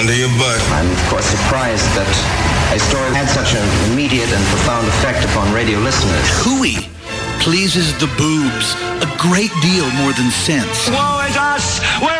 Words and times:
under 0.00 0.16
your 0.16 0.32
butt. 0.40 0.56
I'm, 0.72 0.88
of 0.88 1.02
course, 1.12 1.26
surprised 1.28 1.84
that 1.92 2.08
a 2.72 2.80
story 2.80 3.12
had 3.12 3.28
such 3.28 3.52
an 3.52 3.60
immediate 3.92 4.32
and 4.32 4.40
profound 4.48 4.88
effect 4.88 5.28
upon 5.28 5.52
radio 5.52 5.76
listeners. 5.78 6.24
Hooey 6.40 6.88
pleases 7.44 7.92
the 8.00 8.08
boobs 8.16 8.72
a 9.04 9.08
great 9.20 9.52
deal 9.60 9.84
more 10.00 10.16
than 10.16 10.32
sense. 10.32 10.88
Woe 10.88 11.20
is 11.28 11.36
us! 11.36 11.84
We're 12.00 12.19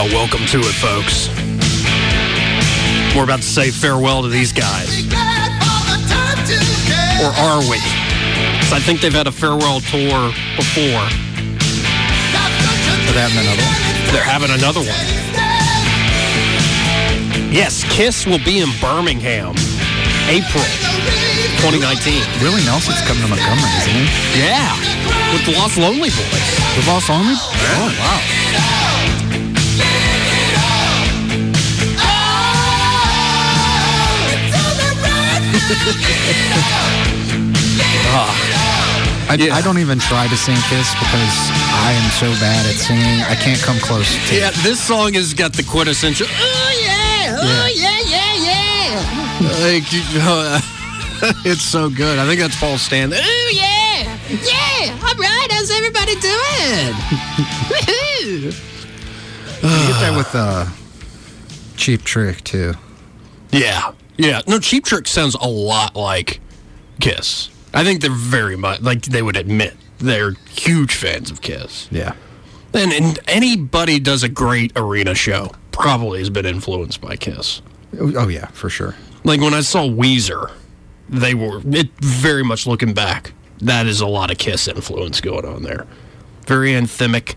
Oh, 0.00 0.06
welcome 0.14 0.46
to 0.54 0.60
it, 0.62 0.78
folks. 0.78 1.26
We're 3.18 3.24
about 3.24 3.42
to 3.42 3.50
say 3.50 3.72
farewell 3.72 4.22
to 4.22 4.28
these 4.28 4.52
guys. 4.52 5.02
Or 7.18 7.34
are 7.34 7.58
we? 7.66 7.82
Because 8.54 8.70
I 8.70 8.78
think 8.78 9.00
they've 9.00 9.12
had 9.12 9.26
a 9.26 9.34
farewell 9.34 9.80
tour 9.90 10.30
before. 10.54 11.02
They're 13.10 13.26
having 13.26 13.42
another 13.42 13.58
one. 13.66 14.14
They're 14.14 14.22
having 14.22 14.54
another 14.54 14.86
one. 14.86 15.02
Yes, 17.50 17.82
Kiss 17.90 18.24
will 18.24 18.38
be 18.46 18.62
in 18.62 18.70
Birmingham, 18.78 19.58
April 20.30 20.62
2019. 21.58 22.22
Willie 22.38 22.62
Nelson's 22.62 23.02
coming 23.02 23.26
to 23.26 23.34
Montgomery, 23.34 23.74
isn't 23.82 23.98
he? 23.98 24.46
Yeah, 24.46 24.78
with 25.34 25.42
the 25.42 25.58
Los 25.58 25.74
Lonely 25.76 26.14
Boys. 26.14 26.46
The 26.78 26.86
Los 26.86 27.10
Lonely? 27.10 27.34
Oh, 27.34 27.90
wow. 27.98 29.27
I, 39.30 39.36
Yeah. 39.38 39.54
I 39.54 39.60
don't 39.60 39.78
even 39.78 39.98
try 39.98 40.26
to 40.26 40.36
sing 40.36 40.56
Kiss 40.68 40.88
because 40.98 41.36
I 41.84 41.92
am 41.92 42.10
so 42.12 42.30
bad 42.40 42.64
at 42.66 42.76
singing. 42.76 43.20
I 43.28 43.34
can't 43.34 43.60
come 43.60 43.78
close 43.78 44.08
to 44.28 44.34
Yeah, 44.36 44.50
this 44.62 44.80
song 44.82 45.12
has 45.14 45.34
got 45.34 45.52
the 45.52 45.62
quintessential. 45.62 46.26
Oh 46.30 46.70
yeah, 46.80 47.36
oh 47.38 47.68
yeah, 47.74 48.00
yeah, 48.08 48.34
yeah. 48.48 49.60
Like, 49.60 49.92
you 49.92 50.00
it's 51.50 51.62
so 51.62 51.90
good. 51.90 52.18
I 52.18 52.26
think 52.26 52.40
that's 52.40 52.58
Paul 52.58 52.78
Stanley. 52.78 53.18
Oh 53.20 53.50
yeah, 53.52 54.16
yeah. 54.30 54.98
All 55.04 55.14
right, 55.14 55.48
how's 55.50 55.70
everybody 55.70 56.14
doing? 56.20 56.94
Woohoo! 57.68 58.64
You 59.60 59.68
get 59.68 60.00
that 60.00 60.14
with 60.16 60.32
uh, 60.34 60.66
Cheap 61.76 62.04
Trick, 62.04 62.44
too. 62.44 62.74
Yeah, 63.50 63.90
yeah. 64.18 64.42
No, 64.46 64.58
Cheap 64.58 64.84
Trick 64.84 65.06
sounds 65.08 65.34
a 65.34 65.48
lot 65.48 65.96
like 65.96 66.40
Kiss. 67.00 67.48
I 67.72 67.84
think 67.84 68.00
they're 68.00 68.10
very 68.10 68.56
much 68.56 68.80
like 68.80 69.02
they 69.02 69.22
would 69.22 69.36
admit 69.36 69.76
they're 69.98 70.32
huge 70.50 70.94
fans 70.94 71.30
of 71.30 71.40
Kiss. 71.40 71.88
Yeah. 71.90 72.14
And, 72.74 72.92
and 72.92 73.18
anybody 73.26 73.98
does 73.98 74.22
a 74.22 74.28
great 74.28 74.72
arena 74.76 75.14
show 75.14 75.52
probably 75.72 76.18
has 76.18 76.30
been 76.30 76.46
influenced 76.46 77.00
by 77.00 77.16
Kiss. 77.16 77.62
Oh, 77.98 78.28
yeah, 78.28 78.46
for 78.48 78.68
sure. 78.68 78.94
Like 79.24 79.40
when 79.40 79.54
I 79.54 79.60
saw 79.62 79.84
Weezer, 79.84 80.52
they 81.08 81.34
were 81.34 81.60
it 81.64 81.90
very 81.98 82.42
much 82.42 82.66
looking 82.66 82.92
back. 82.92 83.32
That 83.60 83.86
is 83.86 84.00
a 84.00 84.06
lot 84.06 84.30
of 84.30 84.38
Kiss 84.38 84.68
influence 84.68 85.20
going 85.20 85.44
on 85.44 85.62
there. 85.62 85.86
Very 86.46 86.72
anthemic, 86.72 87.34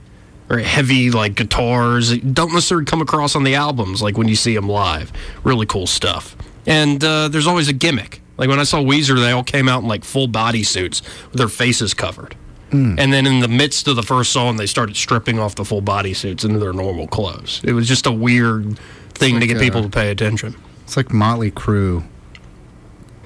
very 0.48 0.64
heavy 0.64 1.12
like 1.12 1.36
guitars. 1.36 2.18
Don't 2.18 2.54
necessarily 2.54 2.86
come 2.86 3.02
across 3.02 3.36
on 3.36 3.44
the 3.44 3.56
albums 3.56 4.02
like 4.02 4.18
when 4.18 4.28
you 4.28 4.36
see 4.36 4.54
them 4.54 4.68
live. 4.68 5.12
Really 5.44 5.66
cool 5.66 5.88
stuff. 5.88 6.36
And 6.66 7.04
uh, 7.04 7.28
there's 7.28 7.48
always 7.48 7.68
a 7.68 7.74
gimmick. 7.74 8.22
Like 8.38 8.50
when 8.50 8.60
I 8.60 8.64
saw 8.64 8.82
Weezer, 8.82 9.20
they 9.20 9.32
all 9.32 9.44
came 9.44 9.68
out 9.68 9.82
in 9.84 9.88
like 9.88 10.04
full 10.04 10.28
body 10.28 10.64
suits 10.64 11.02
with 11.30 11.38
their 11.38 11.48
faces 11.48 11.94
covered. 11.94 12.36
And 12.74 13.12
then 13.12 13.28
in 13.28 13.42
the 13.42 13.50
midst 13.50 13.90
of 13.90 13.98
the 13.98 14.02
first 14.02 14.32
song, 14.32 14.56
they 14.56 14.66
started 14.66 14.96
stripping 14.96 15.38
off 15.40 15.56
the 15.56 15.66
full 15.66 15.82
body 15.82 16.14
suits 16.14 16.46
into 16.46 16.58
their 16.58 16.72
normal 16.72 17.06
clothes. 17.06 17.60
It 17.66 17.74
was 17.74 17.86
just 17.86 18.06
a 18.06 18.12
weird 18.14 18.80
thing 19.10 19.34
to 19.36 19.40
like, 19.42 19.50
get 19.50 19.60
people 19.60 19.82
uh, 19.82 19.84
to 19.84 19.90
pay 19.90 20.10
attention. 20.10 20.56
It's 20.86 20.96
like 20.96 21.12
Motley 21.12 21.52
Crue 21.52 22.06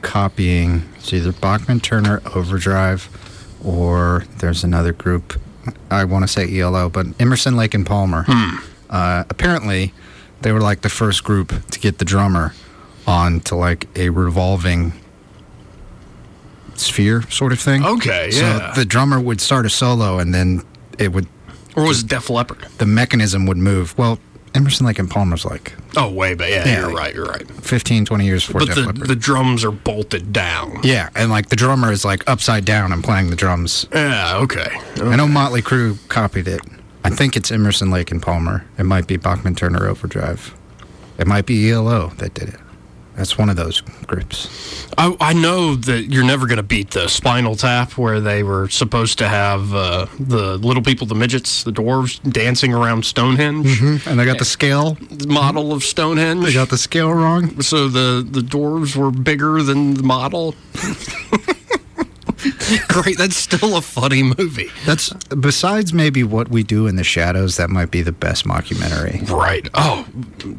copying. 0.02 0.82
It's 0.96 1.14
either 1.14 1.32
Bachman 1.32 1.80
Turner 1.80 2.24
Overdrive 2.34 3.08
or 3.64 4.26
there's 4.40 4.64
another 4.64 4.94
group. 4.94 5.40
I 5.92 6.06
want 6.06 6.24
to 6.24 6.28
say 6.28 6.60
ELO, 6.60 6.90
but 6.90 7.06
Emerson, 7.20 7.56
Lake, 7.56 7.76
and 7.76 7.86
Palmer. 7.86 8.26
Uh, 8.90 9.26
apparently, 9.30 9.94
they 10.42 10.52
were 10.52 10.62
like 10.62 10.82
the 10.82 10.90
first 10.90 11.24
group 11.24 11.54
to 11.70 11.80
get 11.80 12.00
the 12.00 12.06
drummer 12.06 12.54
onto 13.08 13.56
like 13.56 13.88
a 13.98 14.10
revolving 14.10 14.94
sphere 16.76 17.22
sort 17.30 17.52
of 17.54 17.60
thing. 17.60 17.86
Okay, 17.86 18.30
yeah. 18.32 18.74
So 18.74 18.80
the 18.80 18.86
drummer 18.86 19.20
would 19.20 19.40
start 19.42 19.66
a 19.66 19.70
solo 19.70 20.20
and 20.20 20.34
then 20.34 20.64
it 21.00 21.14
would, 21.14 21.28
Or 21.76 21.84
was 21.84 22.02
it 22.04 22.08
Def 22.08 22.30
Leppard? 22.30 22.66
the 22.78 22.86
mechanism 22.86 23.46
would 23.46 23.58
move. 23.58 23.98
Well, 23.98 24.20
Emerson, 24.54 24.86
Lake, 24.86 25.00
and 25.00 25.10
Palmer's 25.10 25.44
like 25.46 25.74
Oh, 25.98 26.10
way 26.10 26.34
but 26.34 26.50
Yeah, 26.50 26.66
Yeah, 26.66 26.80
you're 26.80 26.88
like- 26.88 26.98
right. 26.98 27.16
You're 27.16 27.26
right. 27.26 27.50
15, 27.62 28.06
20 28.06 28.26
years 28.26 28.46
before 28.46 28.60
But 28.60 28.68
Def 28.68 28.76
the, 28.76 28.82
Leppard. 28.84 29.08
the 29.08 29.16
drums 29.16 29.64
are 29.64 29.72
bolted 29.72 30.32
down. 30.34 30.80
Yeah, 30.84 31.10
and 31.16 31.30
like 31.30 31.50
the 31.50 31.56
drummer 31.58 31.92
is 31.92 32.06
like 32.06 32.24
upside 32.30 32.64
down 32.66 32.92
and 32.94 33.04
playing 33.04 33.30
the 33.30 33.36
drums. 33.36 33.86
Yeah, 33.94 34.38
okay. 34.38 34.78
I 35.02 35.16
know 35.18 35.28
Motley 35.28 35.62
Crue 35.62 35.98
copied 36.08 36.48
it. 36.48 36.62
I 37.04 37.10
think 37.10 37.36
it's 37.38 37.52
Emerson, 37.52 37.92
Lake, 37.92 38.12
and 38.12 38.22
Palmer. 38.22 38.66
It 38.80 38.84
might 38.86 39.06
be 39.08 39.16
Bachman 39.18 39.56
Turner 39.56 39.88
Overdrive. 39.88 40.56
It 41.20 41.28
might 41.28 41.46
be 41.46 41.70
ELO 41.70 42.12
that 42.18 42.34
did 42.34 42.50
it. 42.50 42.60
That's 43.16 43.38
one 43.38 43.50
of 43.50 43.56
those 43.56 43.82
groups. 43.82 44.88
I, 44.98 45.16
I 45.20 45.34
know 45.34 45.76
that 45.76 46.04
you're 46.04 46.24
never 46.24 46.48
going 46.48 46.58
to 46.58 46.64
beat 46.64 46.92
the 46.92 47.08
Spinal 47.08 47.56
Tap, 47.56 47.98
where 47.98 48.20
they 48.20 48.44
were 48.44 48.68
supposed 48.70 49.18
to 49.20 49.28
have 49.28 49.74
uh, 49.74 50.08
the 50.20 50.58
little 50.58 50.84
people, 50.84 51.08
the 51.08 51.16
midgets, 51.16 51.64
the 51.64 51.72
dwarves, 51.72 52.22
dancing 52.32 52.74
around 52.74 53.06
Stonehenge. 53.06 53.82
And 54.06 54.20
they 54.20 54.26
got 54.26 54.40
the 54.40 54.46
scale. 54.46 54.98
Model 55.28 55.72
of 55.72 55.84
Stonehenge. 55.84 56.44
They 56.44 56.54
got 56.54 56.70
the 56.70 56.78
scale 56.78 57.14
wrong. 57.14 57.62
so 57.62 57.88
the, 57.88 58.26
the 58.30 58.42
dwarves 58.42 58.96
were 58.96 59.12
bigger 59.12 59.64
than 59.64 59.94
the 59.94 60.04
model. 60.04 60.56
Great. 62.88 63.18
That's 63.18 63.36
still 63.36 63.78
a 63.78 63.82
funny 63.82 64.24
movie. 64.24 64.70
That's 64.86 65.12
besides 65.40 65.94
maybe 65.94 66.24
what 66.24 66.50
we 66.50 66.64
do 66.64 66.88
in 66.88 66.96
the 66.96 67.04
shadows. 67.04 67.58
That 67.58 67.70
might 67.70 67.92
be 67.92 68.02
the 68.02 68.12
best 68.12 68.46
mockumentary. 68.46 69.28
Right. 69.30 69.68
Oh, 69.74 70.06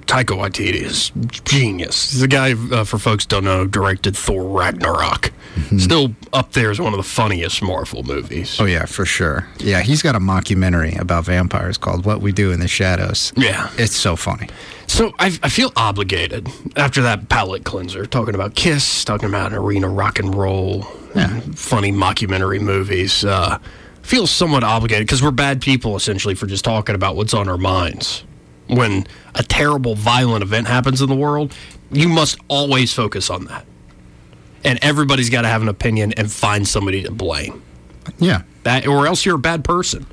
Taika 0.07 0.37
Waititi 0.37 0.75
is 0.83 1.11
genius. 1.45 2.11
He's 2.13 2.21
the 2.21 2.29
guy, 2.29 2.53
uh, 2.73 2.85
for 2.85 2.99
folks 2.99 3.27
don't 3.27 3.45
know, 3.45 3.67
directed 3.67 4.17
Thor 4.17 4.45
Ragnarok. 4.45 5.33
Still 5.79 6.15
up 6.33 6.53
there 6.53 6.71
as 6.71 6.79
one 6.79 6.93
of 6.93 6.99
the 6.99 7.03
funniest 7.03 7.63
Marvel 7.63 8.03
movies. 8.03 8.59
Oh 8.61 8.67
yeah, 8.67 8.85
for 8.85 9.07
sure. 9.07 9.47
Yeah, 9.59 9.81
he's 9.81 10.03
got 10.03 10.15
a 10.15 10.21
mockumentary 10.21 10.99
about 11.01 11.25
vampires 11.25 11.79
called 11.79 12.05
"What 12.05 12.21
We 12.21 12.33
Do 12.33 12.53
in 12.53 12.61
the 12.61 12.69
Shadows." 12.69 13.33
Yeah. 13.37 13.71
It's 13.79 13.97
so 13.97 14.17
funny. 14.17 14.49
So 14.87 15.13
I, 15.19 15.27
I 15.43 15.49
feel 15.49 15.73
obligated 15.77 16.49
after 16.77 17.03
that 17.03 17.29
palate 17.29 17.65
cleanser, 17.65 18.07
talking 18.07 18.35
about 18.35 18.55
Kiss, 18.55 19.05
talking 19.05 19.29
about 19.29 19.53
arena 19.53 19.89
rock 19.89 20.19
and 20.19 20.35
roll, 20.35 20.87
and 21.15 21.59
funny 21.59 21.93
mockumentary 21.93 22.61
movies. 22.61 23.25
Uh, 23.25 23.59
feel 24.03 24.27
somewhat 24.27 24.63
obligated 24.63 25.07
because 25.07 25.23
we're 25.23 25.33
bad 25.33 25.61
people 25.61 25.97
essentially 25.97 26.35
for 26.35 26.47
just 26.47 26.65
talking 26.65 26.95
about 26.95 27.16
what's 27.16 27.34
on 27.34 27.49
our 27.49 27.59
minds. 27.59 28.25
When 28.69 29.07
a 29.34 29.43
terrible, 29.43 29.95
violent 29.95 30.43
event 30.43 30.66
happens 30.66 31.01
in 31.01 31.09
the 31.09 31.15
world, 31.15 31.55
you 31.91 32.09
must 32.09 32.39
always 32.49 32.93
focus 32.93 33.31
on 33.31 33.45
that. 33.47 33.65
And 34.65 34.78
everybody's 34.83 35.31
got 35.31 35.43
to 35.43 35.49
have 35.49 35.63
an 35.63 35.69
opinion 35.69 36.13
and 36.16 36.31
find 36.31 36.66
somebody 36.66 37.03
to 37.03 37.10
blame. 37.13 37.63
Yeah. 38.19 38.43
That, 38.65 38.87
or 38.87 39.07
else 39.07 39.25
you're 39.25 39.37
a 39.37 39.39
bad 39.39 39.65
person. 39.65 40.07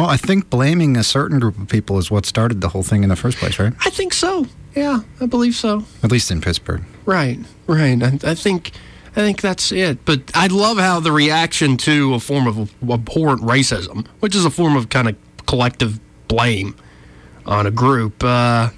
Well, 0.00 0.08
I 0.08 0.16
think 0.16 0.48
blaming 0.48 0.96
a 0.96 1.04
certain 1.04 1.38
group 1.38 1.58
of 1.58 1.68
people 1.68 1.98
is 1.98 2.10
what 2.10 2.24
started 2.24 2.62
the 2.62 2.70
whole 2.70 2.82
thing 2.82 3.02
in 3.02 3.10
the 3.10 3.16
first 3.16 3.36
place, 3.36 3.58
right? 3.58 3.74
I 3.84 3.90
think 3.90 4.14
so. 4.14 4.46
Yeah, 4.74 5.00
I 5.20 5.26
believe 5.26 5.54
so. 5.54 5.84
At 6.02 6.10
least 6.10 6.30
in 6.30 6.40
Pittsburgh. 6.40 6.82
Right, 7.04 7.38
right. 7.66 8.02
I, 8.02 8.18
I 8.30 8.34
think, 8.34 8.70
I 9.10 9.16
think 9.16 9.42
that's 9.42 9.70
it. 9.70 10.06
But 10.06 10.22
I 10.34 10.46
love 10.46 10.78
how 10.78 11.00
the 11.00 11.12
reaction 11.12 11.76
to 11.76 12.14
a 12.14 12.18
form 12.18 12.46
of 12.46 12.72
abhorrent 12.82 13.42
racism, 13.42 14.06
which 14.20 14.34
is 14.34 14.46
a 14.46 14.50
form 14.50 14.74
of 14.74 14.88
kind 14.88 15.06
of 15.06 15.16
collective 15.44 16.00
blame 16.28 16.74
on 17.44 17.66
a 17.66 17.70
group, 17.70 18.24
uh, 18.24 18.70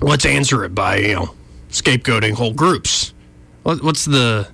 let's 0.00 0.24
answer 0.24 0.64
it 0.64 0.74
by 0.74 0.96
you 0.96 1.14
know 1.14 1.34
scapegoating 1.68 2.32
whole 2.32 2.54
groups. 2.54 3.12
What, 3.64 3.82
what's 3.82 4.06
the 4.06 4.48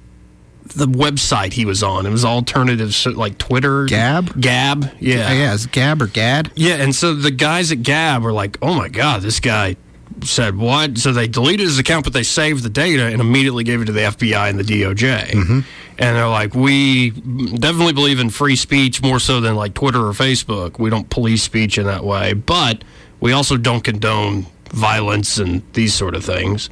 the 0.75 0.87
website 0.87 1.53
he 1.53 1.65
was 1.65 1.83
on. 1.83 2.07
It 2.07 2.11
was 2.11 2.25
alternative, 2.25 2.95
like 3.17 3.39
Twitter, 3.39 3.85
Gab? 3.87 4.41
Gab, 4.41 4.85
yeah, 5.01 5.15
uh, 5.15 5.19
Yeah, 5.19 5.33
yeah, 5.33 5.55
it's 5.55 5.67
Gab 5.67 6.01
or 6.03 6.07
Gad. 6.07 6.51
yeah. 6.57 6.77
And 6.77 6.95
so 6.95 7.15
the 7.15 7.31
guys 7.31 7.73
at 7.73 7.83
Gab 7.83 8.23
were 8.23 8.33
like, 8.33 8.59
"Oh 8.63 8.75
my 8.75 8.89
god, 8.89 9.23
this 9.23 9.41
guy." 9.41 9.77
Said 10.23 10.57
what? 10.57 10.99
So 10.99 11.13
they 11.13 11.29
deleted 11.29 11.61
his 11.65 11.79
account, 11.79 12.05
but 12.05 12.13
they 12.13 12.25
saved 12.25 12.63
the 12.63 12.69
data 12.69 13.05
and 13.07 13.23
immediately 13.23 13.65
gave 13.65 13.81
it 13.81 13.87
to 13.87 13.93
the 13.93 14.01
FBI 14.01 14.51
and 14.51 14.59
the 14.59 14.65
DOJ. 14.65 15.29
Mm-hmm. 15.31 15.61
And 15.99 16.17
they're 16.17 16.29
like, 16.29 16.55
we 16.55 17.11
definitely 17.11 17.95
believe 17.95 18.21
in 18.21 18.29
free 18.29 18.57
speech 18.57 19.03
more 19.03 19.19
so 19.19 19.41
than 19.41 19.55
like 19.55 19.73
Twitter 19.73 20.01
or 20.07 20.13
Facebook. 20.13 20.79
We 20.79 20.91
don't 20.91 21.09
police 21.09 21.43
speech 21.43 21.79
in 21.79 21.87
that 21.87 22.05
way, 22.05 22.35
but 22.35 22.85
we 23.21 23.33
also 23.33 23.57
don't 23.57 23.83
condone 23.83 24.47
violence 24.73 25.39
and 25.39 25.63
these 25.73 25.95
sort 25.95 26.15
of 26.15 26.23
things. 26.25 26.69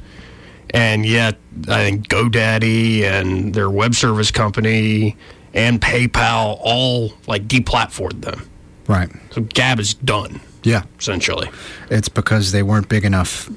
And 0.71 1.05
yet, 1.05 1.37
I 1.67 1.83
think 1.83 2.07
GoDaddy 2.07 3.03
and 3.03 3.53
their 3.53 3.69
web 3.69 3.95
service 3.95 4.31
company 4.31 5.17
and 5.53 5.81
PayPal 5.81 6.59
all 6.61 7.13
like 7.27 7.47
deplatformed 7.47 8.21
them. 8.21 8.47
Right. 8.87 9.09
So 9.31 9.41
Gab 9.41 9.79
is 9.79 9.93
done 9.93 10.41
Yeah. 10.63 10.83
essentially. 10.99 11.49
It's 11.89 12.09
because 12.09 12.51
they 12.51 12.63
weren't 12.63 12.89
big 12.89 13.05
enough 13.05 13.49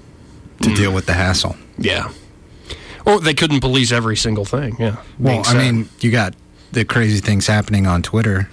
to 0.62 0.68
mm. 0.68 0.76
deal 0.76 0.92
with 0.92 1.06
the 1.06 1.14
hassle. 1.14 1.56
Yeah. 1.78 2.10
Or 3.04 3.20
they 3.20 3.34
couldn't 3.34 3.60
police 3.60 3.92
every 3.92 4.16
single 4.16 4.44
thing. 4.44 4.76
Yeah. 4.78 4.96
Well, 5.18 5.42
I 5.44 5.54
mean, 5.54 5.88
you 6.00 6.10
got 6.10 6.34
the 6.70 6.84
crazy 6.84 7.20
things 7.20 7.46
happening 7.46 7.86
on 7.86 8.02
Twitter, 8.02 8.48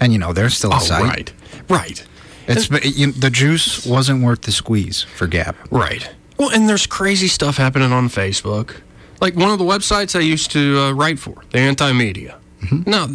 and 0.00 0.12
you 0.12 0.18
know 0.18 0.32
they're 0.32 0.50
still 0.50 0.72
a 0.72 0.76
oh, 0.76 0.78
site. 0.78 1.02
right, 1.02 1.32
right, 1.68 2.06
It's 2.48 2.68
but 2.68 2.84
you, 2.84 3.12
the 3.12 3.30
juice 3.30 3.84
wasn't 3.86 4.24
worth 4.24 4.42
the 4.42 4.52
squeeze 4.52 5.02
for 5.02 5.26
Gab. 5.26 5.56
right. 5.70 6.10
Well, 6.40 6.48
and 6.48 6.66
there's 6.66 6.86
crazy 6.86 7.28
stuff 7.28 7.58
happening 7.58 7.92
on 7.92 8.08
Facebook. 8.08 8.80
Like 9.20 9.36
one 9.36 9.50
of 9.50 9.58
the 9.58 9.64
websites 9.66 10.16
I 10.16 10.22
used 10.22 10.50
to 10.52 10.78
uh, 10.78 10.92
write 10.92 11.18
for, 11.18 11.42
the 11.50 11.58
Anti 11.58 11.92
Media. 11.92 12.38
Now, 12.86 13.08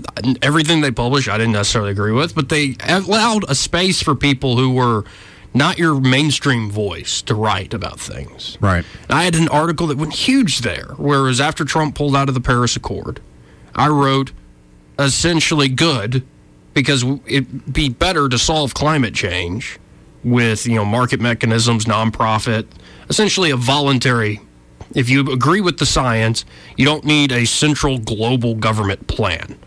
everything 0.43 0.81
they 0.81 0.91
publish, 0.91 1.27
I 1.27 1.39
didn't 1.39 1.53
necessarily 1.53 1.89
agree 1.89 2.11
with, 2.11 2.35
but 2.35 2.49
they 2.49 2.75
allowed 2.83 3.49
a 3.49 3.55
space 3.55 3.99
for 3.99 4.13
people 4.13 4.57
who 4.57 4.75
were 4.75 5.05
not 5.55 5.79
your 5.79 5.99
mainstream 5.99 6.69
voice 6.69 7.23
to 7.23 7.33
write 7.33 7.73
about 7.73 7.99
things. 7.99 8.59
Right. 8.61 8.85
I 9.09 9.23
had 9.23 9.33
an 9.33 9.47
article 9.49 9.87
that 9.87 9.97
went 9.97 10.13
huge 10.13 10.59
there, 10.59 10.93
whereas 10.97 11.41
after 11.41 11.65
Trump 11.65 11.95
pulled 11.95 12.15
out 12.15 12.27
of 12.27 12.35
the 12.35 12.41
Paris 12.41 12.75
Accord. 12.75 13.21
I 13.73 13.87
wrote 13.87 14.33
essentially 14.99 15.69
good 15.69 16.23
because 16.75 17.03
it'd 17.25 17.73
be 17.73 17.89
better 17.89 18.29
to 18.29 18.37
solve 18.37 18.75
climate 18.75 19.15
change 19.15 19.79
with 20.25 20.65
you 20.65 20.75
know 20.75 20.83
market 20.83 21.21
mechanisms, 21.21 21.85
nonprofit, 21.85 22.65
essentially 23.07 23.51
a 23.51 23.55
voluntary. 23.55 24.41
If 24.93 25.09
you 25.09 25.31
agree 25.31 25.61
with 25.61 25.77
the 25.77 25.85
science, 25.85 26.43
you 26.75 26.85
don't 26.85 27.05
need 27.05 27.31
a 27.31 27.45
central 27.45 27.97
global 27.97 28.55
government 28.55 29.07
plan. 29.07 29.57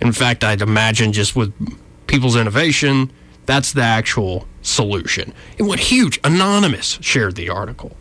In 0.00 0.12
fact, 0.12 0.44
I'd 0.44 0.62
imagine 0.62 1.12
just 1.12 1.36
with 1.36 1.52
people's 2.06 2.36
innovation, 2.36 3.12
that's 3.46 3.72
the 3.72 3.82
actual 3.82 4.46
solution. 4.62 5.32
It 5.58 5.64
went 5.64 5.80
huge. 5.80 6.18
Anonymous 6.24 6.98
shared 7.00 7.36
the 7.36 7.48
article. 7.48 7.96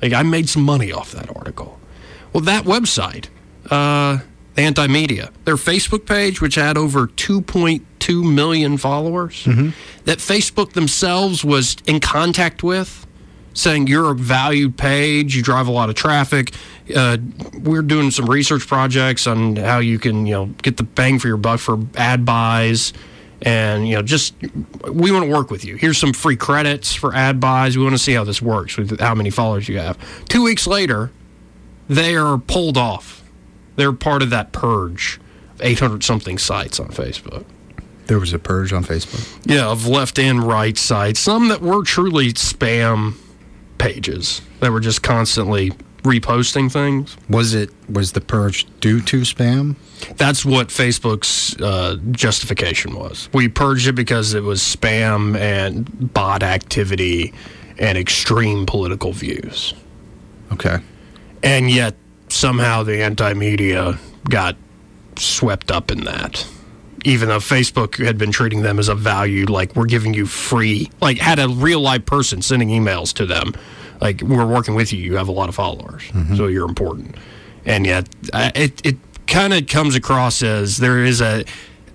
Like 0.00 0.12
I 0.12 0.22
made 0.22 0.48
some 0.48 0.62
money 0.62 0.92
off 0.92 1.12
that 1.12 1.34
article. 1.36 1.78
Well, 2.32 2.42
that 2.44 2.64
website, 2.64 3.26
uh, 3.70 4.18
Anti 4.56 4.86
Media, 4.86 5.30
their 5.44 5.56
Facebook 5.56 6.06
page, 6.06 6.40
which 6.40 6.56
had 6.56 6.76
over 6.76 7.06
2.2 7.06 8.34
million 8.34 8.76
followers, 8.76 9.44
that 10.04 10.18
Facebook 10.18 10.72
themselves 10.72 11.44
was 11.44 11.76
in 11.86 12.00
contact 12.00 12.62
with, 12.62 13.06
saying 13.54 13.86
you're 13.86 14.10
a 14.10 14.14
valued 14.14 14.76
page, 14.76 15.34
you 15.34 15.42
drive 15.42 15.68
a 15.68 15.70
lot 15.70 15.88
of 15.88 15.94
traffic. 15.94 16.52
Uh, 16.94 17.16
we're 17.60 17.82
doing 17.82 18.10
some 18.10 18.26
research 18.26 18.66
projects 18.66 19.26
on 19.26 19.56
how 19.56 19.78
you 19.78 19.98
can, 19.98 20.26
you 20.26 20.34
know, 20.34 20.46
get 20.62 20.76
the 20.76 20.82
bang 20.82 21.18
for 21.18 21.28
your 21.28 21.36
buck 21.38 21.60
for 21.60 21.78
ad 21.96 22.24
buys. 22.24 22.92
And 23.44 23.88
you 23.88 23.96
know 23.96 24.02
just 24.02 24.36
we 24.88 25.10
want 25.10 25.24
to 25.24 25.30
work 25.30 25.50
with 25.50 25.64
you. 25.64 25.74
Here's 25.74 25.98
some 25.98 26.12
free 26.12 26.36
credits 26.36 26.94
for 26.94 27.12
ad 27.12 27.40
buys. 27.40 27.76
We 27.76 27.82
want 27.82 27.94
to 27.94 27.98
see 27.98 28.12
how 28.12 28.22
this 28.22 28.40
works 28.40 28.76
with 28.76 29.00
how 29.00 29.16
many 29.16 29.30
followers 29.30 29.68
you 29.68 29.80
have. 29.80 29.98
Two 30.28 30.44
weeks 30.44 30.64
later 30.64 31.10
they 31.88 32.14
are 32.14 32.38
pulled 32.38 32.76
off 32.76 33.21
they're 33.76 33.92
part 33.92 34.22
of 34.22 34.30
that 34.30 34.52
purge 34.52 35.20
of 35.54 35.62
800 35.62 36.02
something 36.04 36.38
sites 36.38 36.78
on 36.80 36.88
facebook 36.88 37.44
There 38.06 38.18
was 38.18 38.32
a 38.32 38.38
purge 38.38 38.72
on 38.72 38.84
Facebook. 38.84 39.38
yeah 39.44 39.66
of 39.68 39.86
left 39.86 40.18
and 40.18 40.42
right 40.42 40.76
sites 40.76 41.20
some 41.20 41.48
that 41.48 41.60
were 41.62 41.82
truly 41.84 42.32
spam 42.32 43.14
pages 43.78 44.42
that 44.60 44.70
were 44.72 44.80
just 44.80 45.02
constantly 45.02 45.72
reposting 46.04 46.70
things 46.70 47.16
Was 47.28 47.54
it 47.54 47.70
was 47.88 48.12
the 48.12 48.20
purge 48.20 48.66
due 48.80 49.00
to 49.02 49.20
spam? 49.20 49.76
That's 50.16 50.44
what 50.44 50.68
Facebook's 50.68 51.54
uh, 51.60 51.96
justification 52.10 52.96
was. 52.96 53.28
We 53.32 53.46
purged 53.48 53.86
it 53.86 53.92
because 53.92 54.34
it 54.34 54.42
was 54.42 54.60
spam 54.60 55.36
and 55.38 56.12
bot 56.12 56.42
activity 56.42 57.32
and 57.78 57.96
extreme 57.96 58.66
political 58.66 59.12
views. 59.12 59.74
Okay. 60.52 60.78
And 61.44 61.70
yet, 61.70 61.94
somehow, 62.32 62.82
the 62.82 63.02
anti 63.02 63.34
media 63.34 63.98
got 64.28 64.56
swept 65.16 65.70
up 65.70 65.90
in 65.90 66.04
that. 66.04 66.46
Even 67.04 67.28
though 67.28 67.38
Facebook 67.38 68.04
had 68.04 68.16
been 68.16 68.30
treating 68.30 68.62
them 68.62 68.78
as 68.78 68.88
a 68.88 68.94
value, 68.94 69.44
like 69.46 69.74
we're 69.74 69.86
giving 69.86 70.14
you 70.14 70.24
free, 70.26 70.88
like 71.00 71.18
had 71.18 71.38
a 71.40 71.48
real 71.48 71.80
live 71.80 72.06
person 72.06 72.42
sending 72.42 72.68
emails 72.68 73.12
to 73.14 73.26
them, 73.26 73.52
like 74.00 74.22
we're 74.22 74.46
working 74.46 74.74
with 74.74 74.92
you, 74.92 75.00
you 75.00 75.16
have 75.16 75.28
a 75.28 75.32
lot 75.32 75.48
of 75.48 75.54
followers, 75.54 76.02
mm-hmm. 76.02 76.36
so 76.36 76.46
you're 76.46 76.68
important. 76.68 77.16
And 77.64 77.86
yet, 77.86 78.08
it, 78.32 78.84
it 78.84 78.96
kind 79.26 79.52
of 79.52 79.66
comes 79.66 79.94
across 79.94 80.42
as 80.42 80.78
there 80.78 81.04
is 81.04 81.20
a, 81.20 81.44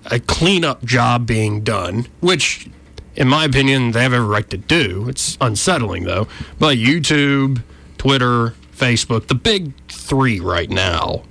a 0.06 0.18
cleanup 0.20 0.84
job 0.84 1.26
being 1.26 1.62
done, 1.62 2.06
which, 2.20 2.68
in 3.16 3.28
my 3.28 3.44
opinion, 3.44 3.92
they 3.92 4.02
have 4.02 4.12
every 4.12 4.26
right 4.26 4.48
to 4.50 4.56
do. 4.56 5.08
It's 5.08 5.36
unsettling, 5.40 6.04
though. 6.04 6.28
But 6.58 6.78
YouTube, 6.78 7.62
Twitter, 7.98 8.54
Facebook, 8.78 9.26
the 9.26 9.34
big 9.34 9.72
three 9.88 10.40
right 10.40 10.70
now, 10.70 11.22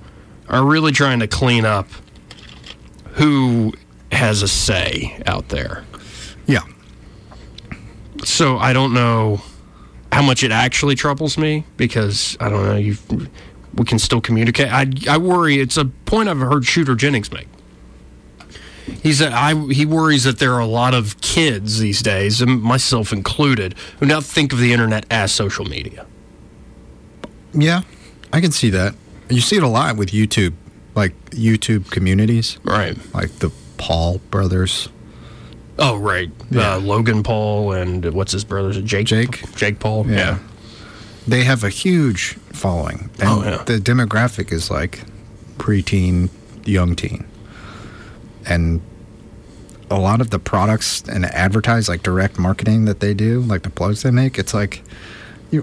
are 0.48 0.64
really 0.64 0.92
trying 0.92 1.20
to 1.20 1.26
clean 1.26 1.64
up 1.64 1.88
who 3.12 3.72
has 4.12 4.42
a 4.42 4.48
say 4.48 5.20
out 5.26 5.48
there. 5.48 5.84
Yeah. 6.46 6.62
So 8.24 8.58
I 8.58 8.72
don't 8.72 8.94
know 8.94 9.40
how 10.12 10.22
much 10.22 10.42
it 10.42 10.52
actually 10.52 10.94
troubles 10.94 11.36
me 11.36 11.64
because 11.76 12.36
I 12.40 12.48
don't 12.48 12.64
know. 12.64 12.76
You, 12.76 12.96
we 13.74 13.84
can 13.84 13.98
still 13.98 14.20
communicate. 14.20 14.72
I 14.72 14.90
I 15.08 15.18
worry. 15.18 15.60
It's 15.60 15.76
a 15.76 15.84
point 15.84 16.28
I've 16.28 16.38
heard 16.38 16.64
Shooter 16.64 16.94
Jennings 16.94 17.30
make. 17.30 17.48
He 19.02 19.12
said 19.12 19.32
I 19.32 19.54
he 19.72 19.84
worries 19.84 20.24
that 20.24 20.38
there 20.38 20.54
are 20.54 20.60
a 20.60 20.66
lot 20.66 20.94
of 20.94 21.20
kids 21.20 21.78
these 21.78 22.02
days, 22.02 22.40
and 22.40 22.62
myself 22.62 23.12
included, 23.12 23.74
who 24.00 24.06
now 24.06 24.20
think 24.20 24.52
of 24.52 24.58
the 24.58 24.72
internet 24.72 25.06
as 25.10 25.30
social 25.30 25.64
media. 25.64 26.06
Yeah. 27.52 27.82
I 28.32 28.40
can 28.40 28.52
see 28.52 28.70
that. 28.70 28.94
You 29.30 29.40
see 29.40 29.56
it 29.56 29.62
a 29.62 29.68
lot 29.68 29.96
with 29.96 30.10
YouTube, 30.10 30.54
like 30.94 31.12
YouTube 31.30 31.90
communities, 31.90 32.58
Right. 32.64 32.96
like 33.14 33.30
the 33.38 33.50
Paul 33.78 34.20
brothers. 34.30 34.88
Oh, 35.78 35.96
right. 35.96 36.30
Yeah. 36.50 36.74
Uh, 36.74 36.78
Logan 36.80 37.22
Paul 37.22 37.72
and 37.72 38.04
what's 38.12 38.32
his 38.32 38.44
brother? 38.44 38.72
Jake? 38.82 39.06
Jake. 39.06 39.54
Jake 39.54 39.78
Paul. 39.78 40.06
Yeah. 40.08 40.38
They 41.26 41.44
have 41.44 41.62
a 41.62 41.68
huge 41.68 42.34
following. 42.52 43.10
And 43.20 43.28
Oh, 43.28 43.42
yeah. 43.44 43.62
the 43.64 43.78
demographic 43.78 44.50
is 44.52 44.70
like 44.70 45.04
preteen, 45.58 46.30
young 46.64 46.96
teen. 46.96 47.26
And 48.46 48.80
a 49.90 49.98
lot 49.98 50.20
of 50.20 50.30
the 50.30 50.38
products 50.38 51.02
and 51.08 51.24
advertise 51.26 51.88
like 51.88 52.02
direct 52.02 52.38
marketing 52.38 52.86
that 52.86 53.00
they 53.00 53.14
do, 53.14 53.40
like 53.42 53.62
the 53.62 53.70
plugs 53.70 54.02
they 54.02 54.10
make, 54.10 54.38
it's 54.38 54.52
like 54.54 54.82
you 55.50 55.62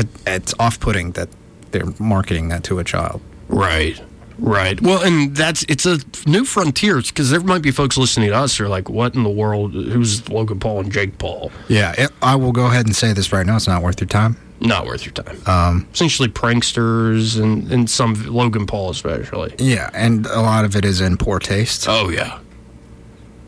I, 0.00 0.04
it's 0.26 0.54
off-putting 0.58 1.12
that 1.12 1.28
they're 1.70 1.86
marketing 1.98 2.48
that 2.48 2.64
to 2.64 2.78
a 2.78 2.84
child. 2.84 3.20
Right. 3.48 4.00
Right. 4.38 4.80
Well, 4.82 5.02
and 5.04 5.36
that's 5.36 5.64
it's 5.68 5.86
a 5.86 5.98
new 6.26 6.44
frontier 6.44 7.00
because 7.00 7.30
there 7.30 7.38
might 7.40 7.62
be 7.62 7.70
folks 7.70 7.96
listening 7.96 8.30
to 8.30 8.34
us 8.36 8.56
who 8.56 8.64
are 8.64 8.68
like, 8.68 8.88
"What 8.90 9.14
in 9.14 9.22
the 9.22 9.30
world? 9.30 9.74
Who's 9.74 10.28
Logan 10.28 10.58
Paul 10.58 10.80
and 10.80 10.90
Jake 10.92 11.18
Paul?" 11.18 11.52
Yeah, 11.68 11.94
it, 11.96 12.10
I 12.20 12.34
will 12.34 12.50
go 12.50 12.66
ahead 12.66 12.84
and 12.86 12.96
say 12.96 13.12
this 13.12 13.32
right 13.32 13.46
now. 13.46 13.54
It's 13.54 13.68
not 13.68 13.80
worth 13.82 14.00
your 14.00 14.08
time. 14.08 14.36
Not 14.60 14.86
worth 14.86 15.04
your 15.06 15.12
time. 15.12 15.38
Um, 15.46 15.86
Essentially, 15.94 16.28
pranksters 16.28 17.40
and 17.40 17.70
and 17.70 17.88
some 17.88 18.14
Logan 18.26 18.66
Paul 18.66 18.90
especially. 18.90 19.54
Yeah, 19.58 19.88
and 19.94 20.26
a 20.26 20.40
lot 20.40 20.64
of 20.64 20.74
it 20.74 20.84
is 20.84 21.00
in 21.00 21.16
poor 21.16 21.38
taste, 21.38 21.86
Oh 21.88 22.08
yeah. 22.08 22.40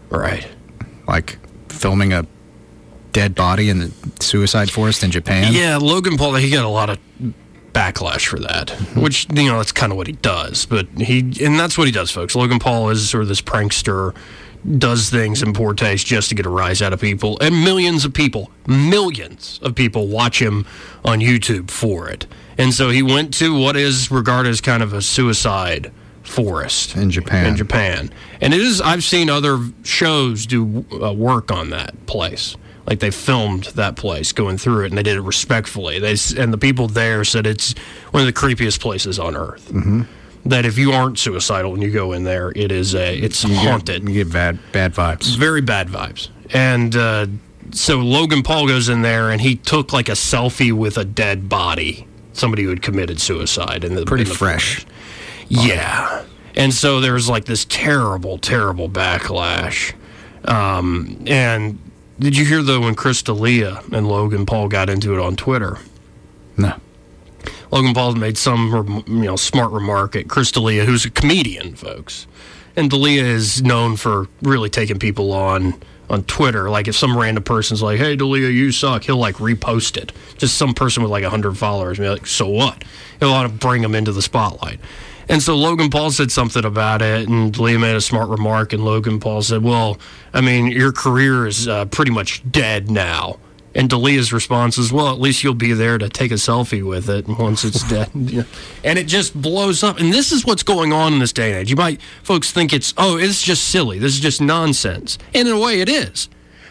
Right. 0.09 0.47
like 1.09 1.39
filming 1.69 2.13
a 2.13 2.25
dead 3.17 3.35
body 3.35 3.71
in 3.71 3.79
the 3.79 3.93
suicide 4.21 4.71
forest 4.71 5.03
in 5.03 5.11
Japan. 5.11 5.55
Yeah, 5.55 5.79
Logan 5.79 6.19
Paul. 6.19 6.35
He 6.35 6.51
got 6.51 6.67
a 6.67 6.69
lot 6.69 6.91
of 6.91 6.99
backlash 7.73 8.27
for 8.27 8.39
that, 8.41 8.69
which 8.95 9.27
you 9.33 9.49
know 9.49 9.57
that's 9.57 9.73
kind 9.73 9.91
of 9.91 9.97
what 9.97 10.07
he 10.07 10.13
does. 10.13 10.67
But 10.67 10.87
he 10.99 11.21
and 11.43 11.59
that's 11.59 11.79
what 11.79 11.87
he 11.87 11.93
does, 11.93 12.11
folks. 12.11 12.35
Logan 12.35 12.59
Paul 12.59 12.91
is 12.91 13.09
sort 13.09 13.23
of 13.23 13.29
this 13.29 13.41
prankster, 13.41 14.15
does 14.77 15.09
things 15.09 15.43
in 15.43 15.55
poor 15.55 15.73
taste 15.73 16.07
just 16.07 16.29
to 16.29 16.35
get 16.35 16.45
a 16.45 16.51
rise 16.51 16.83
out 16.83 16.93
of 16.93 17.01
people. 17.01 17.39
And 17.41 17.65
millions 17.65 18.05
of 18.05 18.13
people, 18.13 18.51
millions 18.67 19.61
of 19.63 19.75
people 19.75 20.09
watch 20.09 20.43
him 20.43 20.67
on 21.03 21.21
YouTube 21.21 21.71
for 21.71 22.11
it. 22.11 22.27
And 22.59 22.75
so 22.75 22.91
he 22.91 23.03
went 23.03 23.33
to 23.35 23.59
what 23.59 23.77
is 23.77 24.11
regarded 24.11 24.51
as 24.51 24.61
kind 24.61 24.83
of 24.83 24.93
a 24.93 25.01
suicide 25.01 25.91
forest 26.23 26.97
In 26.97 27.11
Japan. 27.11 27.47
In 27.47 27.57
Japan, 27.57 28.11
and 28.43 28.53
it 28.53 28.61
is. 28.61 28.83
I've 28.83 29.05
seen 29.05 29.31
other 29.31 29.59
shows 29.85 30.45
do 30.45 30.85
uh, 30.93 31.15
work 31.15 31.51
on 31.51 31.71
that 31.71 32.07
place. 32.07 32.57
Like 32.87 33.01
they 33.01 33.11
filmed 33.11 33.65
that 33.75 33.97
place, 33.97 34.33
going 34.33 34.59
through 34.59 34.85
it, 34.85 34.89
and 34.93 34.99
they 34.99 35.03
did 35.03 35.17
it 35.17 35.23
respectfully. 35.23 35.99
They 35.99 36.15
and 36.39 36.53
the 36.53 36.59
people 36.59 36.87
there 36.89 37.25
said 37.25 37.47
it's 37.47 37.75
one 38.13 38.21
of 38.21 38.27
the 38.27 38.33
creepiest 38.33 38.81
places 38.81 39.19
on 39.19 39.37
earth. 39.37 39.69
Mm-hmm. 39.73 40.03
That 40.45 40.65
if 40.65 40.79
you 40.79 40.93
aren't 40.93 41.19
suicidal 41.19 41.75
and 41.75 41.83
you 41.83 41.91
go 41.91 42.13
in 42.13 42.23
there, 42.23 42.53
it 42.55 42.71
is 42.71 42.95
a 42.95 43.19
it's 43.19 43.43
You 43.43 43.51
get- 43.55 43.65
haunted 43.71 44.09
You 44.09 44.15
get 44.25 44.33
bad 44.33 44.59
bad 44.73 44.95
vibes. 44.95 45.37
very 45.37 45.61
bad 45.61 45.89
vibes. 45.89 46.29
And 46.55 46.95
uh, 46.95 47.27
so 47.73 47.99
Logan 47.99 48.45
Paul 48.45 48.69
goes 48.69 48.89
in 48.89 49.03
there 49.03 49.31
and 49.33 49.41
he 49.41 49.57
took 49.57 49.93
like 49.93 50.09
a 50.09 50.13
selfie 50.13 50.73
with 50.73 50.97
a 50.97 51.05
dead 51.05 51.49
body, 51.49 52.07
somebody 52.33 52.63
who 52.63 52.69
had 52.69 52.83
committed 52.83 53.21
suicide. 53.21 53.83
The, 53.83 54.05
Pretty 54.07 54.23
in 54.23 54.29
the 54.29 54.35
fresh. 54.37 54.87
Yeah. 55.49 56.25
And 56.55 56.73
so 56.73 57.01
there's 57.01 57.29
like 57.29 57.47
this 57.47 57.65
terrible, 57.65 58.39
terrible 58.39 58.89
backlash. 58.89 59.93
Um, 60.45 61.25
and 61.27 61.79
did 62.19 62.37
you 62.37 62.45
hear 62.45 62.63
though 62.63 62.81
when 62.81 62.95
Chris 62.95 63.23
D'Elia 63.23 63.83
and 63.93 64.09
Logan 64.09 64.47
Paul 64.47 64.69
got 64.69 64.89
into 64.89 65.15
it 65.15 65.21
on 65.21 65.37
Twitter? 65.37 65.79
No. 66.57 66.75
Logan 67.71 67.95
Paul 67.95 68.15
made 68.15 68.39
some 68.39 69.05
you 69.07 69.25
know 69.25 69.37
smart 69.37 69.73
remark 69.73 70.17
at 70.17 70.29
Chris 70.29 70.51
D'Elia, 70.51 70.85
who's 70.85 71.05
a 71.05 71.11
comedian, 71.11 71.75
folks. 71.75 72.27
And 72.77 72.91
D'Elia 72.91 73.25
is 73.25 73.63
known 73.63 73.97
for 73.97 74.29
really 74.43 74.71
taking 74.71 74.99
people 74.99 75.33
on 75.33 75.75
on 76.09 76.23
Twitter. 76.25 76.71
Like 76.71 76.89
if 76.89 76.97
some 76.97 77.17
random 77.17 77.45
person's 77.45 77.83
like, 77.83 77.99
"Hey, 77.99 78.17
D'Elia, 78.17 78.49
you 78.49 78.73
suck," 78.73 79.05
he'll 79.05 79.17
like 79.17 79.37
repost 79.37 79.97
it. 79.97 80.13
Just 80.39 80.57
some 80.57 80.75
person 80.75 81.03
with 81.03 81.11
like 81.11 81.25
hundred 81.25 81.59
followers, 81.59 81.99
and 81.99 82.07
be 82.07 82.11
like, 82.11 82.27
"So 82.27 82.49
what?" 82.49 82.85
He'll 83.21 83.31
want 83.31 83.51
to 83.51 83.59
bring 83.59 83.83
them 83.83 83.95
into 83.95 84.13
the 84.13 84.23
spotlight. 84.23 84.79
And 85.29 85.43
so 85.43 85.57
Logan 85.57 85.91
Paul 85.91 86.11
said 86.13 86.31
something 86.31 86.65
about 86.65 87.03
it, 87.03 87.29
and 87.29 87.53
D'Elia 87.53 87.79
made 87.79 87.97
a 87.97 88.01
smart 88.01 88.29
remark, 88.29 88.73
and 88.73 88.85
Logan 88.85 89.19
Paul 89.19 89.43
said, 89.43 89.63
"Well, 89.63 89.99
I 90.33 90.41
mean, 90.41 90.69
your 90.69 90.93
career 90.93 91.47
is 91.47 91.67
uh, 91.67 91.87
pretty 91.87 92.13
much 92.13 92.49
dead 92.51 92.91
now." 92.91 93.39
And 93.75 93.91
D'Elia's 93.91 94.33
response 94.33 94.79
is, 94.79 94.93
"Well, 94.93 95.13
at 95.13 95.21
least 95.21 95.43
you'll 95.43 95.55
be 95.55 95.73
there 95.73 95.99
to 95.99 96.09
take 96.09 96.31
a 96.31 96.35
selfie 96.37 96.83
with 96.83 97.11
it 97.11 97.27
once 97.27 97.65
it's 97.65 97.83
dead." 97.91 98.15
Know? 98.15 98.45
And 98.85 98.99
it 98.99 99.09
just 99.09 99.41
blows 99.41 99.83
up. 99.83 99.99
And 99.99 100.13
this 100.13 100.31
is 100.31 100.47
what's 100.47 100.63
going 100.63 100.93
on 100.93 101.15
in 101.15 101.19
this 101.19 101.33
day 101.33 101.51
and 101.51 101.59
age. 101.61 101.71
You 101.71 101.77
might, 101.77 102.01
folks, 102.23 102.53
think 102.53 102.73
it's, 102.73 102.95
"Oh, 102.97 103.17
it's 103.17 103.43
just 103.43 103.65
silly. 103.65 103.99
This 103.99 104.15
is 104.15 104.21
just 104.21 104.41
nonsense." 104.41 105.19
And 105.35 105.49
in 105.49 105.55
a 105.55 105.61
way, 105.61 105.81
it 105.81 105.89
is. 105.89 106.29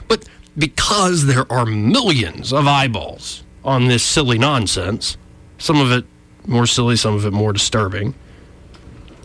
But 0.08 0.26
because 0.58 1.26
there 1.26 1.52
are 1.52 1.66
millions 1.66 2.54
of 2.54 2.68
eyeballs 2.68 3.44
on 3.66 3.88
this 3.88 4.04
silly 4.04 4.38
nonsense, 4.38 5.18
some 5.58 5.82
of 5.82 5.92
it 5.92 6.06
more 6.48 6.66
silly, 6.66 6.96
some 6.96 7.16
of 7.16 7.26
it 7.26 7.34
more 7.34 7.52
disturbing, 7.52 8.14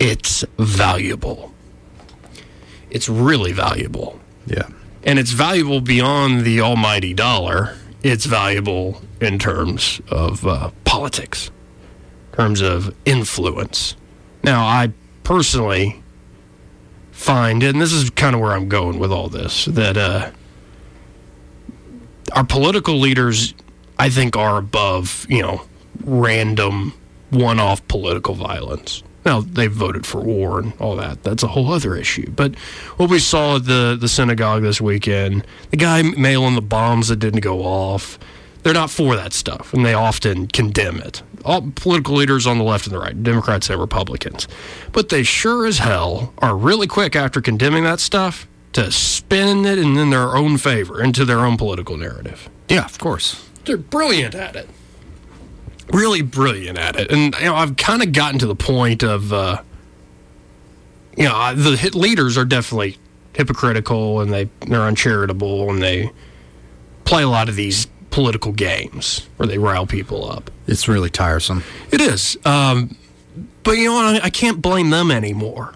it's 0.01 0.43
valuable. 0.57 1.53
It's 2.89 3.07
really 3.07 3.53
valuable 3.53 4.19
Yeah. 4.45 4.67
and 5.03 5.17
it's 5.19 5.31
valuable 5.31 5.79
beyond 5.81 6.43
the 6.43 6.59
almighty 6.61 7.13
dollar. 7.13 7.75
It's 8.03 8.25
valuable 8.25 9.01
in 9.21 9.37
terms 9.39 10.01
of 10.09 10.45
uh, 10.45 10.71
politics, 10.83 11.51
terms 12.33 12.61
of 12.61 12.93
influence. 13.05 13.95
Now, 14.43 14.65
I 14.65 14.91
personally 15.23 16.01
find, 17.11 17.61
and 17.63 17.79
this 17.79 17.93
is 17.93 18.09
kind 18.09 18.33
of 18.35 18.41
where 18.41 18.51
I'm 18.53 18.67
going 18.67 18.97
with 18.99 19.11
all 19.11 19.29
this, 19.29 19.65
that 19.65 19.97
uh, 19.97 20.31
our 22.33 22.43
political 22.43 22.99
leaders, 22.99 23.53
I 23.99 24.09
think, 24.09 24.35
are 24.35 24.57
above, 24.57 25.25
you 25.29 25.41
know, 25.43 25.61
random 26.03 26.93
one 27.29 27.59
off 27.59 27.87
political 27.87 28.33
violence. 28.33 29.03
Now, 29.23 29.41
they 29.41 29.67
voted 29.67 30.05
for 30.05 30.19
war 30.21 30.59
and 30.59 30.73
all 30.79 30.95
that. 30.95 31.23
That's 31.23 31.43
a 31.43 31.47
whole 31.47 31.71
other 31.71 31.95
issue. 31.95 32.31
But 32.31 32.55
what 32.97 33.09
we 33.09 33.19
saw 33.19 33.57
at 33.57 33.65
the, 33.65 33.97
the 33.99 34.07
synagogue 34.07 34.63
this 34.63 34.81
weekend, 34.81 35.45
the 35.69 35.77
guy 35.77 36.01
mailing 36.01 36.55
the 36.55 36.61
bombs 36.61 37.09
that 37.09 37.17
didn't 37.17 37.41
go 37.41 37.61
off, 37.61 38.17
they're 38.63 38.73
not 38.73 38.89
for 38.89 39.15
that 39.15 39.33
stuff, 39.33 39.73
and 39.73 39.85
they 39.85 39.93
often 39.93 40.47
condemn 40.47 40.97
it. 40.97 41.23
All 41.43 41.71
political 41.75 42.15
leaders 42.15 42.45
on 42.45 42.57
the 42.57 42.63
left 42.63 42.85
and 42.85 42.95
the 42.95 42.99
right, 42.99 43.23
Democrats 43.23 43.69
and 43.69 43.79
Republicans. 43.79 44.47
But 44.91 45.09
they 45.09 45.23
sure 45.23 45.65
as 45.65 45.79
hell 45.79 46.33
are 46.39 46.55
really 46.55 46.87
quick 46.87 47.15
after 47.15 47.41
condemning 47.41 47.83
that 47.85 47.99
stuff 47.99 48.47
to 48.73 48.91
spin 48.91 49.65
it 49.65 49.77
in, 49.77 49.97
in 49.97 50.11
their 50.11 50.35
own 50.35 50.57
favor, 50.57 51.01
into 51.01 51.25
their 51.25 51.39
own 51.39 51.57
political 51.57 51.97
narrative. 51.97 52.49
Yeah, 52.69 52.85
of 52.85 52.99
course. 52.99 53.47
They're 53.65 53.77
brilliant 53.77 54.35
at 54.35 54.55
it. 54.55 54.69
Really 55.91 56.21
brilliant 56.21 56.77
at 56.77 56.95
it. 56.95 57.11
And 57.11 57.35
you 57.39 57.45
know, 57.45 57.55
I've 57.55 57.75
kind 57.75 58.01
of 58.01 58.13
gotten 58.13 58.39
to 58.39 58.47
the 58.47 58.55
point 58.55 59.03
of, 59.03 59.33
uh, 59.33 59.61
you 61.17 61.25
know, 61.25 61.35
I- 61.35 61.53
the 61.53 61.75
hit 61.75 61.95
leaders 61.95 62.37
are 62.37 62.45
definitely 62.45 62.97
hypocritical 63.33 64.21
and 64.21 64.31
they 64.31 64.49
they're 64.67 64.81
uncharitable 64.81 65.69
and 65.69 65.81
they 65.81 66.11
play 67.05 67.23
a 67.23 67.27
lot 67.29 67.49
of 67.49 67.55
these 67.55 67.87
political 68.09 68.51
games 68.51 69.27
where 69.37 69.47
they 69.47 69.57
rile 69.57 69.85
people 69.85 70.29
up. 70.29 70.51
It's 70.67 70.87
really 70.87 71.09
tiresome. 71.09 71.63
It 71.91 72.01
is. 72.01 72.37
Um, 72.45 72.95
but 73.63 73.71
you 73.77 73.85
know 73.85 73.93
what? 73.93 74.23
I, 74.23 74.25
I 74.25 74.29
can't 74.29 74.61
blame 74.61 74.89
them 74.89 75.11
anymore 75.11 75.73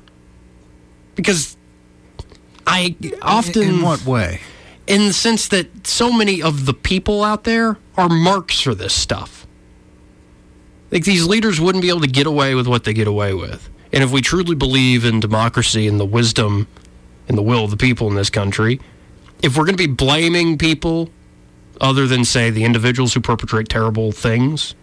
because 1.15 1.55
I 2.67 2.95
often 3.22 3.63
In 3.63 3.81
what 3.81 4.05
way? 4.05 4.41
in 4.88 5.07
the 5.07 5.13
sense 5.13 5.48
that 5.50 5.88
so 5.88 6.12
many 6.12 6.41
of 6.41 6.65
the 6.65 6.74
people 6.74 7.24
out 7.24 7.43
there 7.45 7.77
are 7.98 8.10
marks 8.10 8.60
for 8.62 8.75
this 8.75 8.93
stuff. 8.93 9.45
Like 10.92 11.04
these 11.04 11.25
leaders 11.25 11.60
wouldn't 11.60 11.82
be 11.82 11.89
able 11.89 12.01
to 12.01 12.08
get 12.08 12.27
away 12.27 12.56
with 12.56 12.68
what 12.68 12.84
they 12.84 12.94
get 12.94 13.08
away 13.08 13.34
with. 13.34 13.70
And 13.92 14.04
if 14.04 14.12
we 14.12 14.22
truly 14.22 14.56
believe 14.56 15.06
in 15.06 15.20
democracy 15.20 15.88
and 15.88 16.00
the 16.00 16.06
wisdom 16.06 16.68
and 17.27 17.38
the 17.38 17.42
will 17.42 17.65
of 17.65 17.72
the 17.72 17.77
people 17.77 18.08
in 18.08 18.15
this 18.15 18.30
country, 18.30 18.80
if 19.42 19.58
we're 19.58 19.65
going 19.65 19.77
to 19.77 19.88
be 19.88 19.94
blaming 19.94 20.58
people 20.58 21.10
other 21.82 22.08
than, 22.08 22.24
say, 22.24 22.50
the 22.50 22.63
individuals 22.63 23.13
who 23.13 23.22
perpetrate 23.22 23.70
terrible 23.70 24.12
things, 24.12 24.75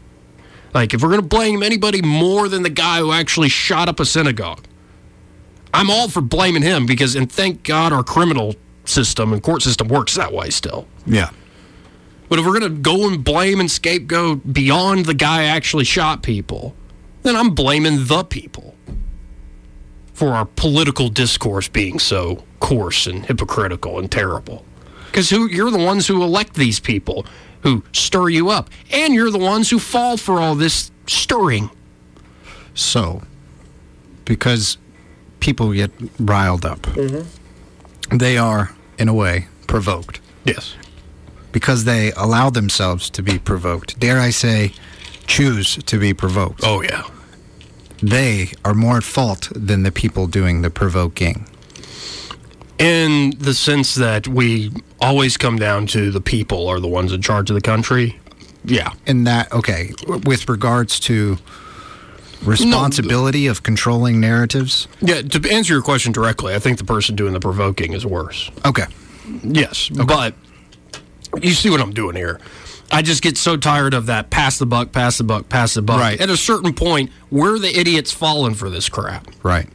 like 0.75 0.94
if 0.94 1.02
we're 1.02 1.09
going 1.09 1.21
to 1.21 1.26
blame 1.26 1.62
anybody 1.62 2.02
more 2.02 2.49
than 2.49 2.62
the 2.62 2.71
guy 2.71 2.99
who 2.99 3.12
actually 3.12 3.49
shot 3.49 3.88
up 3.88 4.00
a 4.00 4.04
synagogue, 4.04 4.64
I'm 5.75 5.90
all 5.90 6.09
for 6.09 6.21
blaming 6.21 6.62
him 6.62 6.87
because, 6.87 7.14
and 7.14 7.30
thank 7.30 7.62
God 7.62 7.92
our 7.92 8.04
criminal 8.04 8.54
system 8.85 9.32
and 9.32 9.42
court 9.42 9.62
system 9.62 9.88
works 9.88 10.14
that 10.14 10.32
way 10.32 10.50
still. 10.50 10.87
Yeah. 11.06 11.30
But 12.32 12.38
if 12.38 12.46
we're 12.46 12.58
going 12.58 12.72
to 12.72 12.80
go 12.80 13.06
and 13.06 13.22
blame 13.22 13.60
and 13.60 13.70
scapegoat 13.70 14.54
beyond 14.54 15.04
the 15.04 15.12
guy 15.12 15.44
actually 15.44 15.84
shot 15.84 16.22
people, 16.22 16.74
then 17.24 17.36
I'm 17.36 17.50
blaming 17.50 18.06
the 18.06 18.24
people 18.24 18.74
for 20.14 20.28
our 20.28 20.46
political 20.46 21.10
discourse 21.10 21.68
being 21.68 21.98
so 21.98 22.42
coarse 22.58 23.06
and 23.06 23.26
hypocritical 23.26 23.98
and 23.98 24.10
terrible. 24.10 24.64
Because 25.08 25.28
who 25.28 25.46
you're 25.46 25.70
the 25.70 25.76
ones 25.76 26.06
who 26.06 26.22
elect 26.22 26.54
these 26.54 26.80
people 26.80 27.26
who 27.64 27.84
stir 27.92 28.30
you 28.30 28.48
up, 28.48 28.70
and 28.90 29.12
you're 29.12 29.30
the 29.30 29.36
ones 29.36 29.68
who 29.68 29.78
fall 29.78 30.16
for 30.16 30.40
all 30.40 30.54
this 30.54 30.90
stirring. 31.06 31.68
So, 32.72 33.20
because 34.24 34.78
people 35.40 35.70
get 35.74 35.90
riled 36.18 36.64
up, 36.64 36.80
mm-hmm. 36.80 38.16
they 38.16 38.38
are, 38.38 38.74
in 38.98 39.08
a 39.08 39.14
way, 39.14 39.48
provoked. 39.66 40.22
Yes. 40.46 40.76
Because 41.52 41.85
they 41.85 42.12
allow 42.12 42.50
themselves 42.50 43.11
to 43.11 43.23
be 43.23 43.38
provoked. 43.38 43.99
Dare 44.00 44.18
I 44.18 44.30
say, 44.30 44.73
choose 45.26 45.76
to 45.85 45.99
be 45.99 46.14
provoked. 46.14 46.61
Oh 46.64 46.82
yeah. 46.82 47.04
They 48.02 48.52
are 48.64 48.75
more 48.75 48.97
at 48.97 49.04
fault 49.04 49.49
than 49.54 49.85
the 49.85 49.92
people 49.92 50.26
doing 50.26 50.62
the 50.62 50.71
provoking. 50.71 51.47
In 52.78 53.35
the 53.38 53.54
sense 53.54 53.94
that 53.94 54.26
we 54.26 54.73
always 55.00 55.37
come 55.37 55.56
down 55.56 55.87
to 55.88 56.11
the 56.11 56.21
people 56.21 56.66
are 56.68 56.80
the 56.80 56.88
ones 56.88 57.12
in 57.12 57.23
charge 57.23 57.49
of 57.50 57.54
the 57.54 57.61
country. 57.61 58.18
Yeah. 58.64 58.92
In 59.06 59.25
that, 59.25 59.52
okay, 59.52 59.92
with 60.25 60.49
regards 60.49 60.99
to 61.00 61.38
responsibility 62.42 63.47
of 63.47 63.62
controlling 63.62 64.21
narratives. 64.21 64.88
Yeah, 65.00 65.23
to 65.23 65.50
answer 65.50 65.75
your 65.75 65.82
question 65.82 66.12
directly, 66.12 66.54
I 66.54 66.59
think 66.59 66.78
the 66.78 66.85
person 66.85 67.14
doing 67.14 67.35
the 67.35 67.40
provoking 67.40 67.92
is 67.92 68.04
worse. 68.04 68.50
Okay. 68.64 68.87
Yes, 69.44 69.88
but 69.88 70.35
you 71.40 71.52
see 71.52 71.70
what 71.70 71.80
I'm 71.80 71.92
doing 71.92 72.16
here. 72.16 72.40
I 72.90 73.00
just 73.00 73.22
get 73.22 73.38
so 73.38 73.56
tired 73.56 73.94
of 73.94 74.06
that 74.06 74.28
pass 74.28 74.58
the 74.58 74.66
buck, 74.66 74.92
pass 74.92 75.16
the 75.16 75.24
buck, 75.24 75.48
pass 75.48 75.74
the 75.74 75.82
buck. 75.82 75.98
Right. 75.98 76.20
At 76.20 76.28
a 76.28 76.36
certain 76.36 76.74
point, 76.74 77.10
where 77.30 77.54
are 77.54 77.58
the 77.58 77.78
idiots 77.78 78.12
falling 78.12 78.54
for 78.54 78.68
this 78.68 78.88
crap. 78.88 79.26
Right. 79.42 79.68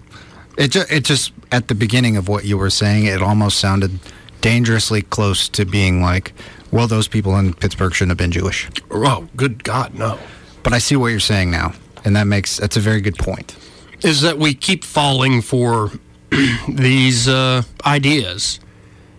It 0.58 0.70
just, 0.70 0.92
it 0.92 1.04
just 1.04 1.34
at 1.52 1.68
the 1.68 1.76
beginning 1.76 2.16
of 2.16 2.28
what 2.28 2.46
you 2.46 2.58
were 2.58 2.70
saying, 2.70 3.06
it 3.06 3.22
almost 3.22 3.60
sounded 3.60 4.00
dangerously 4.42 5.02
close 5.02 5.50
to 5.50 5.66
being 5.66 6.02
like, 6.02 6.34
well, 6.72 6.88
those 6.88 7.08
people 7.08 7.38
in 7.38 7.54
Pittsburgh 7.54 7.94
shouldn't 7.94 8.12
have 8.12 8.18
been 8.18 8.32
Jewish. 8.32 8.70
Oh, 8.92 9.28
good 9.36 9.64
God, 9.64 9.96
no. 9.96 10.20
But 10.64 10.74
I 10.74 10.80
see 10.80 10.96
what 10.96 11.08
you're 11.08 11.20
saying 11.20 11.50
now, 11.50 11.74
and 12.04 12.16
that 12.16 12.26
makes 12.26 12.58
that's 12.58 12.78
a 12.78 12.82
very 12.82 13.02
good 13.02 13.18
point. 13.18 13.56
Is 14.02 14.22
that 14.22 14.38
we 14.38 14.54
keep 14.54 14.84
falling 14.84 15.42
for 15.42 15.92
these 16.68 17.28
uh, 17.28 17.64
ideas 17.86 18.60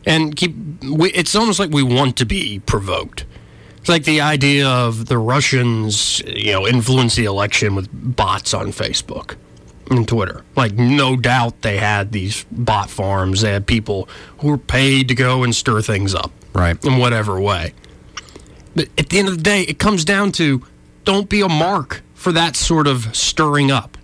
and 0.09 0.35
keep. 0.35 0.57
We, 0.83 1.11
it's 1.12 1.37
almost 1.37 1.61
like 1.61 1.71
we 1.71 1.83
want 1.85 2.17
to 2.17 2.27
be 2.27 2.59
provoked. 2.61 3.25
It's 3.79 3.88
like 3.88 4.05
the 4.05 4.21
idea 4.21 4.67
of 4.67 5.07
the 5.07 5.19
Russians, 5.19 6.21
you 6.27 6.53
know, 6.53 6.67
influence 6.67 7.15
the 7.15 7.27
election 7.27 7.75
with 7.77 7.88
bots 7.93 8.53
on 8.53 8.69
Facebook 8.69 9.37
and 9.91 10.07
Twitter. 10.07 10.45
Like, 10.57 10.75
no 10.75 11.17
doubt 11.17 11.62
they 11.62 11.79
had 11.79 12.11
these 12.12 12.45
bot 12.50 12.91
farms. 12.91 13.41
They 13.43 13.53
had 13.53 13.67
people 13.67 14.09
who 14.41 14.49
were 14.49 14.59
paid 14.59 15.09
to 15.09 15.15
go 15.15 15.45
and 15.45 15.55
stir 15.55 15.81
things 15.81 16.15
up, 16.15 16.33
Right. 16.53 16.83
in 16.85 16.99
whatever 16.99 17.41
way. 17.41 17.73
But 18.75 18.88
at 18.99 19.09
the 19.09 19.19
end 19.19 19.29
of 19.29 19.37
the 19.38 19.43
day, 19.43 19.62
it 19.62 19.79
comes 19.79 20.05
down 20.05 20.33
to 20.33 20.62
don't 21.05 21.29
be 21.29 21.41
a 21.41 21.49
mark 21.49 22.03
for 22.15 22.33
that 22.33 22.57
sort 22.57 22.87
of 22.87 23.17
stirring 23.17 23.71
up. 23.71 23.97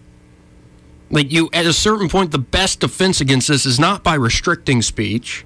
Like 1.10 1.30
you, 1.30 1.50
at 1.52 1.66
a 1.66 1.72
certain 1.72 2.08
point, 2.08 2.30
the 2.30 2.38
best 2.38 2.80
defense 2.80 3.20
against 3.20 3.48
this 3.48 3.66
is 3.66 3.78
not 3.78 4.02
by 4.02 4.14
restricting 4.14 4.80
speech, 4.82 5.44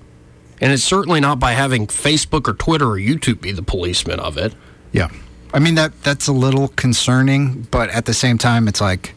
and 0.60 0.72
it's 0.72 0.84
certainly 0.84 1.20
not 1.20 1.38
by 1.38 1.52
having 1.52 1.86
Facebook 1.86 2.48
or 2.48 2.54
Twitter 2.54 2.86
or 2.86 2.96
YouTube 2.96 3.40
be 3.40 3.52
the 3.52 3.62
policeman 3.62 4.20
of 4.20 4.36
it. 4.36 4.54
Yeah. 4.92 5.08
I 5.54 5.58
mean 5.60 5.74
that 5.76 6.02
that's 6.02 6.26
a 6.28 6.32
little 6.32 6.68
concerning, 6.68 7.66
but 7.70 7.88
at 7.90 8.04
the 8.04 8.14
same 8.14 8.38
time 8.38 8.68
it's 8.68 8.80
like 8.80 9.14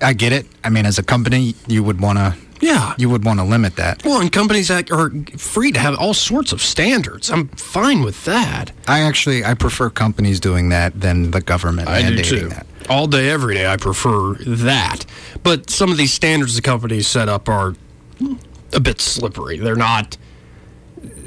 I 0.00 0.12
get 0.12 0.32
it. 0.32 0.46
I 0.64 0.70
mean 0.70 0.86
as 0.86 0.98
a 0.98 1.02
company 1.02 1.54
you 1.66 1.82
would 1.84 2.00
want 2.00 2.18
to 2.18 2.34
Yeah. 2.60 2.94
you 2.98 3.08
would 3.10 3.24
want 3.24 3.38
to 3.40 3.44
limit 3.44 3.76
that. 3.76 4.04
Well, 4.04 4.20
and 4.20 4.32
companies 4.32 4.68
that 4.68 4.90
are 4.90 5.10
free 5.36 5.72
to 5.72 5.78
have 5.78 5.94
all 5.98 6.14
sorts 6.14 6.52
of 6.52 6.60
standards. 6.62 7.30
I'm 7.30 7.48
fine 7.48 8.02
with 8.02 8.24
that. 8.24 8.72
I 8.86 9.00
actually 9.00 9.44
I 9.44 9.54
prefer 9.54 9.90
companies 9.90 10.40
doing 10.40 10.70
that 10.70 11.00
than 11.00 11.30
the 11.32 11.40
government 11.40 11.88
mandating 11.88 12.48
that. 12.50 12.66
All 12.88 13.06
day, 13.06 13.28
every 13.28 13.54
day, 13.54 13.66
I 13.66 13.76
prefer 13.76 14.34
that. 14.46 15.04
But 15.42 15.68
some 15.68 15.90
of 15.90 15.98
these 15.98 16.12
standards 16.14 16.54
the 16.56 16.62
companies 16.62 17.06
set 17.06 17.28
up 17.28 17.46
are 17.48 17.74
a 18.72 18.80
bit 18.80 19.00
slippery. 19.02 19.58
They're 19.58 19.76
not. 19.76 20.16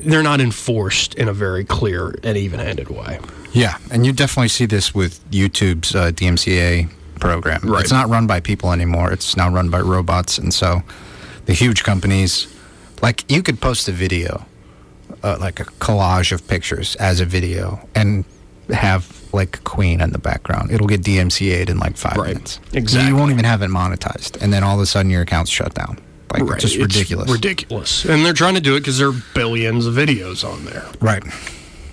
They're 0.03 0.24
not 0.24 0.41
enforced 0.41 1.13
in 1.15 1.27
a 1.27 1.34
very 1.34 1.63
clear 1.63 2.15
and 2.24 2.38
even-handed 2.38 2.89
way. 2.89 3.20
Yeah, 3.53 3.77
and 3.91 4.05
you 4.05 4.13
definitely 4.13 4.48
see 4.50 4.65
this 4.65 4.93
with 4.96 5.20
YouTube's 5.31 5.93
uh, 5.96 6.12
DMCA 6.12 6.89
program. 7.20 7.62
Right. 7.63 7.81
It's 7.81 7.91
not 7.91 8.10
run 8.10 8.25
by 8.27 8.39
people 8.39 8.72
anymore. 8.72 9.12
It's 9.12 9.36
now 9.38 9.50
run 9.50 9.70
by 9.70 9.79
robots, 9.81 10.38
and 10.38 10.53
so 10.53 10.81
the 11.46 11.53
huge 11.53 11.84
companies, 11.84 12.48
like 13.01 13.29
you 13.31 13.43
could 13.43 13.60
post 13.62 13.88
a 13.88 13.91
video, 13.91 14.46
uh, 15.24 15.38
like 15.39 15.60
a 15.60 15.65
collage 15.65 16.31
of 16.31 16.48
pictures 16.48 16.96
as 16.96 17.20
a 17.20 17.25
video, 17.25 17.79
and 17.93 18.24
have 18.72 19.22
like 19.34 19.63
Queen 19.65 20.00
in 20.01 20.12
the 20.12 20.17
background. 20.17 20.72
It'll 20.72 20.88
get 20.88 21.01
DMCA'd 21.01 21.70
in 21.70 21.77
like 21.77 21.98
five 21.98 22.15
Right. 22.17 22.27
minutes. 22.34 22.60
Exactly. 22.74 23.10
You 23.10 23.15
won't 23.17 23.31
even 23.31 23.43
have 23.46 23.62
it 23.62 23.70
monetized, 23.70 24.41
and 24.41 24.51
then 24.53 24.63
all 24.63 24.75
of 24.75 24.81
a 24.81 24.86
sudden 24.86 25.12
your 25.12 25.22
account's 25.22 25.51
shut 25.51 25.74
down. 25.74 26.00
Like 26.33 26.43
Right. 26.43 26.59
just 26.59 26.75
It's 26.75 26.81
ridiculous. 26.83 27.29
ridiculous. 27.31 28.05
And 28.05 28.25
they're 28.25 28.33
trying 28.33 28.55
to 28.55 28.61
do 28.61 28.75
it 28.75 28.79
because 28.81 28.97
there 28.97 29.09
are 29.09 29.21
billions 29.33 29.85
of 29.85 29.93
videos 29.93 30.43
on 30.47 30.65
there. 30.65 30.85
right. 31.00 31.23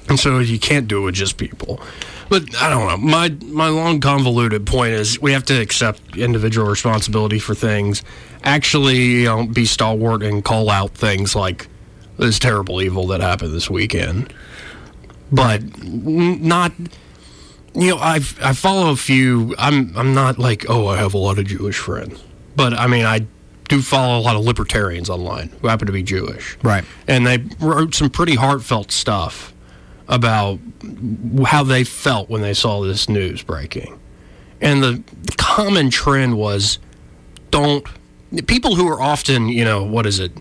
And 0.08 0.18
so 0.18 0.38
you 0.38 0.58
can't 0.58 0.88
do 0.88 1.02
it 1.02 1.04
with 1.04 1.14
just 1.16 1.36
people. 1.36 1.82
But 2.30 2.44
I 2.56 2.70
don't 2.70 2.88
know. 2.88 2.96
My 2.96 3.28
my 3.46 3.68
long 3.68 4.00
convoluted 4.00 4.64
point 4.64 4.92
is 4.94 5.20
we 5.20 5.32
have 5.32 5.44
to 5.46 5.60
accept 5.60 6.16
individual 6.16 6.66
responsibility 6.66 7.38
for 7.38 7.54
things. 7.54 8.02
Actually, 8.42 8.96
you 8.98 9.24
know, 9.26 9.46
be 9.46 9.66
stalwart 9.66 10.22
and 10.22 10.42
call 10.42 10.70
out 10.70 10.92
things 10.92 11.34
like 11.36 11.68
this 12.18 12.38
terrible 12.38 12.80
evil 12.80 13.06
that 13.08 13.20
happened 13.20 13.52
this 13.52 13.68
weekend. 13.68 14.32
But 15.30 15.62
not 15.84 16.72
you 17.74 17.90
know, 17.90 17.98
I 17.98 18.16
I 18.42 18.54
follow 18.54 18.90
a 18.90 18.96
few 18.96 19.54
I'm 19.58 19.94
I'm 19.96 20.14
not 20.14 20.38
like, 20.38 20.64
oh, 20.70 20.86
I 20.86 20.96
have 20.96 21.12
a 21.12 21.18
lot 21.18 21.38
of 21.38 21.46
Jewish 21.46 21.76
friends. 21.76 22.18
But 22.56 22.72
I 22.72 22.86
mean, 22.86 23.04
I 23.04 23.26
do 23.68 23.82
follow 23.82 24.18
a 24.18 24.22
lot 24.22 24.34
of 24.36 24.44
libertarians 24.44 25.08
online 25.10 25.50
who 25.60 25.68
happen 25.68 25.86
to 25.86 25.92
be 25.92 26.02
Jewish 26.02 26.56
Right. 26.62 26.84
and 27.06 27.26
they 27.26 27.38
wrote 27.60 27.94
some 27.94 28.10
pretty 28.10 28.34
heartfelt 28.34 28.90
stuff 28.90 29.52
about 30.08 30.58
how 31.46 31.62
they 31.62 31.84
felt 31.84 32.28
when 32.30 32.40
they 32.42 32.54
saw 32.54 32.80
this 32.82 33.08
news 33.08 33.42
breaking. 33.42 33.98
And 34.60 34.82
the 34.82 35.02
common 35.36 35.90
trend 35.90 36.36
was 36.36 36.78
don't 37.50 37.86
people 38.46 38.74
who 38.74 38.88
are 38.88 39.00
often, 39.00 39.48
you 39.48 39.64
know, 39.64 39.84
what 39.84 40.06
is 40.06 40.18
it? 40.18 40.32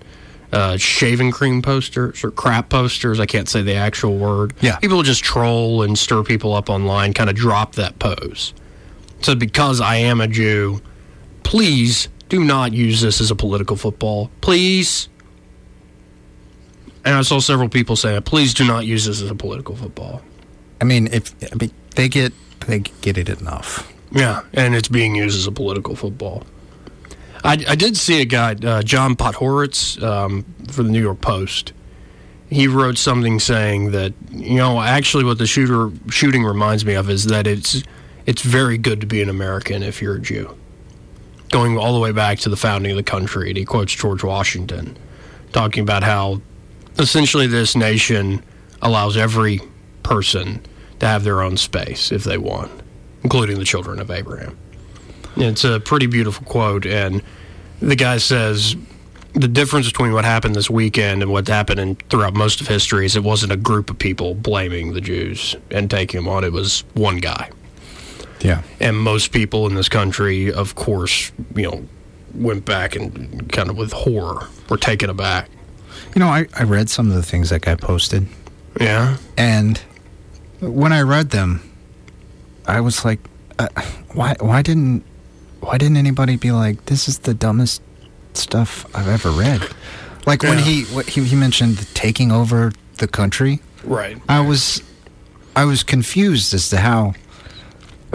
Uh, 0.54 0.78
shaving 0.78 1.30
cream 1.32 1.62
posters 1.62 2.24
or 2.24 2.32
crap 2.32 2.70
posters. 2.70 3.20
I 3.20 3.26
can't 3.26 3.50
say 3.50 3.62
the 3.62 3.76
actual 3.76 4.18
word. 4.18 4.54
Yeah. 4.62 4.78
People 4.78 5.04
just 5.04 5.22
troll 5.22 5.84
and 5.84 6.00
stir 6.00 6.24
people 6.24 6.54
up 6.54 6.70
online, 6.70 7.14
kind 7.14 7.30
of 7.30 7.36
drop 7.36 7.76
that 7.76 8.00
pose. 8.00 8.54
So, 9.22 9.36
because 9.36 9.82
I 9.82 9.98
am 9.98 10.22
a 10.22 10.28
Jew, 10.28 10.82
please 11.44 12.08
do 12.30 12.44
not 12.44 12.74
use 12.74 13.02
this 13.02 13.22
as 13.22 13.32
a 13.32 13.36
political 13.36 13.76
football. 13.76 14.30
Please. 14.42 15.10
And 17.06 17.16
I 17.16 17.22
saw 17.22 17.40
several 17.40 17.70
people 17.70 17.96
saying, 17.96 18.22
please 18.24 18.54
do 18.54 18.66
not 18.66 18.86
use 18.86 19.06
this 19.06 19.22
as 19.22 19.30
a 19.30 19.36
political 19.36 19.76
football. 19.76 20.22
I 20.82 20.84
mean, 20.84 21.08
if 21.08 21.34
I 21.52 21.56
mean, 21.56 21.72
they 21.96 22.10
get 22.10 22.34
they 22.68 22.80
get 22.80 23.18
it 23.18 23.30
enough. 23.30 23.92
Yeah, 24.12 24.44
and 24.54 24.76
it's 24.76 24.88
being 24.88 25.16
used 25.16 25.38
as 25.38 25.48
a 25.48 25.52
political 25.52 25.96
football. 25.96 26.44
I, 27.44 27.54
I 27.68 27.76
did 27.76 27.98
see 27.98 28.22
a 28.22 28.26
guy, 28.26 28.56
uh, 28.64 28.82
John 28.82 29.16
Podhoretz, 29.16 30.02
um, 30.02 30.46
for 30.70 30.84
the 30.84 30.90
New 30.90 31.02
York 31.02 31.22
Post. 31.22 31.74
He 32.50 32.68
wrote 32.68 32.98
something 32.98 33.40
saying 33.40 33.92
that 33.92 34.14
you 34.32 34.56
know 34.56 34.80
actually 34.80 35.24
what 35.24 35.38
the 35.38 35.48
shooter 35.48 35.92
shooting 36.10 36.44
reminds 36.44 36.86
me 36.86 36.94
of 36.94 37.10
is 37.10 37.26
that 37.26 37.46
it's 37.48 37.84
it's 38.26 38.42
very 38.42 38.78
good 38.78 39.02
to 39.02 39.08
be 39.08 39.22
an 39.22 39.30
American 39.30 39.84
if 39.84 40.02
you're 40.02 40.16
a 40.16 40.22
Jew. 40.22 40.56
Going 41.50 41.78
all 41.78 41.94
the 41.94 42.00
way 42.00 42.12
back 42.12 42.40
to 42.40 42.50
the 42.50 42.58
founding 42.58 42.92
of 42.92 42.98
the 42.98 43.04
country, 43.04 43.50
and 43.50 43.58
he 43.58 43.66
quotes 43.66 43.94
George 43.94 44.24
Washington, 44.24 44.98
talking 45.54 45.82
about 45.82 46.04
how 46.04 46.42
essentially 47.00 47.48
this 47.48 47.76
nation 47.76 48.44
allows 48.82 49.16
every 49.18 49.62
person 50.04 50.62
to 51.00 51.08
have 51.08 51.24
their 51.24 51.42
own 51.42 51.58
space 51.58 52.12
if 52.12 52.24
they 52.24 52.38
want, 52.38 52.72
including 53.24 53.60
the 53.60 53.66
children 53.66 54.00
of 54.00 54.12
Abraham. 54.12 54.58
It's 55.38 55.64
a 55.64 55.80
pretty 55.80 56.08
beautiful 56.08 56.46
quote, 56.46 56.86
and 56.86 57.22
the 57.80 57.96
guy 57.96 58.18
says 58.18 58.76
the 59.34 59.48
difference 59.48 59.88
between 59.88 60.14
what 60.14 60.26
happened 60.26 60.56
this 60.56 60.70
weekend 60.70 61.22
and 61.22 61.32
what 61.32 61.48
happened 61.48 61.80
in, 61.80 61.96
throughout 61.96 62.34
most 62.34 62.60
of 62.60 62.68
history 62.68 63.06
is 63.06 63.16
it 63.16 63.24
wasn't 63.24 63.52
a 63.52 63.58
group 63.58 63.90
of 63.90 64.00
people 64.00 64.34
blaming 64.34 64.94
the 64.94 65.02
Jews 65.02 65.56
and 65.70 65.90
taking 65.92 66.20
them 66.20 66.28
on. 66.28 66.44
It 66.44 66.52
was 66.52 66.84
one 66.96 67.18
guy. 67.18 67.52
Yeah. 68.42 68.62
And 68.80 68.98
most 68.98 69.32
people 69.32 69.68
in 69.68 69.76
this 69.76 69.90
country, 69.90 70.52
of 70.52 70.76
course, 70.76 71.32
you 71.56 71.64
know, 71.64 71.88
went 72.36 72.66
back 72.66 72.96
and 72.96 73.52
kind 73.52 73.70
of 73.70 73.78
with 73.78 73.92
horror 73.92 74.48
were 74.70 74.78
taken 74.78 75.10
aback. 75.10 75.50
You 76.16 76.20
know, 76.20 76.28
I, 76.28 76.48
I 76.56 76.64
read 76.64 76.90
some 76.90 77.10
of 77.10 77.16
the 77.16 77.24
things 77.24 77.50
that 77.50 77.62
guy 77.62 77.76
posted. 77.76 78.28
Yeah. 78.80 79.18
And 79.38 79.78
when 80.60 80.94
I 80.94 81.02
read 81.02 81.32
them, 81.32 81.62
I 82.68 82.82
was 82.82 83.04
like, 83.06 83.20
uh, 83.60 83.70
why 84.14 84.36
why 84.40 84.62
didn't 84.62 85.04
why 85.62 85.78
didn't 85.78 85.98
anybody 85.98 86.36
be 86.36 86.52
like, 86.52 86.86
this 86.86 87.08
is 87.08 87.20
the 87.20 87.34
dumbest 87.34 87.82
stuff 88.34 88.86
I've 88.96 89.08
ever 89.08 89.32
read? 89.32 89.62
Like 90.26 90.44
when 90.44 90.60
he 90.60 90.84
what, 90.86 91.08
he 91.08 91.24
he 91.24 91.36
mentioned 91.36 91.88
taking 91.96 92.32
over 92.32 92.72
the 92.98 93.08
country, 93.08 93.62
Right. 93.84 94.18
I 94.28 94.42
was 94.42 94.84
I 95.56 95.66
was 95.66 95.82
confused 95.84 96.54
as 96.54 96.70
to 96.70 96.78
how 96.78 97.14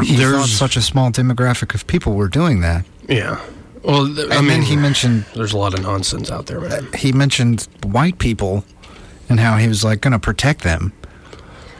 he 0.02 0.16
There's- 0.16 0.50
such 0.50 0.76
a 0.76 0.82
small 0.82 1.10
demographic 1.10 1.74
of 1.74 1.86
people 1.86 2.14
were 2.14 2.28
doing 2.28 2.60
that. 2.60 2.84
Yeah. 3.08 3.40
Well, 3.82 4.06
th- 4.06 4.30
I 4.30 4.36
And 4.36 4.46
mean, 4.46 4.60
then 4.60 4.62
he 4.62 4.76
mentioned 4.76 5.24
there's 5.34 5.52
a 5.52 5.58
lot 5.58 5.74
of 5.74 5.82
nonsense 5.82 6.30
out 6.30 6.46
there, 6.46 6.60
man. 6.60 6.86
he 6.96 7.12
mentioned 7.12 7.66
white 7.84 8.18
people 8.18 8.64
and 9.28 9.40
how 9.40 9.56
he 9.56 9.66
was 9.68 9.82
like 9.84 10.00
going 10.00 10.12
to 10.12 10.18
protect 10.20 10.62
them. 10.62 10.92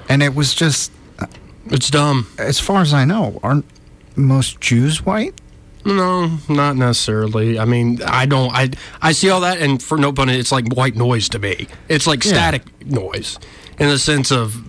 And 0.08 0.22
it 0.22 0.34
was 0.34 0.52
just 0.52 0.90
uh, 1.20 1.26
It's 1.70 1.90
dumb. 1.90 2.26
as 2.38 2.58
far 2.58 2.82
as 2.82 2.92
I 2.92 3.04
know, 3.04 3.38
aren't 3.42 3.64
most 4.16 4.60
Jews 4.60 5.06
white? 5.06 5.34
No, 5.84 6.38
not 6.48 6.76
necessarily. 6.76 7.58
I 7.58 7.64
mean, 7.64 8.00
I 8.04 8.26
don't. 8.26 8.52
I 8.54 8.70
I 9.00 9.10
see 9.12 9.30
all 9.30 9.40
that, 9.40 9.58
and 9.58 9.82
for 9.82 9.98
no 9.98 10.12
pun, 10.12 10.28
it's 10.28 10.52
like 10.52 10.72
white 10.76 10.94
noise 10.94 11.28
to 11.30 11.40
me. 11.40 11.66
It's 11.88 12.06
like 12.06 12.24
Yeah. 12.24 12.32
static 12.32 12.62
noise, 12.86 13.36
in 13.80 13.88
the 13.88 13.98
sense 13.98 14.30
of, 14.30 14.62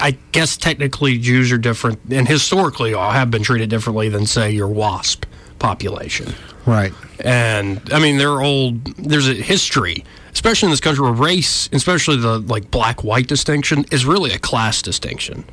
I 0.00 0.16
guess 0.32 0.56
technically 0.56 1.18
Jews 1.18 1.52
are 1.52 1.58
different, 1.58 2.00
and 2.10 2.26
historically 2.26 2.94
all 2.94 3.10
have 3.10 3.30
been 3.30 3.42
treated 3.42 3.70
differently 3.70 4.08
than 4.08 4.26
say 4.26 4.50
your 4.50 4.68
WASP 4.68 5.24
population. 5.58 6.34
Right. 6.66 6.92
And 7.20 7.80
I 7.92 7.98
mean, 8.00 8.18
they're 8.18 8.40
old. 8.40 8.84
There's 8.96 9.28
a 9.28 9.34
history, 9.34 10.04
especially 10.32 10.66
in 10.66 10.70
this 10.70 10.80
country, 10.80 11.02
where 11.02 11.12
race, 11.12 11.68
especially 11.72 12.16
the 12.16 12.38
like 12.38 12.70
black-white 12.70 13.26
distinction, 13.26 13.84
is 13.90 14.04
really 14.04 14.32
a 14.32 14.38
class 14.38 14.82
distinction. 14.82 15.44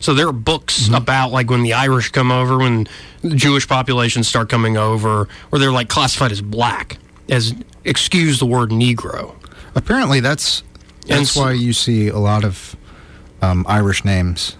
So 0.00 0.14
there 0.14 0.28
are 0.28 0.32
books 0.32 0.84
mm-hmm. 0.84 0.94
about 0.94 1.30
like 1.30 1.50
when 1.50 1.62
the 1.62 1.74
Irish 1.74 2.10
come 2.10 2.32
over, 2.32 2.58
when 2.58 2.88
the 3.22 3.36
Jewish 3.36 3.68
populations 3.68 4.28
start 4.28 4.48
coming 4.48 4.76
over, 4.76 5.28
where 5.50 5.60
they're 5.60 5.72
like 5.72 5.88
classified 5.88 6.32
as 6.32 6.40
black, 6.40 6.96
as 7.28 7.54
excuse 7.84 8.38
the 8.38 8.46
word 8.46 8.70
Negro. 8.70 9.34
Apparently, 9.74 10.20
that's 10.20 10.62
that's 11.06 11.36
why 11.36 11.52
you 11.52 11.72
see 11.72 12.08
a 12.08 12.18
lot 12.18 12.44
of 12.44 12.76
um, 13.42 13.64
Irish 13.68 14.04
names 14.04 14.56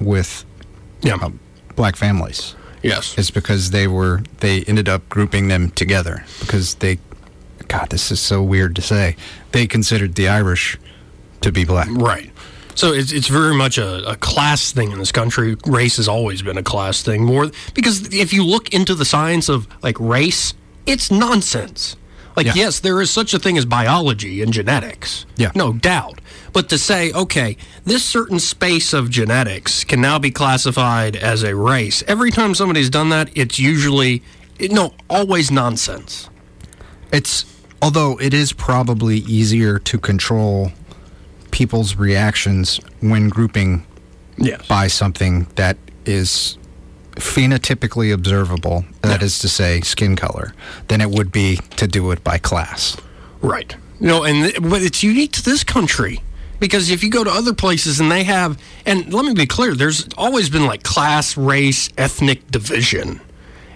with 0.00 0.44
Yeah. 1.02 1.14
um, 1.14 1.38
black 1.76 1.96
families. 1.96 2.54
yes. 2.82 3.14
It's 3.16 3.30
because 3.30 3.70
they 3.70 3.86
were 3.86 4.22
they 4.40 4.62
ended 4.64 4.88
up 4.88 5.08
grouping 5.08 5.48
them 5.48 5.70
together 5.70 6.24
because 6.40 6.74
they 6.76 6.98
God, 7.68 7.88
this 7.90 8.10
is 8.10 8.20
so 8.20 8.42
weird 8.42 8.76
to 8.76 8.82
say. 8.82 9.16
They 9.52 9.66
considered 9.66 10.14
the 10.14 10.28
Irish 10.28 10.76
to 11.40 11.50
be 11.52 11.64
black. 11.64 11.88
Right. 11.90 12.30
So 12.74 12.92
it's 12.92 13.12
it's 13.12 13.28
very 13.28 13.54
much 13.54 13.78
a, 13.78 14.10
a 14.10 14.16
class 14.16 14.72
thing 14.72 14.92
in 14.92 14.98
this 14.98 15.12
country. 15.12 15.56
Race 15.66 15.96
has 15.96 16.08
always 16.08 16.42
been 16.42 16.58
a 16.58 16.62
class 16.62 17.02
thing. 17.02 17.24
More 17.24 17.50
because 17.74 18.12
if 18.12 18.32
you 18.32 18.44
look 18.44 18.72
into 18.74 18.94
the 18.94 19.04
science 19.04 19.48
of 19.48 19.66
like 19.82 19.98
race, 20.00 20.54
it's 20.86 21.10
nonsense. 21.10 21.96
Like 22.36 22.46
Yeah. 22.46 22.52
yes, 22.54 22.80
there 22.80 23.00
is 23.00 23.10
such 23.10 23.34
a 23.34 23.38
thing 23.38 23.58
as 23.58 23.64
biology 23.64 24.42
and 24.42 24.52
genetics. 24.52 25.26
Yeah. 25.36 25.52
No 25.54 25.72
doubt. 25.72 26.20
But 26.52 26.68
to 26.70 26.78
say, 26.78 27.12
okay, 27.12 27.56
this 27.84 28.04
certain 28.04 28.38
space 28.38 28.92
of 28.92 29.10
genetics 29.10 29.84
can 29.84 30.00
now 30.00 30.18
be 30.18 30.30
classified 30.30 31.16
as 31.16 31.42
a 31.42 31.54
race. 31.56 32.02
Every 32.06 32.30
time 32.30 32.54
somebody's 32.54 32.90
done 32.90 33.08
that, 33.10 33.30
it's 33.34 33.58
usually 33.58 34.22
no, 34.60 34.94
always 35.10 35.50
nonsense. 35.50 36.28
It's 37.12 37.44
although 37.80 38.18
it 38.20 38.32
is 38.32 38.52
probably 38.52 39.18
easier 39.18 39.78
to 39.80 39.98
control 39.98 40.72
people's 41.50 41.96
reactions 41.96 42.80
when 43.00 43.28
grouping 43.28 43.84
Yes. 44.38 44.66
by 44.66 44.86
something 44.88 45.46
that 45.56 45.76
is 46.06 46.56
phenotypically 47.16 48.12
observable, 48.12 48.84
that 49.02 49.20
Yeah. 49.20 49.26
is 49.26 49.38
to 49.40 49.48
say, 49.48 49.80
skin 49.82 50.16
color, 50.16 50.54
than 50.88 51.00
it 51.00 51.10
would 51.10 51.30
be 51.32 51.58
to 51.76 51.86
do 51.86 52.10
it 52.10 52.22
by 52.24 52.38
class. 52.38 52.96
Right. 53.40 53.74
You 54.00 54.06
know, 54.08 54.24
and 54.24 54.44
th- 54.44 54.56
but 54.62 54.82
it's 54.82 55.02
unique 55.02 55.32
to 55.32 55.42
this 55.42 55.62
country 55.64 56.20
because 56.60 56.90
if 56.90 57.02
you 57.02 57.10
go 57.10 57.24
to 57.24 57.30
other 57.30 57.52
places 57.52 58.00
and 58.00 58.10
they 58.10 58.24
have, 58.24 58.56
and 58.86 59.12
let 59.12 59.24
me 59.24 59.34
be 59.34 59.46
clear, 59.46 59.74
there's 59.74 60.06
always 60.16 60.48
been 60.50 60.66
like 60.66 60.82
class, 60.82 61.36
race, 61.36 61.88
ethnic 61.98 62.50
division, 62.50 63.20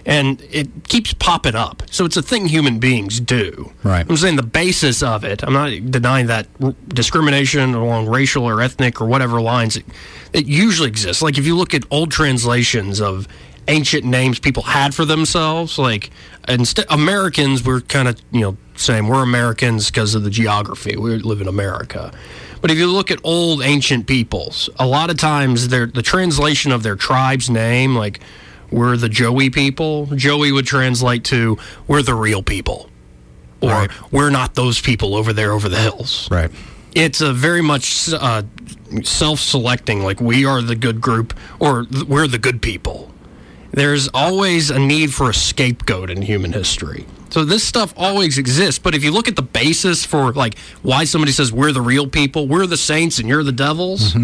and 0.07 0.41
it 0.49 0.87
keeps 0.87 1.13
popping 1.13 1.53
up. 1.53 1.83
So 1.91 2.05
it's 2.05 2.15
a 2.15 2.21
thing 2.21 2.47
human 2.47 2.79
beings 2.79 3.19
do. 3.19 3.73
Right. 3.83 4.05
I'm 4.09 4.15
saying 4.15 4.37
the 4.37 4.41
basis 4.43 5.03
of 5.03 5.25
it. 5.25 5.43
I'm 5.43 5.51
not 5.51 5.69
denying 5.91 6.27
that 6.27 6.47
r- 6.63 6.73
discrimination 6.87 7.75
along 7.75 8.07
racial 8.07 8.45
or 8.45 8.61
ethnic 8.61 9.01
or 9.01 9.05
whatever 9.05 9.41
lines 9.41 9.75
it, 9.75 9.85
it 10.31 10.45
usually 10.45 10.87
exists. 10.87 11.21
Like 11.21 11.37
if 11.37 11.45
you 11.45 11.57
look 11.57 11.73
at 11.73 11.83
old 11.91 12.09
translations 12.09 13.01
of 13.01 13.27
ancient 13.67 14.05
names 14.05 14.39
people 14.39 14.63
had 14.63 14.95
for 14.95 15.03
themselves, 15.03 15.77
like 15.77 16.09
instead 16.47 16.85
Americans 16.89 17.65
were 17.65 17.81
kind 17.81 18.07
of 18.07 18.19
you 18.31 18.39
know 18.39 18.57
saying 18.75 19.07
we're 19.07 19.23
Americans 19.23 19.91
because 19.91 20.15
of 20.15 20.23
the 20.23 20.29
geography. 20.29 20.95
We 20.95 21.17
live 21.17 21.41
in 21.41 21.49
America. 21.49 22.13
But 22.61 22.71
if 22.71 22.77
you 22.77 22.87
look 22.87 23.11
at 23.11 23.19
old 23.25 23.61
ancient 23.61 24.07
peoples, 24.07 24.69
a 24.79 24.87
lot 24.87 25.09
of 25.09 25.17
times 25.17 25.67
the 25.67 26.01
translation 26.01 26.71
of 26.71 26.81
their 26.81 26.95
tribe's 26.95 27.49
name, 27.49 27.93
like 27.93 28.21
we're 28.71 28.97
the 28.97 29.09
Joey 29.09 29.49
people, 29.49 30.07
Joey 30.07 30.51
would 30.51 30.65
translate 30.65 31.23
to 31.25 31.57
we're 31.87 32.01
the 32.01 32.15
real 32.15 32.41
people 32.43 32.89
or 33.61 33.69
Right. 33.71 33.89
we're 34.11 34.29
not 34.29 34.55
those 34.55 34.79
people 34.79 35.15
over 35.15 35.33
there 35.33 35.51
over 35.51 35.67
the 35.69 35.79
hills. 35.79 36.27
Right. 36.29 36.51
It's 36.93 37.21
a 37.21 37.33
very 37.33 37.61
much 37.61 38.11
uh, 38.13 38.43
self-selecting, 39.03 40.03
like 40.03 40.19
we 40.21 40.45
are 40.45 40.61
the 40.61 40.75
good 40.75 41.01
group 41.01 41.33
or 41.59 41.85
we're 42.07 42.27
the 42.27 42.37
good 42.37 42.61
people. 42.61 43.11
There's 43.71 44.07
always 44.13 44.69
a 44.69 44.79
need 44.79 45.13
for 45.13 45.29
a 45.29 45.33
scapegoat 45.33 46.09
in 46.09 46.21
human 46.21 46.53
history. 46.53 47.05
So 47.29 47.43
this 47.43 47.63
stuff 47.63 47.93
always 47.97 48.37
exists, 48.37 48.79
but 48.79 48.95
if 48.95 49.03
you 49.03 49.11
look 49.11 49.27
at 49.27 49.35
the 49.35 49.41
basis 49.41 50.05
for 50.05 50.31
like 50.33 50.57
why 50.81 51.03
somebody 51.03 51.31
says 51.33 51.51
we're 51.51 51.73
the 51.73 51.81
real 51.81 52.07
people, 52.07 52.47
we're 52.47 52.65
the 52.65 52.77
saints 52.77 53.19
and 53.19 53.27
you're 53.27 53.43
the 53.43 53.51
devils, 53.51 54.15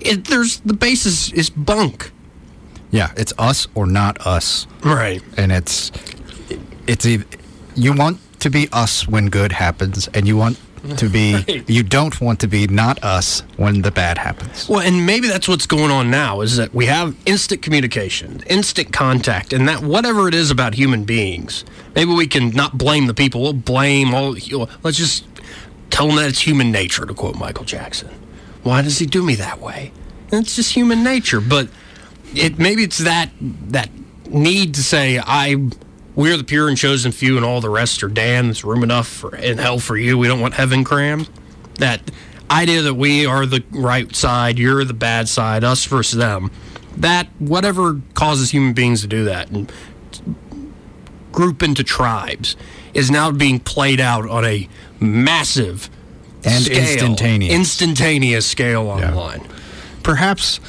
it, 0.00 0.24
there's 0.24 0.60
the 0.60 0.72
basis 0.74 1.30
is 1.32 1.50
bunk. 1.50 2.10
Yeah, 2.90 3.12
it's 3.16 3.32
us 3.38 3.66
or 3.74 3.86
not 3.86 4.26
us. 4.26 4.66
Right. 4.84 5.22
and 5.36 5.52
it's 5.52 5.90
it's 6.86 7.04
you 7.74 7.92
want 7.92 8.18
to 8.40 8.50
be 8.50 8.68
us 8.72 9.08
when 9.08 9.28
good 9.28 9.52
happens 9.52 10.08
and 10.14 10.26
you 10.28 10.36
want 10.36 10.58
to 10.98 11.08
be 11.08 11.34
Right. 11.48 11.68
you 11.68 11.82
don't 11.82 12.20
want 12.20 12.38
to 12.40 12.46
be 12.46 12.68
not 12.68 13.02
us 13.02 13.40
when 13.56 13.82
the 13.82 13.90
bad 13.90 14.18
happens 14.18 14.68
Well, 14.68 14.80
and 14.80 15.04
maybe 15.04 15.26
that's 15.26 15.48
what's 15.48 15.66
going 15.66 15.90
on 15.90 16.10
now 16.10 16.42
is 16.42 16.56
that 16.58 16.72
we 16.72 16.86
have 16.86 17.16
instant 17.26 17.60
communication, 17.62 18.42
instant 18.48 18.92
contact, 18.92 19.52
and 19.52 19.66
that 19.68 19.82
whatever 19.82 20.28
it 20.28 20.34
is 20.34 20.50
about 20.52 20.74
human 20.74 21.02
beings, 21.04 21.64
maybe 21.96 22.12
we 22.12 22.28
can 22.28 22.50
not 22.50 22.78
blame 22.78 23.06
the 23.08 23.14
people. 23.14 23.42
We'll 23.42 23.52
blame 23.52 24.14
all. 24.14 24.36
Let's 24.84 24.96
just 24.96 25.24
tell 25.90 26.06
them 26.06 26.16
that 26.16 26.28
it's 26.28 26.40
human 26.42 26.70
nature, 26.70 27.04
to 27.04 27.14
quote 27.14 27.34
Michael 27.36 27.64
Jackson. 27.64 28.10
Why 28.62 28.80
does 28.82 28.98
he 28.98 29.06
do 29.06 29.24
me 29.24 29.34
that 29.36 29.60
way? 29.60 29.90
It's 30.30 30.54
just 30.54 30.72
human 30.74 31.02
nature. 31.02 31.40
But 31.40 31.68
it 32.34 32.58
maybe 32.58 32.82
it's 32.82 32.98
that 32.98 33.30
that 33.68 33.90
need 34.28 34.74
to 34.74 34.82
say 34.82 35.18
I. 35.24 35.68
We're 36.14 36.38
the 36.38 36.44
pure 36.44 36.68
and 36.68 36.78
chosen 36.78 37.12
few, 37.12 37.36
and 37.36 37.44
all 37.44 37.60
the 37.60 37.68
rest 37.68 38.02
are 38.02 38.08
damned. 38.08 38.48
There's 38.48 38.64
room 38.64 38.82
enough 38.82 39.06
for, 39.06 39.36
in 39.36 39.58
hell 39.58 39.78
for 39.78 39.98
you. 39.98 40.16
We 40.16 40.28
don't 40.28 40.40
want 40.40 40.54
heaven 40.54 40.82
crammed 40.82 41.28
that 41.78 42.00
idea 42.50 42.80
that 42.80 42.94
we 42.94 43.26
are 43.26 43.44
the 43.44 43.62
right 43.70 44.14
side, 44.16 44.58
you're 44.58 44.82
the 44.84 44.94
bad 44.94 45.28
side, 45.28 45.62
us 45.62 45.84
versus 45.84 46.18
them, 46.18 46.50
that 46.96 47.28
whatever 47.38 48.00
causes 48.14 48.50
human 48.50 48.72
beings 48.72 49.02
to 49.02 49.06
do 49.06 49.24
that 49.24 49.50
and 49.50 49.70
group 51.32 51.62
into 51.62 51.84
tribes 51.84 52.56
is 52.94 53.10
now 53.10 53.30
being 53.30 53.60
played 53.60 54.00
out 54.00 54.26
on 54.28 54.44
a 54.44 54.68
massive 55.00 55.90
And 56.44 56.64
scale, 56.64 56.78
instantaneous. 56.78 57.52
instantaneous 57.54 58.46
scale 58.46 58.88
online. 58.88 59.46
perhaps 60.02 60.60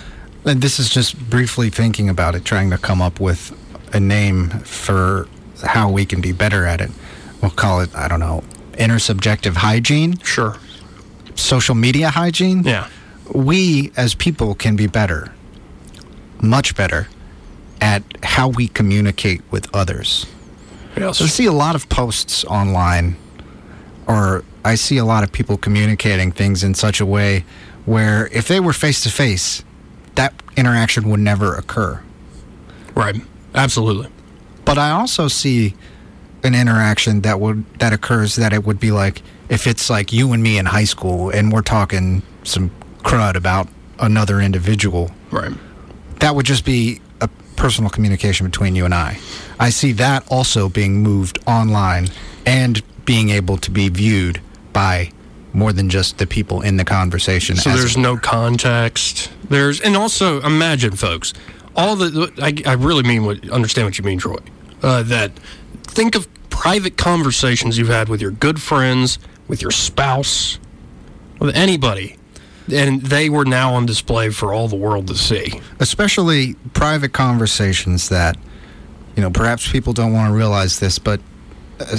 and 0.47 0.61
this 0.61 0.79
is 0.79 0.89
just 0.89 1.17
briefly 1.29 1.69
thinking 1.69 2.09
about 2.09 2.35
it 2.35 2.45
trying 2.45 2.69
to 2.69 2.77
come 2.77 3.01
up 3.01 3.19
with 3.19 3.51
a 3.93 3.99
name 3.99 4.49
for 4.49 5.27
how 5.63 5.89
we 5.89 6.05
can 6.05 6.21
be 6.21 6.31
better 6.31 6.65
at 6.65 6.81
it 6.81 6.91
we'll 7.41 7.51
call 7.51 7.79
it 7.81 7.93
i 7.95 8.07
don't 8.07 8.19
know 8.19 8.43
intersubjective 8.73 9.55
hygiene 9.55 10.17
Sure. 10.19 10.55
social 11.35 11.75
media 11.75 12.09
hygiene 12.09 12.63
Yeah. 12.63 12.87
we 13.33 13.91
as 13.97 14.13
people 14.15 14.53
can 14.55 14.75
be 14.75 14.87
better, 14.87 15.31
much 16.41 16.75
better, 16.75 17.07
at 17.81 18.03
how 18.23 18.47
we 18.49 18.67
communicate 18.67 19.41
with 19.51 19.67
others. 19.75 20.25
Yes. 20.95 21.21
I 21.21 21.25
see 21.27 21.45
a 21.45 21.51
lot 21.51 21.75
of 21.75 21.89
posts 21.89 22.45
online, 22.45 23.15
or 24.07 24.43
I 24.63 24.75
see 24.75 24.97
a 24.97 25.05
lot 25.05 25.23
of 25.23 25.31
people 25.31 25.57
communicating 25.57 26.31
things 26.31 26.63
in 26.63 26.73
such 26.75 26.99
a 27.01 27.05
way 27.05 27.43
where 27.85 28.27
if 28.31 28.47
they 28.47 28.59
were 28.59 28.73
face 28.73 29.01
to 29.01 29.09
face, 29.09 29.63
that 30.17 30.33
interaction 30.57 31.09
would 31.09 31.19
never 31.21 31.55
occur. 31.55 32.01
Right. 32.93 33.15
Absolutely. 33.55 34.09
But 34.65 34.77
I 34.77 34.91
also 34.91 35.27
see 35.29 35.73
an 36.43 36.53
interaction 36.53 37.21
that 37.21 37.39
would 37.39 37.63
that 37.79 37.93
occurs 37.93 38.35
that 38.35 38.53
it 38.53 38.65
would 38.65 38.79
be 38.79 38.91
like 38.91 39.21
if 39.49 39.65
it's 39.65 39.89
like 39.89 40.11
you 40.13 40.33
and 40.33 40.43
me 40.43 40.57
in 40.57 40.65
high 40.65 40.83
school 40.83 41.29
and 41.29 41.51
we're 41.51 41.61
talking 41.61 42.21
some 42.43 42.69
crud 42.99 43.35
about 43.35 43.67
another 43.99 44.39
individual 44.41 45.09
Right. 45.31 45.51
that 46.19 46.35
would 46.35 46.45
just 46.45 46.63
be 46.65 47.01
a 47.21 47.27
personal 47.55 47.89
communication 47.89 48.45
between 48.45 48.75
you 48.75 48.85
and 48.85 48.93
I. 48.93 49.17
I 49.59 49.69
see 49.71 49.93
that 49.93 50.25
also 50.29 50.69
being 50.69 51.01
moved 51.01 51.39
online 51.47 52.09
and 52.45 52.81
being 53.05 53.29
able 53.29 53.57
to 53.57 53.71
be 53.71 53.89
viewed 53.89 54.39
by 54.73 55.11
more 55.53 55.73
than 55.73 55.89
just 55.89 56.17
the 56.17 56.27
people 56.27 56.61
in 56.61 56.77
the 56.77 56.85
conversation. 56.85 57.55
So 57.55 57.71
there's 57.71 57.97
no 57.97 58.17
context. 58.17 59.31
There's 59.49 59.81
and 59.81 59.95
also 59.95 60.41
imagine, 60.41 60.95
folks, 60.95 61.33
all 61.75 61.95
the 61.95 62.31
I, 62.41 62.69
I 62.69 62.73
really 62.73 63.03
mean 63.03 63.25
what 63.25 63.49
understand 63.49 63.87
what 63.87 63.97
you 63.97 64.03
mean, 64.03 64.19
Troy. 64.19 64.37
Uh, 64.83 65.03
that 65.03 65.31
think 65.83 66.15
of 66.15 66.27
private 66.49 66.97
conversations 66.97 67.77
you've 67.77 67.87
had 67.87 68.09
with 68.09 68.21
your 68.21 68.31
good 68.31 68.61
friends, 68.61 69.19
with 69.47 69.61
your 69.61 69.71
spouse, 69.71 70.59
with 71.39 71.55
anybody, 71.55 72.17
and 72.71 73.01
they 73.01 73.29
were 73.29 73.45
now 73.45 73.73
on 73.73 73.85
display 73.85 74.29
for 74.29 74.53
all 74.53 74.67
the 74.67 74.75
world 74.75 75.07
to 75.07 75.15
see. 75.15 75.61
especially 75.79 76.55
private 76.73 77.13
conversations 77.13 78.09
that 78.09 78.37
you 79.15 79.21
know 79.21 79.29
perhaps 79.29 79.71
people 79.71 79.93
don't 79.93 80.13
want 80.13 80.29
to 80.29 80.35
realize 80.35 80.79
this 80.79 80.99
but 80.99 81.19
uh, 81.79 81.97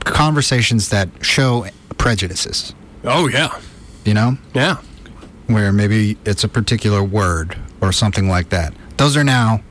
conversations 0.00 0.88
that 0.90 1.08
show 1.22 1.66
prejudices 2.04 2.74
Oh 3.02 3.28
yeah, 3.28 3.58
you 4.04 4.12
know 4.12 4.36
yeah, 4.52 4.76
where 5.46 5.72
maybe 5.72 6.18
it's 6.26 6.44
a 6.44 6.48
particular 6.48 7.02
word 7.02 7.58
or 7.80 7.92
something 7.92 8.28
like 8.28 8.50
that 8.50 8.74
those 8.98 9.16
are 9.16 9.24
now 9.24 9.62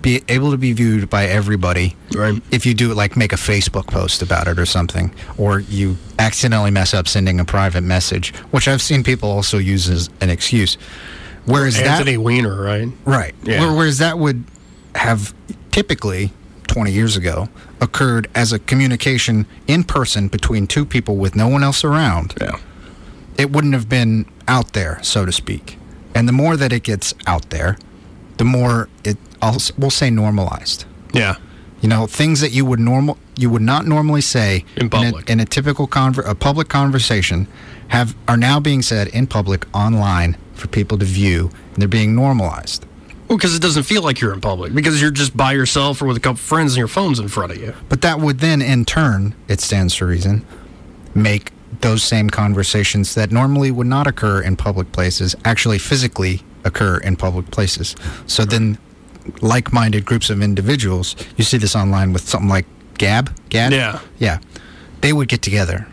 be 0.00 0.22
able 0.28 0.50
to 0.50 0.56
be 0.56 0.72
viewed 0.72 1.10
by 1.10 1.26
everybody 1.26 1.94
right. 2.16 2.42
if 2.50 2.64
you 2.64 2.72
do 2.72 2.90
it 2.90 2.94
like 2.94 3.18
make 3.18 3.34
a 3.34 3.36
facebook 3.36 3.86
post 3.86 4.22
about 4.22 4.48
it 4.48 4.58
or 4.58 4.64
something 4.64 5.14
or 5.36 5.60
you 5.60 5.98
accidentally 6.18 6.70
mess 6.70 6.94
up 6.94 7.06
sending 7.06 7.38
a 7.38 7.44
private 7.44 7.82
message 7.82 8.34
which 8.50 8.66
i've 8.66 8.80
seen 8.80 9.04
people 9.04 9.30
also 9.30 9.58
use 9.58 9.90
as 9.90 10.08
an 10.22 10.30
excuse 10.30 10.78
whereas 11.44 11.76
that 11.76 11.86
Anthony 11.86 12.16
Weiner, 12.16 12.62
right? 12.62 12.88
Right. 13.04 13.34
Yeah. 13.42 13.74
Whereas 13.74 13.98
that 13.98 14.18
would 14.18 14.44
have 14.94 15.34
typically 15.70 16.30
20 16.68 16.90
years 16.92 17.16
ago 17.16 17.48
occurred 17.82 18.30
as 18.34 18.52
a 18.52 18.58
communication 18.58 19.44
in 19.66 19.82
person 19.84 20.28
between 20.28 20.66
two 20.66 20.86
people 20.86 21.16
with 21.16 21.34
no 21.36 21.48
one 21.48 21.62
else 21.64 21.84
around. 21.84 22.34
Yeah. 22.40 22.58
It 23.36 23.50
wouldn't 23.50 23.74
have 23.74 23.88
been 23.88 24.24
out 24.46 24.72
there, 24.72 25.02
so 25.02 25.26
to 25.26 25.32
speak. 25.32 25.76
And 26.14 26.28
the 26.28 26.32
more 26.32 26.56
that 26.56 26.72
it 26.72 26.84
gets 26.84 27.12
out 27.26 27.50
there, 27.50 27.76
the 28.38 28.44
more 28.44 28.88
it 29.04 29.18
I'll, 29.42 29.58
we'll 29.76 29.90
say 29.90 30.08
normalized. 30.10 30.84
Yeah. 31.12 31.36
You 31.80 31.88
know, 31.88 32.06
things 32.06 32.40
that 32.40 32.52
you 32.52 32.64
would 32.64 32.78
normal 32.80 33.18
you 33.36 33.50
would 33.50 33.62
not 33.62 33.86
normally 33.86 34.20
say 34.20 34.64
In 34.76 34.88
public. 34.90 35.28
in 35.28 35.28
a, 35.28 35.32
in 35.32 35.40
a 35.40 35.44
typical 35.44 35.88
conver- 35.88 36.28
a 36.28 36.34
public 36.34 36.68
conversation 36.68 37.48
have 37.88 38.14
are 38.28 38.36
now 38.36 38.60
being 38.60 38.82
said 38.82 39.08
in 39.08 39.26
public 39.26 39.66
online 39.74 40.36
for 40.54 40.68
people 40.68 40.98
to 40.98 41.04
view 41.04 41.50
and 41.72 41.76
they're 41.82 41.88
being 41.88 42.14
normalized. 42.14 42.86
Well, 43.32 43.38
because 43.38 43.56
it 43.56 43.62
doesn't 43.62 43.84
feel 43.84 44.02
like 44.02 44.20
you're 44.20 44.34
in 44.34 44.42
public 44.42 44.74
because 44.74 45.00
you're 45.00 45.10
just 45.10 45.34
by 45.34 45.52
yourself 45.52 46.02
or 46.02 46.04
with 46.04 46.18
a 46.18 46.20
couple 46.20 46.36
friends 46.36 46.72
and 46.74 46.78
your 46.78 46.86
phone's 46.86 47.18
in 47.18 47.28
front 47.28 47.50
of 47.50 47.56
you. 47.56 47.72
But 47.88 48.02
that 48.02 48.20
would 48.20 48.40
then, 48.40 48.60
in 48.60 48.84
turn, 48.84 49.34
it 49.48 49.62
stands 49.62 49.96
to 49.96 50.04
reason, 50.04 50.44
make 51.14 51.50
those 51.80 52.02
same 52.02 52.28
conversations 52.28 53.14
that 53.14 53.32
normally 53.32 53.70
would 53.70 53.86
not 53.86 54.06
occur 54.06 54.42
in 54.42 54.56
public 54.56 54.92
places 54.92 55.34
actually 55.46 55.78
physically 55.78 56.42
occur 56.64 56.98
in 56.98 57.16
public 57.16 57.50
places. 57.50 57.96
So 58.26 58.44
then, 58.44 58.76
like 59.40 59.72
minded 59.72 60.04
groups 60.04 60.28
of 60.28 60.42
individuals, 60.42 61.16
you 61.38 61.44
see 61.44 61.56
this 61.56 61.74
online 61.74 62.12
with 62.12 62.28
something 62.28 62.50
like 62.50 62.66
Gab? 62.98 63.34
Gab? 63.48 63.72
Yeah. 63.72 64.00
Yeah. 64.18 64.40
They 65.00 65.14
would 65.14 65.28
get 65.28 65.40
together. 65.40 65.86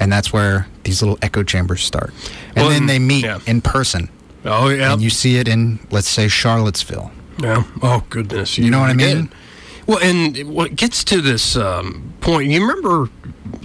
And 0.00 0.10
that's 0.10 0.32
where 0.32 0.66
these 0.84 1.02
little 1.02 1.18
echo 1.20 1.42
chambers 1.42 1.82
start. 1.82 2.14
And 2.56 2.64
Well, 2.64 2.70
then 2.70 2.86
they 2.86 2.98
meet 2.98 3.22
yeah. 3.26 3.40
in 3.46 3.60
person. 3.60 4.08
Oh 4.44 4.68
yeah. 4.68 4.92
And 4.92 5.02
you 5.02 5.10
see 5.10 5.36
it 5.36 5.48
in, 5.48 5.78
let's 5.90 6.08
say, 6.08 6.28
Charlottesville. 6.28 7.10
Yeah. 7.40 7.64
Oh 7.82 8.04
goodness. 8.10 8.58
You 8.58 8.70
know 8.70 8.80
what 8.80 8.90
I 8.90 8.94
mean? 8.94 9.30
Well, 9.86 9.98
and 9.98 10.54
what 10.54 10.76
gets 10.76 11.04
to 11.04 11.20
this 11.20 11.56
um, 11.56 12.14
point, 12.20 12.48
you 12.50 12.60
remember 12.60 13.10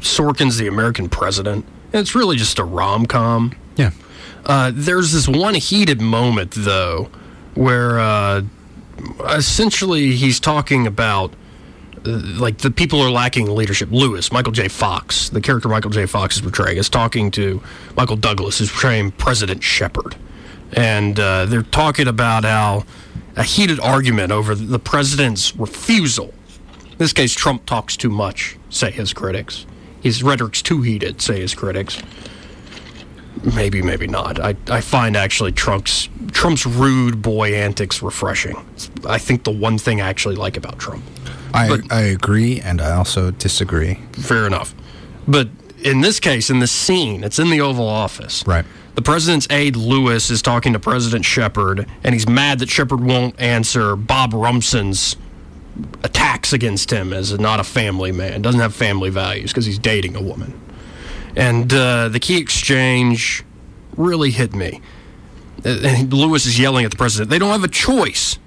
Sorkin's 0.02 0.58
The 0.58 0.68
American 0.68 1.08
President? 1.08 1.66
It's 1.94 2.14
really 2.14 2.36
just 2.36 2.60
a 2.60 2.64
rom 2.64 3.06
com. 3.06 3.56
Yeah. 3.78 3.92
Uh, 4.46 4.72
there's 4.74 5.12
this 5.12 5.28
one 5.28 5.56
heated 5.56 6.02
moment, 6.02 6.52
though, 6.56 7.10
where 7.56 8.00
uh, 8.00 8.42
essentially 9.30 10.16
he's 10.16 10.40
talking 10.40 10.88
about 10.88 11.34
uh, 12.06 12.22
like 12.38 12.60
the 12.60 12.72
people 12.72 13.02
are 13.02 13.12
lacking 13.12 13.48
leadership. 13.48 13.90
Lewis, 13.92 14.32
Michael 14.32 14.52
J. 14.52 14.68
Fox, 14.68 15.30
the 15.30 15.42
character 15.42 15.70
Michael 15.70 15.92
J. 15.92 16.06
Fox 16.06 16.36
is 16.36 16.42
portraying, 16.42 16.78
is 16.78 16.90
talking 16.90 17.32
to 17.32 17.62
Michael 17.96 18.16
Douglas, 18.16 18.60
who's 18.60 18.72
portraying 18.72 19.12
President 19.12 19.64
Shepard, 19.64 20.16
and 20.74 21.20
uh, 21.20 21.46
they're 21.46 21.64
talking 21.64 22.08
about 22.08 22.44
how 22.44 22.86
a 23.36 23.44
heated 23.44 23.80
argument 23.80 24.32
over 24.32 24.56
the 24.56 24.80
president's 24.80 25.56
refusal. 25.56 26.34
In 26.92 26.98
this 26.98 27.14
case, 27.14 27.34
Trump 27.34 27.66
talks 27.66 27.96
too 27.96 28.10
much, 28.10 28.58
say 28.70 28.92
his 28.92 29.14
critics. 29.14 29.66
His 30.02 30.24
rhetoric's 30.24 30.62
too 30.62 30.82
heated, 30.82 31.22
say 31.22 31.40
his 31.42 31.54
critics. 31.54 32.02
Maybe, 33.56 33.82
maybe 33.82 34.08
not. 34.08 34.40
I, 34.40 34.56
I 34.70 34.82
find 34.82 35.16
actually 35.16 35.54
Trump's 35.54 36.10
Trump's 36.32 36.66
rude 36.66 37.22
boy 37.22 37.54
antics 37.56 38.02
refreshing. 38.02 38.66
It's, 38.74 38.92
I 39.08 39.18
think 39.18 39.46
the 39.46 39.52
one 39.52 39.78
thing 39.78 40.02
I 40.02 40.10
actually 40.10 40.36
like 40.36 40.58
about 40.58 40.78
Trump. 40.78 41.04
I, 41.54 41.68
But- 41.70 41.92
I 41.92 42.02
agree, 42.02 42.60
and 42.60 42.82
I 42.82 42.92
also 42.92 43.32
disagree. 43.32 43.96
Fair 44.14 44.46
enough. 44.46 44.76
But 45.28 45.48
in 45.84 46.02
this 46.02 46.20
case, 46.20 46.50
in 46.50 46.60
the 46.60 46.68
scene, 46.68 47.24
it's 47.24 47.40
in 47.40 47.50
the 47.50 47.62
Oval 47.62 47.88
Office. 47.88 48.44
Right. 48.46 48.66
The 49.00 49.04
president's 49.04 49.48
aide 49.50 49.78
Lewis 49.78 50.30
is 50.30 50.42
talking 50.42 50.74
to 50.74 50.80
President 50.80 51.24
Shepard, 51.24 51.88
and 52.04 52.14
he's 52.14 52.28
mad 52.28 52.60
that 52.60 52.68
Shepard 52.68 53.00
won't 53.00 53.40
answer 53.40 53.96
Bob 53.96 54.34
Rumson's 54.34 55.16
attacks 56.04 56.52
against 56.52 56.92
him 56.92 57.14
as 57.14 57.40
not 57.40 57.62
a 57.62 57.64
family 57.64 58.12
man, 58.12 58.42
doesn't 58.42 58.60
have 58.60 58.76
family 58.76 59.10
values 59.10 59.52
because 59.52 59.66
he's 59.66 59.80
dating 59.80 60.18
a 60.18 60.22
woman. 60.22 60.60
And 61.34 61.74
uh, 61.74 62.10
the 62.10 62.20
key 62.20 62.40
exchange 62.42 63.46
really 63.96 64.32
hit 64.32 64.54
me. 64.54 64.82
Uh, 65.66 65.80
And 65.82 66.12
Lewis 66.12 66.46
is 66.46 66.60
yelling 66.60 66.84
at 66.84 66.92
the 66.92 66.98
president. 66.98 67.30
They 67.30 67.40
don't 67.40 67.52
have 67.52 67.64
a 67.64 67.70
choice. 67.70 68.38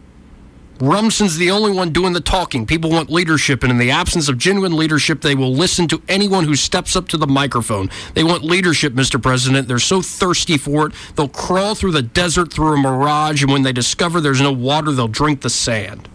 Rumson's 0.81 1.37
the 1.37 1.51
only 1.51 1.71
one 1.71 1.91
doing 1.93 2.13
the 2.13 2.21
talking. 2.21 2.67
People 2.67 2.91
want 2.91 3.09
leadership, 3.09 3.63
and 3.63 3.71
in 3.71 3.79
the 3.79 3.91
absence 3.91 4.29
of 4.29 4.37
genuine 4.37 4.77
leadership, 4.77 5.21
they 5.21 5.35
will 5.35 5.53
listen 5.53 5.87
to 5.89 6.03
anyone 6.09 6.45
who 6.45 6.57
steps 6.57 6.97
up 6.97 7.07
to 7.09 7.17
the 7.17 7.27
microphone. 7.27 7.89
They 8.15 8.25
want 8.25 8.43
leadership, 8.43 8.93
Mr. 8.93 9.23
President. 9.23 9.69
They're 9.69 9.79
so 9.79 10.03
thirsty 10.03 10.59
for 10.59 10.87
it. 10.89 10.95
They'll 11.15 11.29
crawl 11.29 11.75
through 11.75 11.93
the 11.93 12.03
desert 12.03 12.53
through 12.53 12.75
a 12.75 12.77
mirage, 12.77 13.43
and 13.43 13.53
when 13.53 13.63
they 13.63 13.73
discover 13.73 14.21
there's 14.21 14.41
no 14.41 14.53
water, 14.53 14.91
they'll 14.91 15.07
drink 15.09 15.43
the 15.43 15.51
sand. 15.51 16.09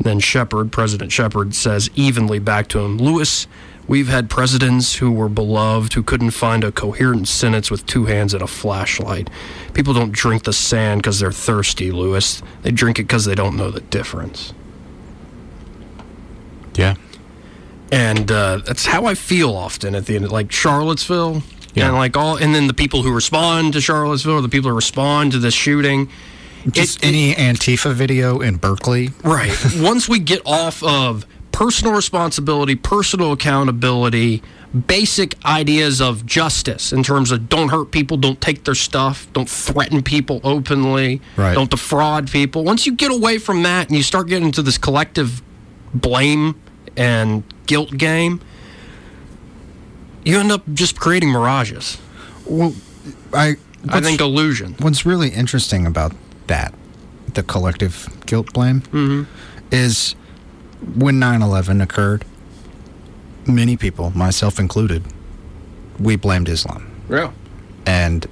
Then 0.00 0.20
Shepard, 0.20 0.70
President 0.70 1.10
Shepard, 1.10 1.54
says 1.54 1.90
evenly 1.94 2.38
back 2.38 2.68
to 2.68 2.80
him, 2.80 2.98
Lewis, 2.98 3.46
we've 3.88 4.08
had 4.08 4.30
presidents 4.30 4.96
who 4.96 5.10
were 5.10 5.28
beloved 5.28 5.94
who 5.94 6.02
couldn't 6.02 6.30
find 6.30 6.62
a 6.62 6.70
coherent 6.70 7.26
sentence 7.26 7.70
with 7.70 7.84
two 7.86 8.04
hands 8.04 8.34
and 8.34 8.42
a 8.42 8.46
flashlight. 8.46 9.28
People 9.74 9.94
don't 9.94 10.12
drink 10.12 10.44
the 10.44 10.52
sand 10.52 11.02
because 11.02 11.18
they're 11.18 11.32
thirsty, 11.32 11.90
Lewis. 11.90 12.42
They 12.62 12.70
drink 12.70 12.98
it 12.98 13.04
because 13.04 13.24
they 13.24 13.34
don't 13.34 13.56
know 13.56 13.70
the 13.70 13.80
difference. 13.80 14.52
Yeah. 16.76 16.94
And 17.90 18.30
uh, 18.30 18.58
that's 18.64 18.86
how 18.86 19.06
I 19.06 19.14
feel 19.14 19.54
often 19.54 19.94
at 19.94 20.06
the 20.06 20.16
end, 20.16 20.30
like 20.30 20.52
Charlottesville, 20.52 21.42
Yeah. 21.74 21.88
and 21.88 21.96
like 21.96 22.16
all, 22.16 22.36
and 22.36 22.54
then 22.54 22.66
the 22.66 22.74
people 22.74 23.02
who 23.02 23.12
respond 23.12 23.72
to 23.72 23.80
Charlottesville, 23.80 24.34
or 24.34 24.42
the 24.42 24.48
people 24.48 24.68
who 24.70 24.76
respond 24.76 25.32
to 25.32 25.38
this 25.38 25.54
shooting. 25.54 26.08
Just 26.70 26.98
It- 27.02 27.06
any 27.06 27.34
Antifa 27.34 27.94
video 27.94 28.40
in 28.40 28.56
Berkeley. 28.56 29.10
Right. 29.24 29.56
Once 29.76 30.08
we 30.08 30.18
get 30.18 30.42
off 30.44 30.82
of 30.82 31.24
personal 31.52 31.94
responsibility, 31.94 32.74
personal 32.74 33.32
accountability, 33.32 34.42
basic 34.86 35.34
ideas 35.44 36.00
of 36.00 36.24
justice 36.26 36.92
in 36.92 37.02
terms 37.02 37.30
of 37.32 37.48
don't 37.48 37.70
hurt 37.70 37.90
people, 37.90 38.16
don't 38.16 38.40
take 38.40 38.64
their 38.64 38.74
stuff, 38.74 39.26
don't 39.32 39.48
threaten 39.48 40.02
people 40.02 40.40
openly, 40.44 41.20
Right. 41.36 41.54
don't 41.54 41.70
defraud 41.70 42.30
people. 42.30 42.64
Once 42.64 42.86
you 42.86 42.92
get 42.92 43.10
away 43.10 43.38
from 43.38 43.62
that 43.62 43.88
and 43.88 43.96
you 43.96 44.02
start 44.02 44.28
getting 44.28 44.44
into 44.46 44.62
this 44.62 44.78
collective 44.78 45.42
blame 45.94 46.54
and 46.96 47.42
guilt 47.66 47.96
game, 47.96 48.40
you 50.24 50.38
end 50.38 50.52
up 50.52 50.62
just 50.74 50.98
creating 51.00 51.32
mirages. 51.32 51.98
Well, 52.44 52.74
I 53.32 53.56
I 53.88 54.00
think 54.00 54.20
illusion. 54.20 54.74
what's 54.80 55.06
really 55.06 55.30
interesting 55.30 55.86
about 55.86 56.12
that, 56.48 56.74
the 57.34 57.42
collective 57.42 58.08
guilt 58.26 58.52
blame, 58.52 58.82
Mm-hmm. 58.92 59.22
is 59.72 60.14
when 60.94 61.18
9 61.18 61.42
11 61.42 61.80
occurred, 61.80 62.24
many 63.46 63.76
people, 63.76 64.10
myself 64.10 64.58
included, 64.58 65.04
we 65.98 66.16
blamed 66.16 66.48
Islam. 66.48 66.90
Yeah. 67.10 67.32
And 67.86 68.26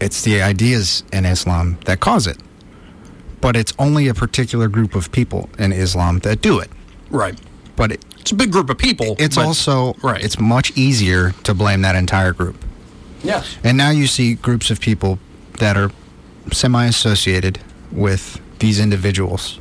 it's 0.00 0.22
the 0.22 0.42
ideas 0.42 1.04
in 1.12 1.24
Islam 1.24 1.78
that 1.84 2.00
cause 2.00 2.26
it. 2.26 2.38
But 3.40 3.56
it's 3.56 3.72
only 3.78 4.08
a 4.08 4.14
particular 4.14 4.68
group 4.68 4.94
of 4.94 5.12
people 5.12 5.48
in 5.58 5.72
Islam 5.72 6.20
that 6.20 6.40
do 6.40 6.58
it. 6.58 6.70
Right. 7.10 7.38
But 7.76 7.92
it, 7.92 8.04
It's 8.20 8.32
a 8.32 8.34
big 8.34 8.50
group 8.50 8.70
of 8.70 8.78
people. 8.78 9.16
it's 9.18 9.36
but- 9.36 9.44
also 9.46 9.94
right. 10.02 10.22
it's 10.24 10.38
much 10.40 10.72
easier 10.76 11.32
to 11.44 11.54
blame 11.54 11.82
that 11.82 11.94
entire 11.94 12.32
group. 12.32 12.56
yes. 13.22 13.56
And 13.62 13.76
now 13.76 13.90
you 13.90 14.06
see 14.06 14.34
groups 14.34 14.70
of 14.70 14.80
people 14.80 15.18
that 15.58 15.76
are 15.76 15.90
semi 16.52 16.86
associated 16.86 17.60
with 17.92 18.40
these 18.58 18.80
individuals 18.80 19.58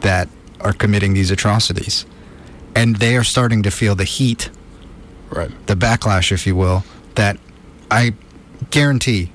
that 0.00 0.28
are 0.62 0.72
committing 0.72 1.14
these 1.14 1.30
atrocities. 1.30 2.06
And 2.74 2.96
they 2.96 3.16
are 3.16 3.24
starting 3.24 3.62
to 3.64 3.70
feel 3.70 3.94
the 3.94 4.04
heat, 4.04 4.50
Right. 5.30 5.50
the 5.66 5.74
backlash, 5.74 6.32
if 6.32 6.46
you 6.46 6.56
will, 6.56 6.84
that 7.14 7.38
I 7.90 8.14
guarantee 8.70 9.32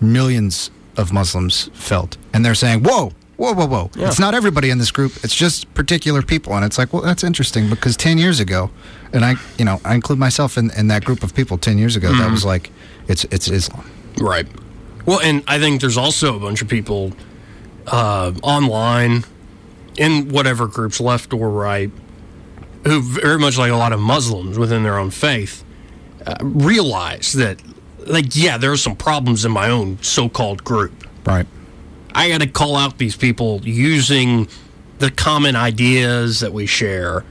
millions 0.00 0.70
of 0.96 1.12
Muslims 1.12 1.70
felt. 1.74 2.16
And 2.32 2.44
they're 2.44 2.54
saying, 2.54 2.82
whoa, 2.84 3.12
whoa, 3.36 3.52
whoa, 3.54 3.66
whoa. 3.66 3.90
Yeah. 3.96 4.08
It's 4.08 4.18
not 4.20 4.34
everybody 4.34 4.70
in 4.70 4.78
this 4.78 4.90
group, 4.90 5.12
it's 5.24 5.34
just 5.34 5.72
particular 5.74 6.22
people. 6.22 6.54
And 6.54 6.64
it's 6.64 6.78
like, 6.78 6.92
well, 6.92 7.02
that's 7.02 7.24
interesting 7.24 7.68
because 7.68 7.96
10 7.96 8.18
years 8.18 8.40
ago, 8.40 8.70
and 9.12 9.24
I, 9.24 9.34
you 9.58 9.64
know, 9.64 9.80
I 9.84 9.94
include 9.94 10.18
myself 10.18 10.56
in, 10.58 10.70
in 10.76 10.88
that 10.88 11.04
group 11.04 11.22
of 11.22 11.34
people 11.34 11.58
10 11.58 11.78
years 11.78 11.96
ago, 11.96 12.12
that 12.14 12.30
was 12.30 12.44
like, 12.44 12.70
it's, 13.08 13.24
it's 13.24 13.48
Islam. 13.48 13.88
Right. 14.20 14.46
Well, 15.06 15.20
and 15.20 15.42
I 15.46 15.58
think 15.58 15.80
there's 15.80 15.96
also 15.96 16.36
a 16.36 16.40
bunch 16.40 16.62
of 16.62 16.68
people 16.68 17.12
uh, 17.86 18.32
online 18.42 19.24
in 19.98 20.30
whatever 20.30 20.66
groups, 20.66 21.00
left 21.00 21.34
or 21.34 21.50
right, 21.50 21.90
who 22.84 23.02
very 23.02 23.38
much 23.38 23.58
like 23.58 23.70
a 23.70 23.76
lot 23.76 23.92
of 23.92 24.00
Muslims 24.00 24.58
within 24.58 24.84
their 24.84 24.98
own 24.98 25.10
faith 25.10 25.64
uh, 26.26 26.36
realize 26.40 27.32
that, 27.34 27.60
like, 28.06 28.34
yeah, 28.34 28.56
there 28.56 28.72
are 28.72 28.76
some 28.76 28.96
problems 28.96 29.44
in 29.44 29.52
my 29.52 29.68
own 29.68 29.98
so-called 30.02 30.64
group. 30.64 31.06
Right. 31.26 31.46
I 32.14 32.30
got 32.30 32.40
to 32.40 32.46
call 32.46 32.76
out 32.76 32.98
these 32.98 33.16
people 33.16 33.60
using 33.64 34.48
the 34.98 35.10
common 35.10 35.56
ideas 35.56 36.40
that 36.40 36.52
we 36.52 36.66
share 36.66 37.24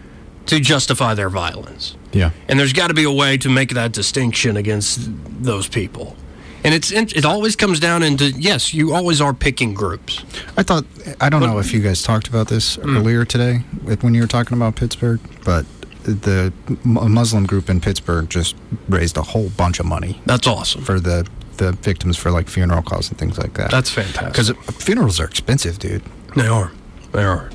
to 0.46 0.60
justify 0.60 1.14
their 1.14 1.30
violence. 1.30 1.96
Yeah. 2.12 2.32
And 2.48 2.60
there's 2.60 2.74
got 2.74 2.88
to 2.88 2.94
be 2.94 3.04
a 3.04 3.12
way 3.12 3.38
to 3.38 3.50
make 3.50 3.72
that 3.72 3.92
distinction 3.92 4.56
against 4.56 5.00
those 5.44 5.68
people. 5.68 6.16
And 6.64 6.74
it's 6.74 6.92
it 6.92 7.24
always 7.26 7.56
comes 7.56 7.80
down 7.80 8.04
into 8.04 8.32
yes, 8.32 8.74
you 8.74 8.94
always 8.94 9.22
are 9.22 9.34
picking 9.34 9.74
groups. 9.74 10.24
I 10.58 10.64
thought 10.64 10.86
I 11.22 11.30
don't 11.30 11.42
know 11.42 11.60
if 11.60 11.72
you 11.74 11.80
guys 11.82 12.04
talked 12.04 12.28
about 12.28 12.48
this 12.48 12.78
earlier 12.80 13.26
today 13.26 13.58
when 14.02 14.14
you 14.14 14.22
were 14.22 14.28
talking 14.28 14.58
about 14.58 14.76
Pittsburgh, 14.76 15.20
but 15.46 15.66
the 16.04 16.52
Muslim 16.84 17.46
group 17.46 17.70
in 17.70 17.80
Pittsburgh 17.82 18.30
just 18.30 18.56
raised 18.90 19.18
a 19.18 19.22
whole 19.22 19.50
bunch 19.50 19.80
of 19.80 19.86
money 19.86 20.22
That's 20.26 20.48
awesome. 20.48 20.82
for 20.84 21.00
the 21.00 21.28
the 21.58 21.74
victims 21.74 22.18
for 22.18 22.32
like 22.32 22.48
funeral 22.50 22.82
costs 22.82 23.10
and 23.10 23.18
things 23.20 23.38
like 23.38 23.54
that. 23.56 23.72
That's 23.72 23.90
fantastic. 23.90 24.32
because 24.56 24.76
funerals 24.84 25.20
are 25.20 25.26
expensive, 25.26 25.80
dude. 25.80 26.04
They 26.36 26.48
are. 26.48 26.72
They 27.12 27.24
are. 27.24 27.50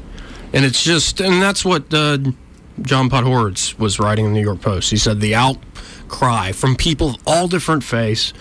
And 0.52 0.64
it's 0.64 0.82
just, 0.82 1.20
and 1.20 1.40
that's 1.40 1.64
what 1.64 1.92
uh, 1.94 2.18
John 2.82 3.08
Podhoretz 3.08 3.78
was 3.78 3.98
writing 3.98 4.26
in 4.26 4.32
the 4.32 4.40
New 4.40 4.44
York 4.44 4.60
Post. 4.60 4.90
He 4.90 4.96
said 4.96 5.20
the 5.20 5.34
outcry 5.34 6.52
from 6.52 6.76
people 6.76 7.10
of 7.10 7.16
all 7.26 7.48
different 7.48 7.84
faiths 7.84 8.32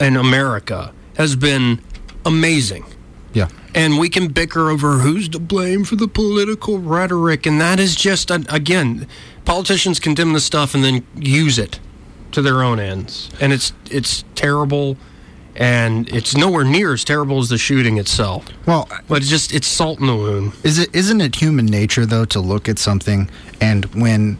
in 0.00 0.16
America 0.16 0.92
has 1.16 1.36
been 1.36 1.80
amazing. 2.24 2.84
Yeah. 3.32 3.48
And 3.74 3.98
we 3.98 4.08
can 4.08 4.28
bicker 4.28 4.70
over 4.70 4.98
who's 4.98 5.28
to 5.28 5.38
blame 5.38 5.84
for 5.84 5.94
the 5.94 6.08
political 6.08 6.78
rhetoric. 6.78 7.46
And 7.46 7.60
that 7.60 7.78
is 7.78 7.94
just, 7.94 8.30
again, 8.30 9.06
politicians 9.44 10.00
condemn 10.00 10.32
the 10.32 10.40
stuff 10.40 10.74
and 10.74 10.82
then 10.82 11.06
use 11.14 11.58
it 11.58 11.78
to 12.32 12.42
their 12.42 12.62
own 12.62 12.80
ends. 12.80 13.30
And 13.40 13.52
it's, 13.52 13.72
it's 13.90 14.24
terrible. 14.34 14.96
And 15.54 16.08
it's 16.08 16.36
nowhere 16.36 16.64
near 16.64 16.94
as 16.94 17.04
terrible 17.04 17.38
as 17.38 17.48
the 17.48 17.58
shooting 17.58 17.98
itself. 17.98 18.46
Well, 18.66 18.88
But 19.08 19.18
it's 19.18 19.28
just, 19.28 19.52
it's 19.52 19.66
salt 19.66 20.00
in 20.00 20.06
the 20.06 20.16
wound. 20.16 20.52
Is 20.64 20.78
it 20.78 20.94
isn't 20.94 21.20
it 21.20 21.34
human 21.36 21.66
nature 21.66 22.06
though 22.06 22.24
to 22.26 22.40
look 22.40 22.68
at 22.68 22.78
something 22.78 23.28
and 23.60 23.84
when 23.86 24.38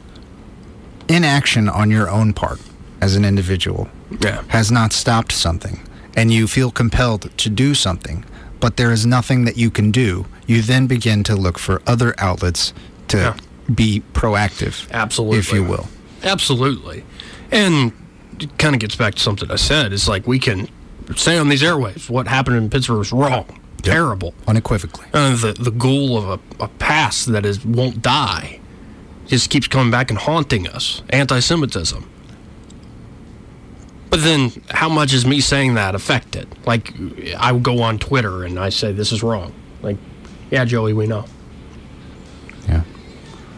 inaction 1.08 1.68
on 1.68 1.90
your 1.90 2.08
own 2.08 2.32
part 2.32 2.60
as 3.00 3.16
an 3.16 3.24
individual 3.24 3.88
Yeah. 4.20 4.42
has 4.48 4.70
not 4.70 4.92
stopped 4.92 5.32
something 5.32 5.80
and 6.16 6.32
you 6.32 6.46
feel 6.48 6.70
compelled 6.70 7.30
to 7.38 7.48
do 7.48 7.74
something 7.74 8.24
but 8.58 8.76
there 8.76 8.90
is 8.92 9.06
nothing 9.06 9.44
that 9.44 9.56
you 9.56 9.70
can 9.70 9.90
do 9.90 10.26
you 10.46 10.62
then 10.62 10.86
begin 10.86 11.22
to 11.24 11.36
look 11.36 11.58
for 11.58 11.80
other 11.86 12.14
outlets 12.18 12.72
to 13.08 13.16
Yeah. 13.16 13.36
be 13.74 14.02
proactive 14.12 14.90
Absolutely. 14.90 15.38
if 15.38 15.52
you 15.52 15.62
will 15.64 15.86
Absolutely. 16.22 17.02
And 17.50 17.92
it 18.38 18.58
kind 18.58 18.74
of 18.74 18.80
gets 18.80 18.94
back 18.94 19.14
to 19.14 19.20
something 19.22 19.50
I 19.50 19.56
said. 19.56 19.92
It's 19.92 20.06
like 20.06 20.26
we 20.26 20.38
can 20.38 20.68
say 21.16 21.38
on 21.38 21.48
these 21.48 21.62
airwaves 21.62 22.10
what 22.10 22.28
happened 22.28 22.56
in 22.56 22.68
Pittsburgh 22.68 22.98
was 22.98 23.10
wrong, 23.12 23.46
terrible. 23.82 24.34
unequivocally 24.46 25.06
Uh, 25.14 25.34
the, 25.36 25.52
the 25.54 25.70
ghoul 25.70 26.18
of 26.18 26.28
a, 26.28 26.64
a 26.64 26.68
past 26.68 27.32
that 27.32 27.46
is 27.46 27.64
won't 27.64 28.02
die 28.02 28.60
just 29.28 29.48
keeps 29.50 29.66
coming 29.66 29.90
back 29.90 30.10
and 30.10 30.18
haunting 30.18 30.68
us 30.68 31.02
anti 31.10 31.38
Semitism. 31.40 32.04
But 34.10 34.22
then, 34.22 34.50
how 34.70 34.88
much 34.88 35.12
is 35.14 35.24
me 35.24 35.40
saying 35.40 35.74
that 35.74 35.94
affected? 35.94 36.48
Like, 36.66 36.92
I 37.38 37.56
go 37.58 37.80
on 37.82 37.98
Twitter 37.98 38.44
and 38.44 38.58
I 38.58 38.68
say, 38.70 38.90
this 38.92 39.12
is 39.12 39.22
wrong. 39.22 39.52
Like, 39.82 39.96
yeah, 40.50 40.64
Joey, 40.64 40.92
we 40.92 41.06
know. 41.06 41.24
yeah 42.68 42.82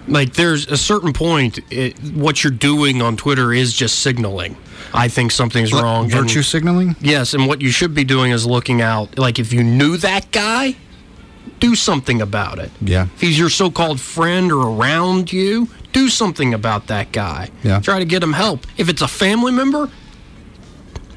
like 0.09 0.33
there's 0.35 0.67
a 0.67 0.77
certain 0.77 1.13
point 1.13 1.61
it, 1.71 1.97
what 2.13 2.43
you're 2.43 2.51
doing 2.53 3.01
on 3.01 3.17
twitter 3.17 3.53
is 3.53 3.73
just 3.73 4.01
signaling 4.01 4.57
i 4.93 5.07
think 5.07 5.31
something's 5.31 5.73
wrong 5.73 6.05
and- 6.05 6.13
virtue 6.13 6.43
signaling 6.43 6.97
yes 7.01 7.35
and 7.35 7.47
what 7.47 7.61
you 7.63 7.71
should 7.71 7.95
be 7.95 8.03
doing 8.03 8.33
is 8.33 8.45
looking 8.45 8.81
out 8.83 9.17
like 9.17 9.39
if 9.39 9.53
you 9.53 9.63
knew 9.63 9.97
that 9.97 10.29
guy 10.33 10.75
do 11.61 11.77
something 11.77 12.21
about 12.21 12.59
it 12.59 12.71
Yeah. 12.81 13.07
if 13.15 13.21
he's 13.21 13.39
your 13.39 13.49
so-called 13.49 14.01
friend 14.01 14.51
or 14.51 14.67
around 14.77 15.33
you 15.33 15.69
do 15.93 16.09
something 16.09 16.53
about 16.53 16.89
that 16.89 17.13
guy 17.13 17.51
Yeah. 17.63 17.79
try 17.79 18.01
to 18.01 18.05
get 18.05 18.23
him 18.25 18.33
help 18.33 18.67
if 18.77 18.89
it's 18.89 19.03
a 19.03 19.09
family 19.09 19.53
member 19.53 19.89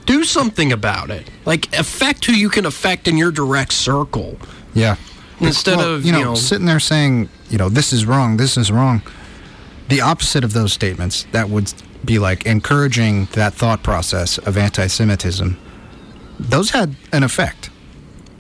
do 0.05 0.23
something 0.23 0.71
about 0.71 1.09
it 1.09 1.29
like 1.45 1.67
affect 1.77 2.25
who 2.25 2.33
you 2.33 2.49
can 2.49 2.65
affect 2.65 3.07
in 3.07 3.17
your 3.17 3.31
direct 3.31 3.73
circle 3.73 4.37
Yeah. 4.73 4.95
Instead 5.39 5.77
Well, 5.77 5.95
of, 5.95 6.05
you 6.05 6.11
know, 6.13 6.19
you 6.19 6.25
know- 6.25 6.35
sitting 6.35 6.65
there 6.65 6.79
saying, 6.79 7.27
you 7.49 7.57
know, 7.57 7.67
this 7.69 7.91
is 7.91 8.05
wrong, 8.05 8.37
this 8.37 8.55
is 8.57 8.71
wrong. 8.71 9.01
The 9.89 9.99
opposite 10.01 10.43
of 10.45 10.53
those 10.53 10.71
statements 10.71 11.25
that 11.33 11.49
would 11.49 11.73
be 12.05 12.19
like 12.19 12.45
encouraging 12.45 13.27
that 13.33 13.53
thought 13.53 13.83
process 13.83 14.37
of 14.37 14.57
anti-Semitism. 14.57 15.57
Those 16.39 16.69
had 16.71 16.95
an 17.11 17.23
effect, 17.23 17.69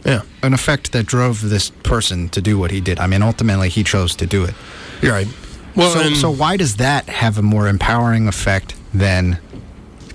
yeah 0.05 0.21
an 0.43 0.53
effect 0.53 0.91
that 0.93 1.05
drove 1.05 1.49
this 1.49 1.69
person 1.83 2.29
to 2.29 2.41
do 2.41 2.57
what 2.57 2.71
he 2.71 2.79
did. 2.81 2.99
I 2.99 3.07
mean, 3.07 3.21
ultimately, 3.23 3.69
he 3.69 3.83
chose 3.83 4.15
to 4.17 4.25
do 4.25 4.43
it. 4.45 4.53
you're 5.01 5.11
right 5.13 5.27
well 5.75 5.91
so, 5.91 6.13
so 6.13 6.29
why 6.31 6.55
does 6.57 6.77
that 6.77 7.09
have 7.09 7.37
a 7.37 7.41
more 7.41 7.67
empowering 7.67 8.27
effect 8.29 8.75
than 8.93 9.37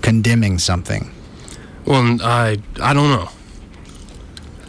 condemning 0.01 0.57
something? 0.59 1.11
Well, 1.85 2.21
I 2.21 2.57
I 2.81 2.93
don't 2.93 3.09
know. 3.09 3.29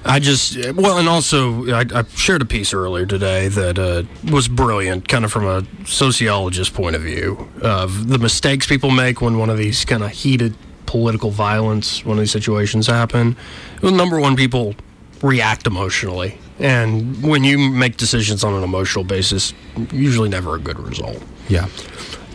I 0.05 0.19
just 0.19 0.57
well, 0.75 0.99
and 0.99 1.09
also 1.09 1.69
I, 1.73 1.85
I 1.95 2.05
shared 2.15 2.43
a 2.43 2.45
piece 2.45 2.75
earlier 2.75 3.07
today 3.07 3.49
that 3.49 3.79
uh, 3.79 4.03
was 4.33 4.49
brilliant, 4.49 5.09
kind 5.09 5.25
of 5.25 5.31
from 5.31 5.47
a 5.47 5.65
sociologist 5.87 6.75
point 6.75 6.97
of 6.97 7.03
view 7.03 7.49
of 7.61 8.09
the 8.09 8.19
mistakes 8.19 8.67
people 8.67 8.91
make 8.91 9.21
when 9.21 9.39
one 9.39 9.49
of 9.49 9.59
these 9.59 9.85
kind 9.85 10.03
of 10.03 10.11
heated 10.11 10.57
political 10.87 11.31
violence, 11.31 12.05
one 12.05 12.19
of 12.19 12.23
these 12.23 12.33
situations 12.33 12.87
happen. 12.89 13.37
Well, 13.81 13.93
number 13.93 14.19
one, 14.19 14.35
people 14.35 14.75
react 15.23 15.69
emotionally, 15.69 16.37
and 16.59 17.23
when 17.23 17.45
you 17.45 17.57
make 17.57 17.97
decisions 17.97 18.43
on 18.43 18.55
an 18.55 18.65
emotional 18.65 19.05
basis, 19.05 19.55
usually 19.93 20.29
never 20.29 20.57
a 20.57 20.59
good 20.59 20.81
result 20.81 21.23
Yeah. 21.49 21.69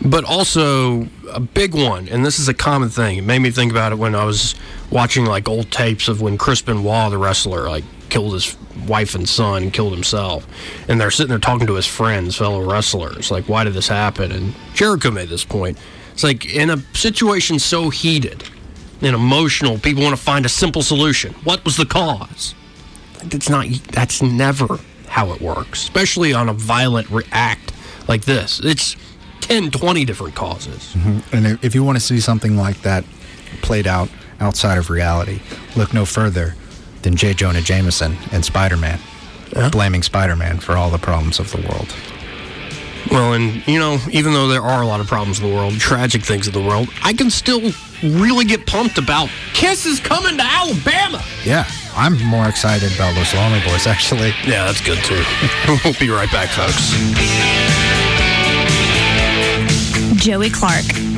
But 0.04 0.24
also 0.24 1.08
a 1.30 1.40
big 1.40 1.74
one, 1.74 2.08
and 2.08 2.24
this 2.24 2.38
is 2.38 2.48
a 2.48 2.54
common 2.54 2.88
thing. 2.88 3.18
It 3.18 3.24
made 3.24 3.40
me 3.40 3.50
think 3.50 3.72
about 3.72 3.92
it 3.92 3.98
when 3.98 4.14
I 4.14 4.24
was 4.24 4.54
watching 4.90 5.24
like 5.24 5.48
old 5.48 5.70
tapes 5.70 6.08
of 6.08 6.20
when 6.20 6.38
Chris 6.38 6.62
Benoit, 6.62 7.10
the 7.10 7.18
wrestler, 7.18 7.68
like 7.68 7.84
killed 8.08 8.32
his 8.32 8.56
wife 8.86 9.14
and 9.14 9.28
son 9.28 9.64
and 9.64 9.72
killed 9.72 9.92
himself, 9.92 10.46
and 10.88 11.00
they're 11.00 11.10
sitting 11.10 11.30
there 11.30 11.38
talking 11.38 11.66
to 11.66 11.74
his 11.74 11.86
friends, 11.86 12.36
fellow 12.36 12.62
wrestlers, 12.62 13.30
like, 13.30 13.48
why 13.48 13.64
did 13.64 13.74
this 13.74 13.88
happen? 13.88 14.32
And 14.32 14.54
Jericho 14.74 15.10
made 15.10 15.28
this 15.28 15.44
point. 15.44 15.78
It's 16.12 16.24
like 16.24 16.46
in 16.52 16.70
a 16.70 16.78
situation 16.94 17.58
so 17.58 17.90
heated 17.90 18.42
and 19.00 19.14
emotional, 19.14 19.78
people 19.78 20.02
want 20.02 20.16
to 20.16 20.22
find 20.22 20.44
a 20.46 20.48
simple 20.48 20.82
solution. 20.82 21.32
What 21.44 21.64
was 21.64 21.76
the 21.76 21.86
cause? 21.86 22.54
That's 23.24 23.48
not. 23.48 23.66
That's 23.92 24.22
never 24.22 24.78
how 25.08 25.32
it 25.32 25.40
works, 25.40 25.82
especially 25.82 26.32
on 26.32 26.48
a 26.48 26.52
violent 26.52 27.10
react 27.10 27.72
like 28.08 28.24
this. 28.24 28.60
It's 28.62 28.96
10, 29.40 29.70
20 29.70 30.04
different 30.04 30.34
causes. 30.34 30.94
Mm-hmm. 30.94 31.36
And 31.36 31.64
if- 31.64 31.74
you 31.74 31.84
want 31.84 31.96
to 31.96 32.04
see 32.04 32.20
something 32.20 32.56
like 32.56 32.82
that 32.82 33.04
played 33.62 33.86
out 33.86 34.08
outside 34.40 34.78
of 34.78 34.90
reality, 34.90 35.40
look 35.76 35.94
no 35.94 36.04
further 36.04 36.54
than 37.02 37.16
J. 37.16 37.34
Jonah 37.34 37.60
Jameson 37.60 38.16
and 38.32 38.44
Spider 38.44 38.76
Man, 38.76 38.98
uh-huh. 39.54 39.70
blaming 39.70 40.02
Spider 40.02 40.36
Man 40.36 40.58
for 40.58 40.76
all 40.76 40.90
the 40.90 40.98
problems 40.98 41.38
of 41.38 41.50
the 41.52 41.58
world. 41.68 41.94
Well, 43.10 43.32
and 43.32 43.66
you 43.66 43.78
know, 43.78 43.98
even 44.10 44.32
though 44.32 44.48
there 44.48 44.62
are 44.62 44.82
a 44.82 44.86
lot 44.86 45.00
of 45.00 45.06
problems 45.06 45.40
in 45.40 45.48
the 45.48 45.54
world, 45.54 45.74
tragic 45.78 46.22
things 46.22 46.46
in 46.46 46.52
the 46.52 46.62
world, 46.62 46.88
I 47.02 47.12
can 47.12 47.30
still 47.30 47.72
really 48.02 48.44
get 48.44 48.66
pumped 48.66 48.98
about 48.98 49.30
Kiss 49.54 49.86
is 49.86 50.00
coming 50.00 50.36
to 50.36 50.42
Alabama. 50.42 51.22
Yeah, 51.44 51.66
I'm 51.96 52.20
more 52.24 52.48
excited 52.48 52.94
about 52.94 53.16
Los 53.16 53.34
Lonely 53.34 53.60
Boys, 53.60 53.86
actually. 53.86 54.34
Yeah, 54.44 54.66
that's 54.66 54.84
good 54.84 54.98
too. 55.04 55.22
we'll 55.84 55.94
be 55.94 56.10
right 56.10 56.30
back, 56.30 56.50
folks. 56.50 57.87
Joey 60.28 60.50
Clark. 60.50 61.17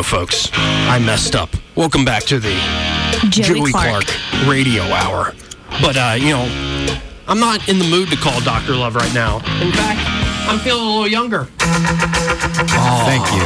Oh 0.00 0.02
folks, 0.02 0.48
I 0.54 0.98
messed 0.98 1.36
up. 1.36 1.50
Welcome 1.76 2.06
back 2.06 2.22
to 2.32 2.40
the 2.40 2.56
Joey, 3.28 3.70
Clark. 3.70 4.04
Radio 4.48 4.82
Hour. 4.84 5.34
But 5.82 5.98
uh, 5.98 6.16
you 6.18 6.30
know, 6.30 6.48
I'm 7.28 7.38
not 7.38 7.68
in 7.68 7.78
the 7.78 7.84
mood 7.84 8.08
to 8.08 8.16
call 8.16 8.40
Doctor 8.40 8.74
Love 8.74 8.96
right 8.96 9.12
now. 9.12 9.40
In 9.60 9.70
fact, 9.72 10.00
I'm 10.48 10.58
feeling 10.60 10.86
a 10.86 10.88
little 10.88 11.06
younger. 11.06 11.44
Thank 13.04 13.28
you. 13.36 13.44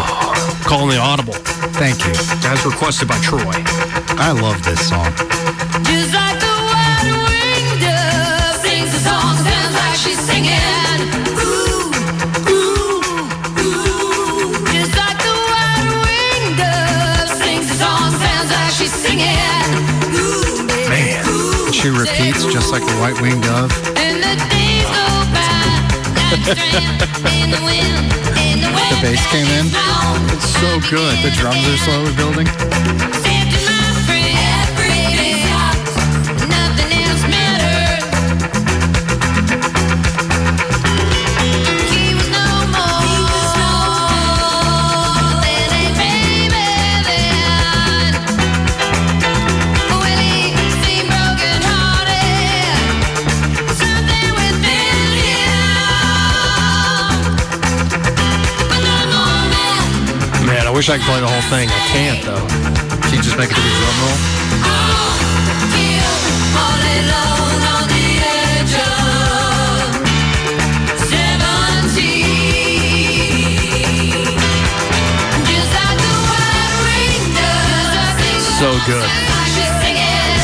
Calling 0.62 0.90
the 0.90 0.98
audible, 0.98 1.34
Thank 1.74 2.06
you. 2.06 2.12
as 2.48 2.64
requested 2.64 3.08
by 3.08 3.18
Troy. 3.18 3.42
I 4.14 4.30
love 4.30 4.62
this 4.62 4.88
song. 4.88 5.10
Just 5.82 6.14
like 6.14 6.38
the 6.38 6.54
white-winged 6.70 7.80
dove 7.82 8.62
sings 8.62 8.94
a 8.94 9.00
song, 9.02 9.34
sounds 9.42 9.74
like 9.74 9.96
she's 9.96 10.20
singing. 10.20 10.73
She 21.84 21.90
repeats 21.90 22.46
just 22.46 22.72
like 22.72 22.80
the 22.80 22.96
white 22.96 23.20
winged 23.20 23.42
dove. 23.42 23.70
And 23.98 24.16
the 24.16 24.40
days 24.48 24.88
go 24.88 25.04
by 25.36 25.76
like 26.32 26.56
strand 26.56 27.02
in 27.28 27.50
the 27.50 27.60
wind, 27.60 28.08
in 28.40 28.62
the 28.64 28.72
wind. 28.72 28.88
The 28.88 28.98
bass 29.02 29.20
came 29.28 29.44
in. 29.44 29.66
It's 30.32 30.48
So 30.48 30.80
good. 30.88 31.18
The 31.22 31.30
drums 31.36 31.62
are 31.68 31.76
slowly 31.76 32.16
building. 32.16 33.23
Wish 60.74 60.90
I 60.90 60.98
could 60.98 61.06
play 61.06 61.20
the 61.20 61.28
whole 61.28 61.46
thing. 61.54 61.68
I 61.70 61.78
can't 61.94 62.18
though. 62.26 62.42
Can 63.06 63.14
you 63.14 63.22
just 63.22 63.38
make 63.38 63.46
it 63.46 63.54
to 63.54 63.62
the 63.62 63.74
drum 63.78 63.94
roll? 64.02 64.18
So 78.58 78.72
good. 78.82 79.06
Singing. 79.78 80.34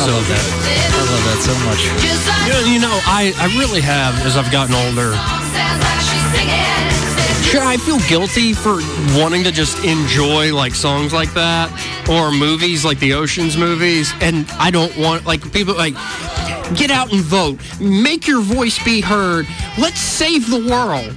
So 0.00 0.16
good. 0.24 0.46
I 0.88 1.04
love 1.12 1.22
that 1.28 1.38
so 1.44 1.52
much. 1.68 1.82
You 2.46 2.52
know, 2.52 2.60
you 2.72 2.80
know, 2.80 2.96
I, 3.04 3.34
I 3.36 3.52
really 3.58 3.82
have 3.82 4.14
as 4.24 4.36
I've 4.38 4.50
gotten 4.50 4.74
older. 4.74 5.12
I 7.62 7.76
feel 7.76 7.98
guilty 8.08 8.52
for 8.52 8.78
wanting 9.18 9.44
to 9.44 9.52
just 9.52 9.84
enjoy 9.84 10.54
like 10.54 10.74
songs 10.74 11.12
like 11.12 11.32
that 11.34 11.70
or 12.08 12.30
movies 12.30 12.84
like 12.84 12.98
the 12.98 13.14
Ocean's 13.14 13.56
movies? 13.56 14.12
And 14.20 14.46
I 14.52 14.70
don't 14.70 14.96
want 14.96 15.26
like 15.26 15.52
people 15.52 15.74
like 15.74 15.94
get 16.76 16.90
out 16.90 17.12
and 17.12 17.22
vote, 17.22 17.58
make 17.80 18.26
your 18.26 18.40
voice 18.40 18.82
be 18.84 19.00
heard. 19.00 19.46
Let's 19.78 20.00
save 20.00 20.50
the 20.50 20.58
world. 20.58 21.14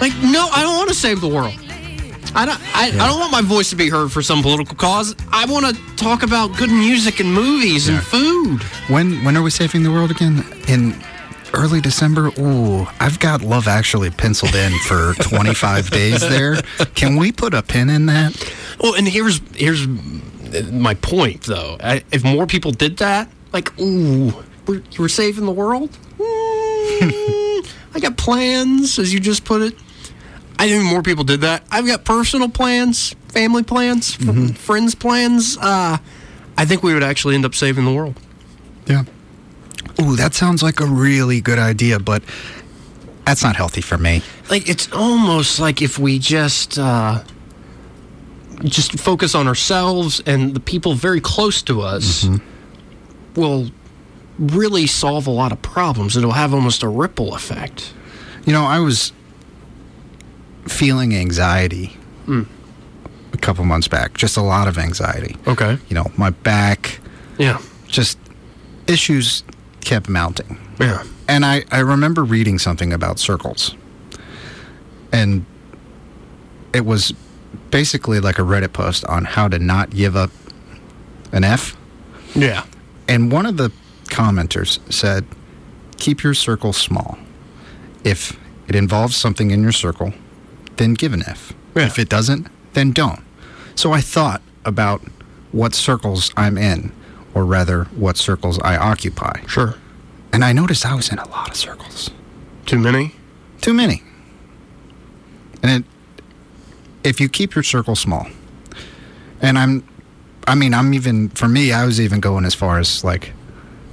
Like 0.00 0.14
no, 0.22 0.48
I 0.52 0.62
don't 0.62 0.76
want 0.76 0.88
to 0.88 0.94
save 0.94 1.20
the 1.20 1.28
world. 1.28 1.54
I 2.34 2.46
don't. 2.46 2.60
I, 2.76 2.86
I 2.86 3.08
don't 3.08 3.18
want 3.18 3.32
my 3.32 3.42
voice 3.42 3.70
to 3.70 3.76
be 3.76 3.88
heard 3.88 4.12
for 4.12 4.22
some 4.22 4.42
political 4.42 4.76
cause. 4.76 5.16
I 5.32 5.46
want 5.46 5.66
to 5.66 5.96
talk 5.96 6.22
about 6.22 6.56
good 6.56 6.70
music 6.70 7.18
and 7.18 7.32
movies 7.32 7.88
and 7.88 8.00
food. 8.00 8.62
When 8.88 9.24
when 9.24 9.36
are 9.36 9.42
we 9.42 9.50
saving 9.50 9.82
the 9.82 9.90
world 9.90 10.10
again? 10.12 10.44
In 10.68 10.94
early 11.54 11.80
December? 11.80 12.30
Ooh, 12.38 12.86
I've 12.98 13.18
got 13.20 13.42
Love 13.42 13.68
Actually 13.68 14.10
penciled 14.10 14.54
in 14.54 14.72
for 14.86 15.14
25 15.20 15.90
days 15.90 16.20
there. 16.20 16.56
Can 16.94 17.16
we 17.16 17.32
put 17.32 17.54
a 17.54 17.62
pin 17.62 17.90
in 17.90 18.06
that? 18.06 18.54
Well, 18.80 18.94
and 18.94 19.06
here's 19.08 19.40
here's 19.54 19.86
my 20.70 20.94
point 20.94 21.42
though. 21.42 21.76
I, 21.82 22.02
if 22.12 22.24
more 22.24 22.46
people 22.46 22.72
did 22.72 22.98
that, 22.98 23.28
like, 23.52 23.78
ooh, 23.80 24.32
we're, 24.66 24.82
we're 24.98 25.08
saving 25.08 25.46
the 25.46 25.52
world. 25.52 25.90
Mm, 26.18 27.66
I 27.94 28.00
got 28.00 28.16
plans, 28.16 28.98
as 28.98 29.12
you 29.12 29.20
just 29.20 29.44
put 29.44 29.62
it. 29.62 29.74
I 30.58 30.68
think 30.68 30.84
more 30.84 31.02
people 31.02 31.24
did 31.24 31.40
that. 31.40 31.64
I've 31.70 31.86
got 31.86 32.04
personal 32.04 32.48
plans, 32.50 33.14
family 33.28 33.62
plans, 33.62 34.18
f- 34.20 34.56
friends 34.58 34.94
plans. 34.94 35.56
Uh, 35.56 35.96
I 36.58 36.64
think 36.66 36.82
we 36.82 36.92
would 36.92 37.02
actually 37.02 37.34
end 37.34 37.46
up 37.46 37.54
saving 37.54 37.86
the 37.86 37.92
world. 37.94 38.20
Yeah. 38.86 39.04
Ooh, 40.00 40.16
that 40.16 40.34
sounds 40.34 40.62
like 40.62 40.80
a 40.80 40.86
really 40.86 41.40
good 41.40 41.58
idea, 41.58 41.98
but 41.98 42.22
that's 43.24 43.42
not 43.42 43.56
healthy 43.56 43.80
for 43.80 43.98
me. 43.98 44.22
Like 44.48 44.68
it's 44.68 44.90
almost 44.92 45.60
like 45.60 45.82
if 45.82 45.98
we 45.98 46.18
just 46.18 46.78
uh, 46.78 47.22
just 48.64 48.98
focus 48.98 49.34
on 49.34 49.46
ourselves 49.46 50.20
and 50.26 50.54
the 50.54 50.60
people 50.60 50.94
very 50.94 51.20
close 51.20 51.62
to 51.62 51.80
us 51.82 52.26
will 53.36 53.70
really 54.38 54.86
solve 54.86 55.26
a 55.26 55.30
lot 55.30 55.52
of 55.52 55.60
problems. 55.62 56.16
It'll 56.16 56.32
have 56.32 56.54
almost 56.54 56.82
a 56.82 56.88
ripple 56.88 57.34
effect. 57.34 57.92
You 58.46 58.52
know, 58.52 58.64
I 58.64 58.78
was 58.80 59.12
feeling 60.66 61.14
anxiety 61.14 61.96
a 63.32 63.36
couple 63.38 63.64
months 63.64 63.88
back, 63.88 64.14
just 64.14 64.36
a 64.36 64.40
lot 64.42 64.66
of 64.68 64.78
anxiety. 64.78 65.36
Okay. 65.46 65.78
You 65.88 65.94
know, 65.94 66.10
my 66.16 66.30
back, 66.30 67.00
Yeah. 67.38 67.58
just 67.88 68.18
issues 68.86 69.42
kept 69.80 70.08
mounting. 70.08 70.58
Yeah. 70.78 71.04
And 71.28 71.44
I, 71.44 71.64
I 71.70 71.80
remember 71.80 72.24
reading 72.24 72.58
something 72.58 72.92
about 72.92 73.18
circles. 73.18 73.74
And 75.12 75.44
it 76.72 76.84
was 76.84 77.12
basically 77.70 78.20
like 78.20 78.38
a 78.38 78.42
Reddit 78.42 78.72
post 78.72 79.04
on 79.06 79.24
how 79.24 79.48
to 79.48 79.58
not 79.58 79.90
give 79.90 80.16
up 80.16 80.30
an 81.32 81.44
F. 81.44 81.76
Yeah. 82.34 82.64
And 83.08 83.32
one 83.32 83.46
of 83.46 83.56
the 83.56 83.72
commenters 84.06 84.80
said, 84.92 85.24
keep 85.98 86.22
your 86.22 86.34
circle 86.34 86.72
small. 86.72 87.18
If 88.04 88.38
it 88.68 88.74
involves 88.74 89.16
something 89.16 89.50
in 89.50 89.62
your 89.62 89.72
circle, 89.72 90.12
then 90.76 90.94
give 90.94 91.12
an 91.12 91.22
F. 91.26 91.52
Yeah. 91.74 91.86
If 91.86 91.98
it 91.98 92.08
doesn't, 92.08 92.48
then 92.72 92.92
don't. 92.92 93.20
So 93.74 93.92
I 93.92 94.00
thought 94.00 94.42
about 94.64 95.02
what 95.52 95.74
circles 95.74 96.32
I'm 96.36 96.56
in, 96.56 96.92
or 97.34 97.44
rather, 97.44 97.84
what 97.96 98.16
circles 98.16 98.58
I 98.60 98.76
occupy. 98.76 99.44
Sure. 99.46 99.74
And 100.32 100.44
I 100.44 100.52
noticed 100.52 100.84
I 100.86 100.94
was 100.94 101.10
in 101.10 101.18
a 101.18 101.28
lot 101.28 101.50
of 101.50 101.56
circles. 101.56 102.10
Too 102.66 102.78
many? 102.78 103.14
Too 103.60 103.74
many. 103.74 104.02
And 105.62 105.84
it, 105.84 105.90
if 107.04 107.20
you 107.20 107.28
keep 107.28 107.54
your 107.54 107.64
circle 107.64 107.96
small, 107.96 108.26
and 109.42 109.58
I'm, 109.58 109.86
I 110.46 110.54
mean, 110.54 110.72
I'm 110.74 110.94
even, 110.94 111.28
for 111.30 111.48
me, 111.48 111.72
I 111.72 111.84
was 111.84 112.00
even 112.00 112.20
going 112.20 112.44
as 112.44 112.54
far 112.54 112.78
as 112.78 113.02
like 113.04 113.32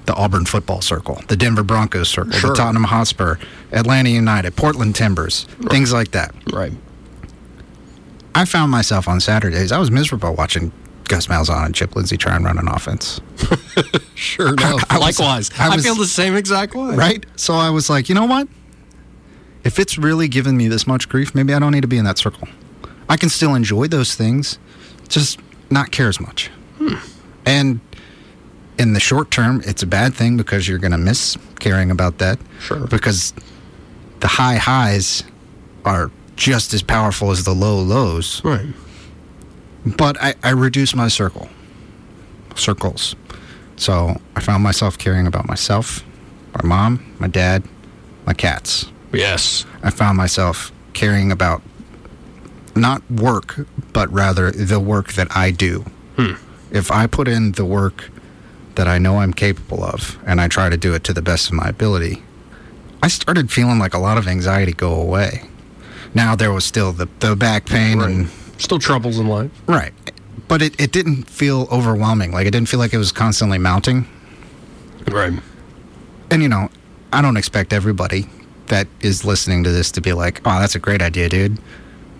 the 0.06 0.14
Auburn 0.14 0.46
football 0.46 0.82
circle, 0.82 1.22
the 1.28 1.36
Denver 1.36 1.64
Broncos 1.64 2.08
circle, 2.10 2.32
Sure. 2.32 2.52
the 2.52 2.56
Tottenham 2.56 2.86
Hotspur, 2.86 3.36
Atlanta 3.72 4.10
United, 4.10 4.56
Portland 4.56 4.96
Timbers, 4.96 5.44
things 5.70 5.92
like 5.92 6.12
that. 6.12 6.34
Right. 6.54 6.72
I 8.34 8.46
found 8.46 8.72
myself 8.72 9.08
on 9.08 9.20
Saturdays, 9.20 9.72
I 9.72 9.80
was 9.80 9.90
miserable 9.92 10.34
watching 10.36 10.72
Gus 11.08 11.28
Malzahn 11.28 11.66
and 11.68 11.76
Chip 11.76 11.95
Lindsey 11.95 12.18
try 12.18 12.36
and 12.36 12.45
run 12.45 12.58
an 12.58 12.68
offense. 12.68 13.22
Sure. 14.16 14.55
No. 14.55 14.80
I 14.89 14.97
was- 14.97 15.20
Likewise. 15.20 15.51
I 15.60 15.68
I, 15.72 15.76
was- 15.76 15.86
feel 15.86 15.93
the 15.95 16.08
same 16.08 16.36
exact 16.36 16.74
way. 16.74 16.95
right? 16.95 17.24
So 17.36 17.53
I 17.53 17.70
was 17.70 17.88
like, 17.88 18.10
you 18.10 18.16
know 18.16 18.26
what? 18.26 18.47
If 19.64 19.78
it's 19.78 19.97
really 19.97 20.28
giving 20.28 20.58
me 20.58 20.68
this 20.68 20.88
much 20.88 21.08
grief, 21.08 21.36
maybe 21.36 21.53
I 21.53 21.60
don't 21.60 21.72
need 21.72 21.82
to 21.82 21.88
be 21.88 21.97
in 21.99 22.05
that 22.05 22.18
circle. 22.18 22.47
I 23.10 23.16
can 23.16 23.30
still 23.30 23.53
enjoy 23.53 23.88
those 23.88 24.16
things, 24.16 24.58
just 25.08 25.39
not 25.70 25.91
care 25.91 26.08
as 26.08 26.20
much. 26.20 26.49
Hmm. 26.80 26.95
And 27.45 27.80
in 28.80 28.93
the 28.93 28.99
short 28.99 29.30
term, 29.30 29.62
it's 29.66 29.84
a 29.84 29.88
bad 29.88 30.16
thing 30.16 30.36
because 30.36 30.68
you're 30.68 30.80
going 30.80 30.91
to 30.93 30.97
miss 30.97 31.38
caring 31.60 31.91
about 31.91 32.18
that. 32.18 32.39
Sure. 32.60 32.88
Because 32.88 33.34
the 34.20 34.28
high 34.28 34.55
highs 34.55 35.24
are 35.86 36.10
just 36.36 36.74
as 36.74 36.82
powerful 36.82 37.30
as 37.30 37.43
the 37.43 37.53
low 37.53 37.78
lows. 37.80 38.43
Right. 38.43 38.66
But 39.96 40.22
I, 40.22 40.36
I 40.44 40.50
reduced 40.50 40.96
my 40.96 41.08
circle, 41.08 41.50
circles. 42.56 43.16
So 43.78 44.20
I 44.36 44.42
found 44.42 44.64
myself 44.64 44.98
caring 44.98 45.28
about 45.28 45.48
myself, 45.48 46.04
my 46.56 46.68
mom, 46.68 47.16
my 47.20 47.28
dad, 47.28 47.64
my 48.26 48.34
cats. 48.34 48.88
Yes. 49.14 49.66
I 49.84 49.92
found 49.92 50.18
myself 50.18 50.72
caring 50.94 51.32
about 51.32 51.62
not 52.76 53.10
work, 53.10 53.68
but 53.94 54.12
rather 54.12 54.52
the 54.52 54.80
work 54.80 55.14
that 55.14 55.36
I 55.36 55.52
do. 55.52 55.86
Hmm. 56.18 56.34
If 56.72 56.92
I 56.92 57.08
put 57.08 57.28
in 57.28 57.54
the 57.54 57.66
work 57.66 58.10
that 58.76 58.88
I 58.88 58.98
know 58.98 59.20
I'm 59.20 59.34
capable 59.34 59.84
of 59.84 60.18
and 60.26 60.42
I 60.42 60.48
try 60.48 60.70
to 60.70 60.78
do 60.78 60.94
it 60.94 61.04
to 61.06 61.14
the 61.14 61.22
best 61.22 61.48
of 61.48 61.54
my 61.54 61.70
ability, 61.70 62.24
I 63.02 63.08
started 63.08 63.52
feeling 63.52 63.80
like 63.80 63.94
a 63.94 64.00
lot 64.00 64.18
of 64.18 64.28
anxiety 64.28 64.74
go 64.74 64.94
away. 64.94 65.44
Now 66.14 66.36
there 66.36 66.52
was 66.52 66.66
still 66.66 66.92
the, 66.92 67.08
the 67.20 67.36
back 67.36 67.66
pain 67.66 68.02
and 68.02 68.30
Still 68.58 68.80
troubles 68.80 69.20
in 69.20 69.28
life. 69.28 69.51
Right. 69.68 69.93
But 70.47 70.62
it, 70.62 70.80
it 70.80 70.91
didn't 70.91 71.24
feel 71.24 71.68
overwhelming. 71.72 72.32
Like, 72.32 72.47
it 72.47 72.51
didn't 72.51 72.70
feel 72.70 72.80
like 72.80 72.93
it 72.93 72.97
was 72.97 73.12
constantly 73.12 73.58
mounting. 73.58 74.08
Right. 75.08 75.34
And, 76.32 76.41
you 76.41 76.49
know, 76.49 76.70
I 77.12 77.22
don't 77.22 77.38
expect 77.38 77.74
everybody 77.74 78.28
that 78.68 78.88
is 79.01 79.24
listening 79.24 79.64
to 79.64 79.72
this 79.72 79.91
to 79.91 80.01
be 80.01 80.14
like, 80.14 80.41
oh, 80.45 80.60
that's 80.60 80.76
a 80.76 80.80
great 80.80 81.01
idea, 81.01 81.30
dude. 81.30 81.58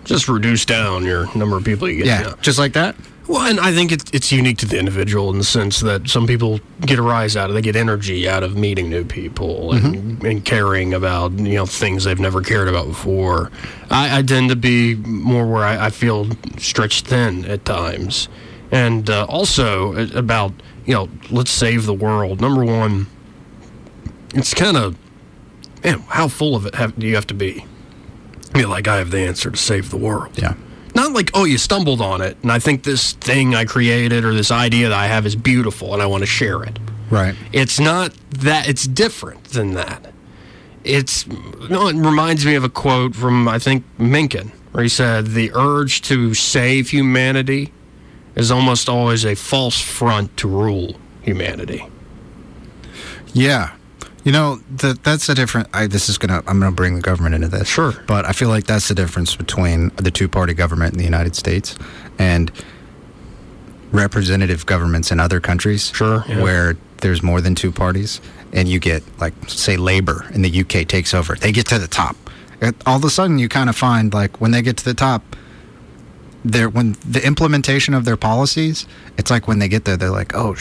Just 0.04 0.28
reduce 0.28 0.64
down 0.64 1.04
your 1.04 1.34
number 1.36 1.56
of 1.56 1.64
people 1.64 1.88
you 1.88 1.98
get. 1.98 2.06
Yeah. 2.06 2.34
Just 2.40 2.58
like 2.58 2.72
that? 2.72 2.96
Well, 3.28 3.42
and 3.42 3.60
I 3.60 3.72
think 3.74 3.92
it's, 3.92 4.10
it's 4.14 4.32
unique 4.32 4.56
to 4.58 4.66
the 4.66 4.78
individual 4.78 5.30
in 5.30 5.36
the 5.36 5.44
sense 5.44 5.80
that 5.80 6.08
some 6.08 6.26
people 6.26 6.60
get 6.80 6.98
a 6.98 7.02
rise 7.02 7.36
out 7.36 7.50
of, 7.50 7.54
they 7.54 7.60
get 7.60 7.76
energy 7.76 8.26
out 8.26 8.42
of 8.42 8.56
meeting 8.56 8.88
new 8.88 9.04
people 9.04 9.74
and, 9.74 10.24
and 10.24 10.44
caring 10.46 10.94
about, 10.94 11.32
you 11.32 11.54
know, 11.56 11.66
things 11.66 12.04
they've 12.04 12.18
never 12.18 12.40
cared 12.40 12.68
about 12.68 12.86
before. 12.86 13.50
I, 13.90 14.18
I 14.18 14.22
tend 14.22 14.48
to 14.48 14.56
be 14.56 14.94
more 14.94 15.46
where 15.46 15.62
I, 15.62 15.86
I 15.86 15.90
feel 15.90 16.28
stretched 16.56 17.06
thin 17.08 17.44
at 17.44 17.66
times. 17.66 18.28
And 18.70 19.10
uh, 19.10 19.26
also 19.28 19.94
about, 20.16 20.54
you 20.86 20.94
know, 20.94 21.10
let's 21.30 21.50
save 21.50 21.84
the 21.84 21.94
world. 21.94 22.40
Number 22.40 22.64
one, 22.64 23.08
it's 24.34 24.54
kind 24.54 24.78
of, 24.78 24.96
man, 25.84 26.00
how 26.08 26.28
full 26.28 26.56
of 26.56 26.64
it 26.64 26.74
have, 26.76 26.98
do 26.98 27.06
you 27.06 27.14
have 27.14 27.26
to 27.26 27.34
be? 27.34 27.66
Be 28.54 28.64
like, 28.64 28.88
I 28.88 28.96
have 28.96 29.10
the 29.10 29.20
answer 29.20 29.50
to 29.50 29.56
save 29.56 29.90
the 29.90 29.98
world 29.98 30.38
Yeah. 30.38 30.54
Not 30.98 31.12
like 31.12 31.30
oh 31.34 31.44
you 31.44 31.58
stumbled 31.58 32.00
on 32.00 32.20
it 32.20 32.36
and 32.42 32.50
i 32.52 32.58
think 32.58 32.82
this 32.82 33.12
thing 33.12 33.54
i 33.54 33.64
created 33.64 34.24
or 34.24 34.34
this 34.34 34.50
idea 34.50 34.88
that 34.88 34.98
i 34.98 35.06
have 35.06 35.24
is 35.26 35.36
beautiful 35.36 35.94
and 35.94 36.02
i 36.02 36.06
want 36.06 36.22
to 36.22 36.26
share 36.26 36.62
it 36.64 36.78
Right. 37.10 37.34
it's 37.52 37.78
not 37.80 38.12
that 38.30 38.68
it's 38.68 38.86
different 38.86 39.44
than 39.44 39.74
that 39.74 40.12
it's 40.84 41.26
no 41.26 41.86
it 41.88 41.94
reminds 41.96 42.44
me 42.44 42.54
of 42.56 42.64
a 42.64 42.68
quote 42.68 43.14
from 43.14 43.46
i 43.48 43.58
think 43.58 43.84
Mencken 43.96 44.48
where 44.72 44.82
he 44.82 44.88
said 44.88 45.28
the 45.28 45.50
urge 45.54 46.02
to 46.02 46.34
save 46.34 46.90
humanity 46.90 47.72
is 48.34 48.50
almost 48.50 48.88
always 48.88 49.24
a 49.24 49.34
false 49.36 49.80
front 49.80 50.36
to 50.38 50.48
rule 50.48 50.96
humanity 51.22 51.86
Yeah. 53.32 53.70
You 54.28 54.32
know, 54.32 54.56
the, 54.76 54.92
that's 55.02 55.26
the 55.26 55.34
difference. 55.34 55.70
I, 55.72 55.86
this 55.86 56.10
is 56.10 56.18
gonna. 56.18 56.42
I'm 56.46 56.60
gonna 56.60 56.70
bring 56.70 56.96
the 56.96 57.00
government 57.00 57.34
into 57.34 57.48
this. 57.48 57.66
Sure. 57.66 57.94
But 58.06 58.26
I 58.26 58.32
feel 58.32 58.50
like 58.50 58.66
that's 58.66 58.88
the 58.88 58.94
difference 58.94 59.34
between 59.34 59.88
the 59.96 60.10
two-party 60.10 60.52
government 60.52 60.92
in 60.92 60.98
the 60.98 61.04
United 61.06 61.34
States 61.34 61.74
and 62.18 62.52
representative 63.90 64.66
governments 64.66 65.10
in 65.10 65.18
other 65.18 65.40
countries. 65.40 65.90
Sure, 65.94 66.26
yeah. 66.28 66.42
Where 66.42 66.76
there's 66.98 67.22
more 67.22 67.40
than 67.40 67.54
two 67.54 67.72
parties, 67.72 68.20
and 68.52 68.68
you 68.68 68.78
get 68.78 69.02
like, 69.18 69.32
say, 69.46 69.78
Labor 69.78 70.26
in 70.34 70.42
the 70.42 70.60
UK 70.60 70.86
takes 70.86 71.14
over. 71.14 71.34
They 71.34 71.50
get 71.50 71.64
to 71.68 71.78
the 71.78 71.88
top. 71.88 72.14
All 72.84 72.98
of 72.98 73.04
a 73.04 73.08
sudden, 73.08 73.38
you 73.38 73.48
kind 73.48 73.70
of 73.70 73.76
find 73.76 74.12
like 74.12 74.42
when 74.42 74.50
they 74.50 74.60
get 74.60 74.76
to 74.76 74.84
the 74.84 74.92
top, 74.92 75.22
they're 76.44 76.68
when 76.68 76.96
the 77.02 77.26
implementation 77.26 77.94
of 77.94 78.04
their 78.04 78.18
policies, 78.18 78.84
it's 79.16 79.30
like 79.30 79.48
when 79.48 79.58
they 79.58 79.68
get 79.68 79.86
there, 79.86 79.96
they're 79.96 80.10
like, 80.10 80.34
oh. 80.34 80.54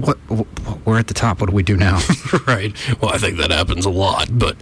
Sh- 0.00 0.06
what, 0.28 0.86
we're 0.86 0.98
at 0.98 1.06
the 1.06 1.14
top. 1.14 1.40
What 1.40 1.50
do 1.50 1.56
we 1.56 1.62
do 1.62 1.76
now? 1.76 2.00
right. 2.46 2.74
Well, 3.00 3.12
I 3.12 3.18
think 3.18 3.38
that 3.38 3.50
happens 3.50 3.86
a 3.86 3.90
lot, 3.90 4.28
but 4.32 4.56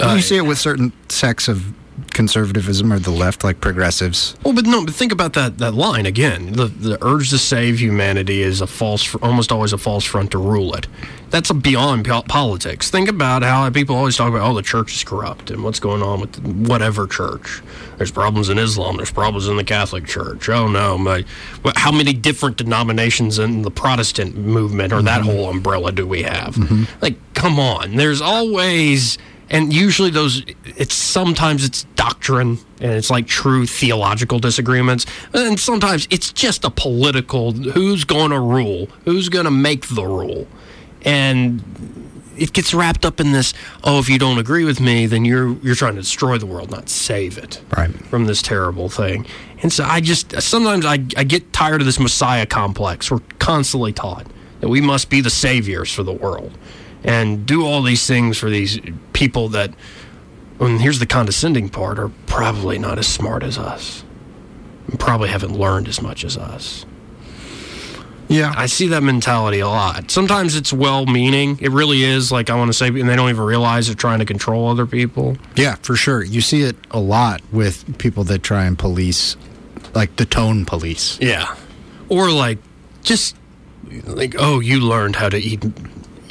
uh, 0.00 0.14
you 0.16 0.22
see 0.22 0.36
it 0.36 0.42
with 0.42 0.58
certain 0.58 0.92
sects 1.08 1.48
of 1.48 1.72
conservatism 2.12 2.92
or 2.92 2.98
the 2.98 3.10
left, 3.10 3.44
like 3.44 3.60
progressives. 3.60 4.36
Well, 4.44 4.54
but 4.54 4.66
no, 4.66 4.84
but 4.84 4.94
think 4.94 5.12
about 5.12 5.32
that 5.34 5.58
that 5.58 5.74
line 5.74 6.06
again. 6.06 6.52
The 6.52 6.66
the 6.66 6.98
urge 7.04 7.30
to 7.30 7.38
save 7.38 7.80
humanity 7.80 8.42
is 8.42 8.60
a 8.60 8.66
false, 8.66 9.14
almost 9.16 9.52
always 9.52 9.72
a 9.72 9.78
false 9.78 10.04
front 10.04 10.30
to 10.32 10.38
rule 10.38 10.74
it. 10.74 10.86
That's 11.30 11.48
a 11.48 11.54
beyond 11.54 12.04
po- 12.04 12.22
politics. 12.22 12.90
Think 12.90 13.08
about 13.08 13.42
how 13.42 13.68
people 13.70 13.96
always 13.96 14.16
talk 14.16 14.28
about, 14.28 14.46
oh, 14.46 14.54
the 14.54 14.60
church 14.60 14.94
is 14.94 15.02
corrupt 15.02 15.50
and 15.50 15.64
what's 15.64 15.80
going 15.80 16.02
on 16.02 16.20
with 16.20 16.38
whatever 16.68 17.06
church. 17.06 17.62
There's 17.96 18.10
problems 18.10 18.50
in 18.50 18.58
Islam. 18.58 18.98
There's 18.98 19.10
problems 19.10 19.48
in 19.48 19.56
the 19.56 19.64
Catholic 19.64 20.06
Church. 20.06 20.50
Oh 20.50 20.68
no, 20.68 20.98
my, 20.98 21.24
how 21.76 21.90
many 21.90 22.12
different 22.12 22.58
denominations 22.58 23.38
in 23.38 23.62
the 23.62 23.70
Protestant 23.70 24.36
movement 24.36 24.92
or 24.92 25.00
that 25.02 25.22
mm-hmm. 25.22 25.30
whole 25.30 25.48
umbrella 25.48 25.90
do 25.90 26.06
we 26.06 26.22
have? 26.22 26.54
Mm-hmm. 26.54 26.84
Like, 27.00 27.16
come 27.32 27.58
on. 27.58 27.96
There's 27.96 28.20
always 28.20 29.16
and 29.52 29.72
usually 29.72 30.10
those 30.10 30.42
it's 30.64 30.94
sometimes 30.94 31.62
it's 31.62 31.84
doctrine 31.94 32.58
and 32.80 32.92
it's 32.92 33.10
like 33.10 33.26
true 33.26 33.66
theological 33.66 34.38
disagreements. 34.38 35.04
And 35.34 35.60
sometimes 35.60 36.08
it's 36.10 36.32
just 36.32 36.64
a 36.64 36.70
political 36.70 37.52
who's 37.52 38.04
going 38.04 38.30
to 38.30 38.40
rule? 38.40 38.86
Who's 39.04 39.28
going 39.28 39.44
to 39.44 39.50
make 39.50 39.88
the 39.88 40.04
rule? 40.04 40.48
And 41.04 41.62
it 42.36 42.54
gets 42.54 42.72
wrapped 42.72 43.04
up 43.04 43.20
in 43.20 43.32
this 43.32 43.52
oh 43.84 43.98
if 43.98 44.08
you 44.08 44.18
don't 44.18 44.38
agree 44.38 44.64
with 44.64 44.80
me 44.80 45.04
then 45.04 45.22
you're 45.22 45.52
you're 45.58 45.74
trying 45.74 45.94
to 45.94 46.00
destroy 46.00 46.38
the 46.38 46.46
world 46.46 46.70
not 46.70 46.88
save 46.88 47.36
it 47.36 47.60
right. 47.76 47.90
from 48.06 48.24
this 48.24 48.40
terrible 48.40 48.88
thing. 48.88 49.26
And 49.62 49.70
so 49.70 49.84
i 49.84 50.00
just 50.00 50.40
sometimes 50.40 50.86
i, 50.86 50.94
I 50.94 51.24
get 51.24 51.52
tired 51.52 51.82
of 51.82 51.86
this 51.86 52.00
messiah 52.00 52.46
complex. 52.46 53.10
We're 53.10 53.20
constantly 53.38 53.92
taught 53.92 54.26
that 54.60 54.68
we 54.68 54.80
must 54.80 55.10
be 55.10 55.20
the 55.20 55.28
saviors 55.28 55.92
for 55.92 56.02
the 56.02 56.12
world 56.12 56.56
and 57.04 57.44
do 57.46 57.64
all 57.64 57.82
these 57.82 58.06
things 58.06 58.38
for 58.38 58.48
these 58.50 58.78
people 59.12 59.48
that 59.50 59.70
and 60.60 60.80
here's 60.80 60.98
the 61.00 61.06
condescending 61.06 61.68
part 61.68 61.98
are 61.98 62.10
probably 62.26 62.78
not 62.78 62.98
as 62.98 63.06
smart 63.06 63.42
as 63.42 63.58
us 63.58 64.04
and 64.88 64.98
probably 65.00 65.28
haven't 65.28 65.52
learned 65.58 65.88
as 65.88 66.00
much 66.00 66.24
as 66.24 66.36
us 66.36 66.86
yeah 68.28 68.54
i 68.56 68.66
see 68.66 68.86
that 68.88 69.02
mentality 69.02 69.58
a 69.60 69.66
lot 69.68 70.10
sometimes 70.10 70.54
it's 70.54 70.72
well 70.72 71.04
meaning 71.06 71.58
it 71.60 71.70
really 71.70 72.02
is 72.04 72.30
like 72.30 72.48
i 72.50 72.54
want 72.54 72.68
to 72.68 72.72
say 72.72 72.86
and 72.86 73.08
they 73.08 73.16
don't 73.16 73.28
even 73.30 73.42
realize 73.44 73.86
they're 73.88 73.96
trying 73.96 74.20
to 74.20 74.24
control 74.24 74.68
other 74.68 74.86
people 74.86 75.36
Yeah, 75.56 75.74
for 75.82 75.96
sure. 75.96 76.22
You 76.22 76.40
see 76.40 76.62
it 76.62 76.76
a 76.92 77.00
lot 77.00 77.42
with 77.52 77.98
people 77.98 78.24
that 78.24 78.42
try 78.42 78.64
and 78.64 78.78
police, 78.78 79.36
like 79.94 80.16
the 80.16 80.24
tone 80.24 80.64
police. 80.64 81.18
Yeah. 81.20 81.54
Or 82.08 82.30
like 82.30 82.58
just 83.02 83.36
like 84.04 84.34
oh, 84.38 84.60
you 84.60 84.80
learned 84.80 85.16
how 85.16 85.28
to 85.28 85.36
eat 85.36 85.62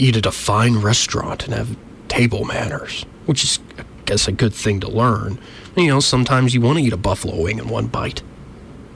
eat 0.02 0.18
at 0.18 0.26
a 0.26 0.32
fine 0.32 0.78
restaurant 0.78 1.46
and 1.46 1.54
have 1.54 1.78
table 2.08 2.44
manners, 2.46 3.06
which 3.26 3.44
is 3.44 3.60
I 3.78 3.84
guess 4.06 4.28
a 4.28 4.32
good 4.32 4.54
thing 4.54 4.80
to 4.82 4.90
learn. 4.90 5.40
You 5.78 5.88
know, 5.88 6.00
sometimes 6.00 6.54
you 6.54 6.62
want 6.62 6.80
to 6.80 6.84
eat 6.84 6.94
a 6.94 6.98
buffalo 6.98 7.42
wing 7.42 7.60
in 7.60 7.70
one 7.70 7.88
bite. 7.88 8.22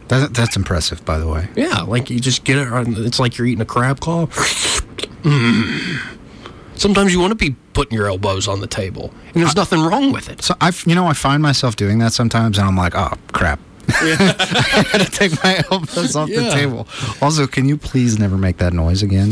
That, 0.09 0.33
that's 0.33 0.55
impressive, 0.55 1.03
by 1.05 1.17
the 1.17 1.27
way. 1.27 1.47
Yeah, 1.55 1.81
like 1.81 2.09
you 2.09 2.19
just 2.19 2.43
get 2.43 2.57
it. 2.57 2.67
It's 2.71 3.19
like 3.19 3.37
you're 3.37 3.47
eating 3.47 3.61
a 3.61 3.65
crab 3.65 3.99
claw. 3.99 4.27
Mm. 5.25 5.99
Sometimes 6.75 7.11
you 7.11 7.19
want 7.19 7.31
to 7.31 7.35
be 7.35 7.55
putting 7.73 7.97
your 7.97 8.07
elbows 8.07 8.47
on 8.47 8.59
the 8.59 8.67
table, 8.67 9.11
and 9.33 9.41
there's 9.41 9.55
nothing 9.55 9.81
wrong 9.81 10.11
with 10.11 10.29
it. 10.29 10.43
So 10.43 10.53
I, 10.61 10.71
you 10.85 10.93
know, 10.93 11.07
I 11.07 11.13
find 11.13 11.41
myself 11.41 11.75
doing 11.75 11.97
that 11.97 12.13
sometimes, 12.13 12.59
and 12.59 12.67
I'm 12.67 12.77
like, 12.77 12.93
oh 12.95 13.13
crap. 13.33 13.59
I 13.89 14.85
had 14.91 15.01
to 15.01 15.11
take 15.11 15.43
my 15.43 15.63
elbows 15.71 16.15
off 16.15 16.29
the 16.29 16.49
table. 16.51 16.87
Also, 17.21 17.47
can 17.47 17.67
you 17.67 17.77
please 17.77 18.19
never 18.19 18.37
make 18.37 18.57
that 18.57 18.73
noise 18.73 19.03
again? 19.03 19.31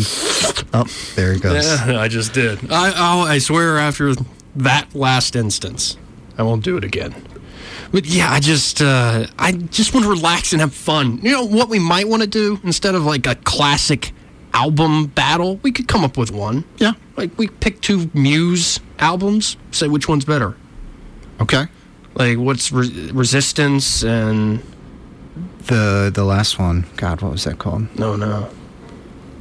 Oh, 0.74 0.86
there 1.16 1.34
he 1.34 1.40
goes. 1.40 1.66
Yeah, 1.66 2.00
I 2.00 2.08
just 2.08 2.34
did. 2.34 2.72
I, 2.72 2.92
I'll, 2.96 3.22
I 3.24 3.40
swear 3.40 3.78
after 3.78 4.14
that 4.56 4.94
last 4.94 5.36
instance, 5.36 5.98
I 6.38 6.44
won't 6.44 6.64
do 6.64 6.78
it 6.78 6.84
again. 6.84 7.16
But 7.92 8.06
yeah, 8.06 8.32
I 8.32 8.40
just 8.40 8.82
uh, 8.82 9.28
I 9.38 9.52
just 9.52 9.94
want 9.94 10.06
to 10.06 10.10
relax 10.10 10.52
and 10.52 10.62
have 10.62 10.74
fun. 10.74 11.20
You 11.22 11.32
know 11.32 11.46
what 11.46 11.70
we 11.70 11.78
might 11.78 12.08
want 12.08 12.24
to 12.24 12.28
do 12.28 12.60
instead 12.64 12.96
of 12.96 13.06
like 13.06 13.28
a 13.28 13.36
classic 13.36 14.14
album 14.54 15.08
battle, 15.08 15.58
we 15.58 15.72
could 15.72 15.88
come 15.88 16.04
up 16.04 16.18
with 16.18 16.32
one. 16.32 16.64
Yeah. 16.78 16.94
Like 17.18 17.38
we 17.38 17.48
pick 17.48 17.82
two 17.82 18.10
Muse 18.14 18.80
albums, 19.00 19.58
say 19.72 19.88
which 19.88 20.08
one's 20.08 20.26
better. 20.26 20.56
Okay. 21.42 21.66
Like 22.16 22.38
what's 22.38 22.72
re- 22.72 23.12
Resistance 23.12 24.04
and 24.04 24.62
The 25.68 26.12
the 26.14 26.24
last 26.24 26.60
one. 26.60 26.86
God, 26.98 27.22
what 27.22 27.32
was 27.32 27.44
that 27.46 27.58
called? 27.60 27.88
no 27.98 28.16
no. 28.16 28.50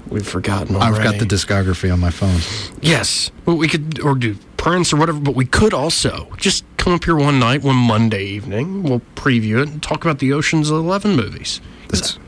We've 0.09 0.27
forgotten. 0.29 0.77
I've 0.77 1.03
got 1.03 1.19
the 1.19 1.25
discography 1.25 1.91
on 1.91 1.99
my 2.01 2.11
phone. 2.11 2.41
Yes, 2.83 3.31
but 3.47 3.55
we 3.55 3.67
could 3.67 3.99
or 4.01 4.15
do 4.15 4.37
Prince 4.59 4.93
or 4.93 4.97
whatever. 4.99 5.19
But 5.19 5.35
we 5.35 5.47
could 5.47 5.73
also 5.73 6.29
just 6.37 6.65
come 6.77 6.93
up 6.93 7.05
here 7.05 7.17
one 7.17 7.39
night, 7.39 7.63
one 7.63 7.77
Monday 7.77 8.25
evening. 8.27 8.83
We'll 8.83 9.01
preview 9.15 9.63
it 9.63 9.69
and 9.71 9.83
talk 9.83 10.05
about 10.05 10.19
the 10.19 10.35
Ocean's 10.35 10.69
Eleven 10.71 11.17
movies. 11.17 11.61
'Cause 11.89 12.19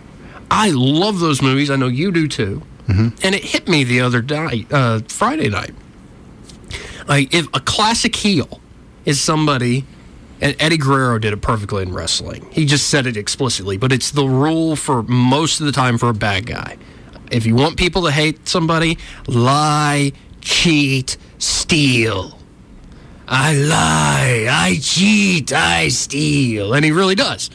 I 0.50 0.70
love 0.70 1.20
those 1.20 1.42
movies. 1.42 1.70
I 1.70 1.76
know 1.76 1.88
you 1.88 2.10
do 2.10 2.26
too. 2.28 2.62
And 2.88 3.14
it 3.34 3.44
hit 3.44 3.66
me 3.68 3.82
the 3.84 4.00
other 4.00 4.22
night, 4.22 4.66
uh, 4.72 5.00
Friday 5.08 5.48
night. 5.50 5.74
Like 7.06 7.34
if 7.34 7.46
a 7.52 7.60
classic 7.60 8.14
heel 8.16 8.60
is 9.04 9.20
somebody, 9.20 9.84
and 10.44 10.54
Eddie 10.60 10.76
Guerrero 10.76 11.18
did 11.18 11.32
it 11.32 11.40
perfectly 11.40 11.82
in 11.82 11.94
wrestling. 11.94 12.46
He 12.52 12.66
just 12.66 12.90
said 12.90 13.06
it 13.06 13.16
explicitly, 13.16 13.78
but 13.78 13.92
it's 13.92 14.10
the 14.10 14.26
rule 14.26 14.76
for 14.76 15.02
most 15.02 15.58
of 15.58 15.64
the 15.64 15.72
time 15.72 15.96
for 15.96 16.10
a 16.10 16.14
bad 16.14 16.44
guy. 16.44 16.76
If 17.32 17.46
you 17.46 17.54
want 17.54 17.78
people 17.78 18.02
to 18.02 18.10
hate 18.10 18.46
somebody, 18.46 18.98
lie, 19.26 20.12
cheat, 20.42 21.16
steal. 21.38 22.38
I 23.26 23.54
lie, 23.54 24.46
I 24.50 24.78
cheat, 24.82 25.50
I 25.50 25.88
steal, 25.88 26.74
and 26.74 26.84
he 26.84 26.92
really 26.92 27.14
does. 27.14 27.48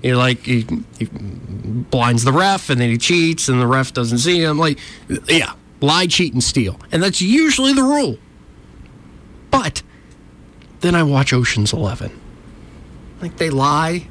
He 0.00 0.14
like 0.14 0.38
he, 0.38 0.64
he 1.00 1.08
blinds 1.10 2.22
the 2.22 2.32
ref, 2.32 2.70
and 2.70 2.80
then 2.80 2.90
he 2.90 2.96
cheats, 2.96 3.48
and 3.48 3.60
the 3.60 3.66
ref 3.66 3.92
doesn't 3.92 4.18
see 4.18 4.40
him. 4.40 4.56
Like, 4.56 4.78
yeah, 5.26 5.54
lie, 5.80 6.06
cheat, 6.06 6.32
and 6.32 6.44
steal, 6.44 6.78
and 6.92 7.02
that's 7.02 7.20
usually 7.20 7.72
the 7.72 7.82
rule. 7.82 8.18
But 9.50 9.82
then 10.78 10.94
I 10.94 11.02
watch 11.02 11.32
Ocean's 11.32 11.72
Eleven. 11.72 12.20
Like 13.20 13.36
they 13.36 13.50
lie, 13.50 14.06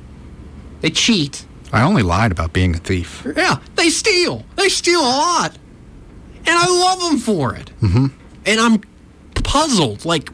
they 0.82 0.90
cheat, 0.90 1.46
I 1.76 1.82
only 1.82 2.04
lied 2.04 2.32
about 2.32 2.54
being 2.54 2.74
a 2.74 2.78
thief. 2.78 3.26
yeah, 3.36 3.60
they 3.76 3.90
steal. 3.90 4.46
They 4.56 4.70
steal 4.70 5.02
a 5.02 5.02
lot. 5.02 5.58
And 6.48 6.58
I 6.58 6.68
love 6.68 7.00
them 7.02 7.20
for 7.20 7.56
it. 7.56 7.72
Mm-hmm. 7.82 8.06
And 8.46 8.60
I'm 8.62 8.82
puzzled, 9.44 10.06
like 10.06 10.30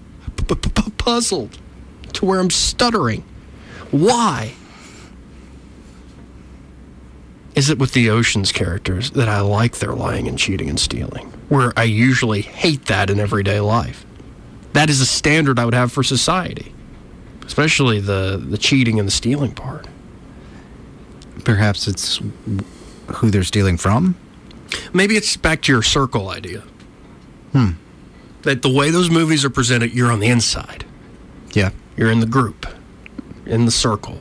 puzzled 0.97 1.57
to 2.13 2.25
where 2.25 2.39
I'm 2.39 2.51
stuttering. 2.51 3.23
Why 3.89 4.53
is 7.55 7.69
it 7.69 7.79
with 7.79 7.93
the 7.93 8.09
Ocean's 8.09 8.51
characters 8.51 9.11
that 9.11 9.27
I 9.27 9.39
like 9.41 9.79
their 9.79 9.93
lying 9.93 10.27
and 10.27 10.37
cheating 10.37 10.69
and 10.69 10.79
stealing, 10.79 11.27
where 11.49 11.73
I 11.75 11.83
usually 11.83 12.41
hate 12.41 12.85
that 12.85 13.09
in 13.09 13.19
everyday 13.19 13.59
life? 13.61 14.05
That 14.73 14.89
is 14.91 15.01
a 15.01 15.05
standard 15.05 15.57
I 15.57 15.65
would 15.65 15.73
have 15.73 15.91
for 15.91 16.03
society, 16.03 16.73
especially 17.45 17.99
the, 17.99 18.41
the 18.43 18.57
cheating 18.57 18.99
and 18.99 19.07
the 19.07 19.11
stealing 19.11 19.51
part. 19.51 19.87
Perhaps 21.43 21.87
it's 21.87 22.19
who 23.15 23.31
they're 23.31 23.43
stealing 23.43 23.77
from. 23.77 24.15
Maybe 24.93 25.15
it's 25.15 25.35
back 25.37 25.61
to 25.63 25.71
your 25.71 25.81
circle 25.81 26.29
idea. 26.29 26.63
Hmm. 27.51 27.71
That 28.43 28.61
the 28.61 28.69
way 28.69 28.89
those 28.89 29.09
movies 29.09 29.43
are 29.45 29.49
presented, 29.49 29.93
you're 29.93 30.11
on 30.11 30.19
the 30.19 30.27
inside. 30.27 30.85
Yeah. 31.53 31.71
You're 31.97 32.09
in 32.09 32.19
the 32.19 32.25
group, 32.25 32.65
in 33.45 33.65
the 33.65 33.71
circle. 33.71 34.19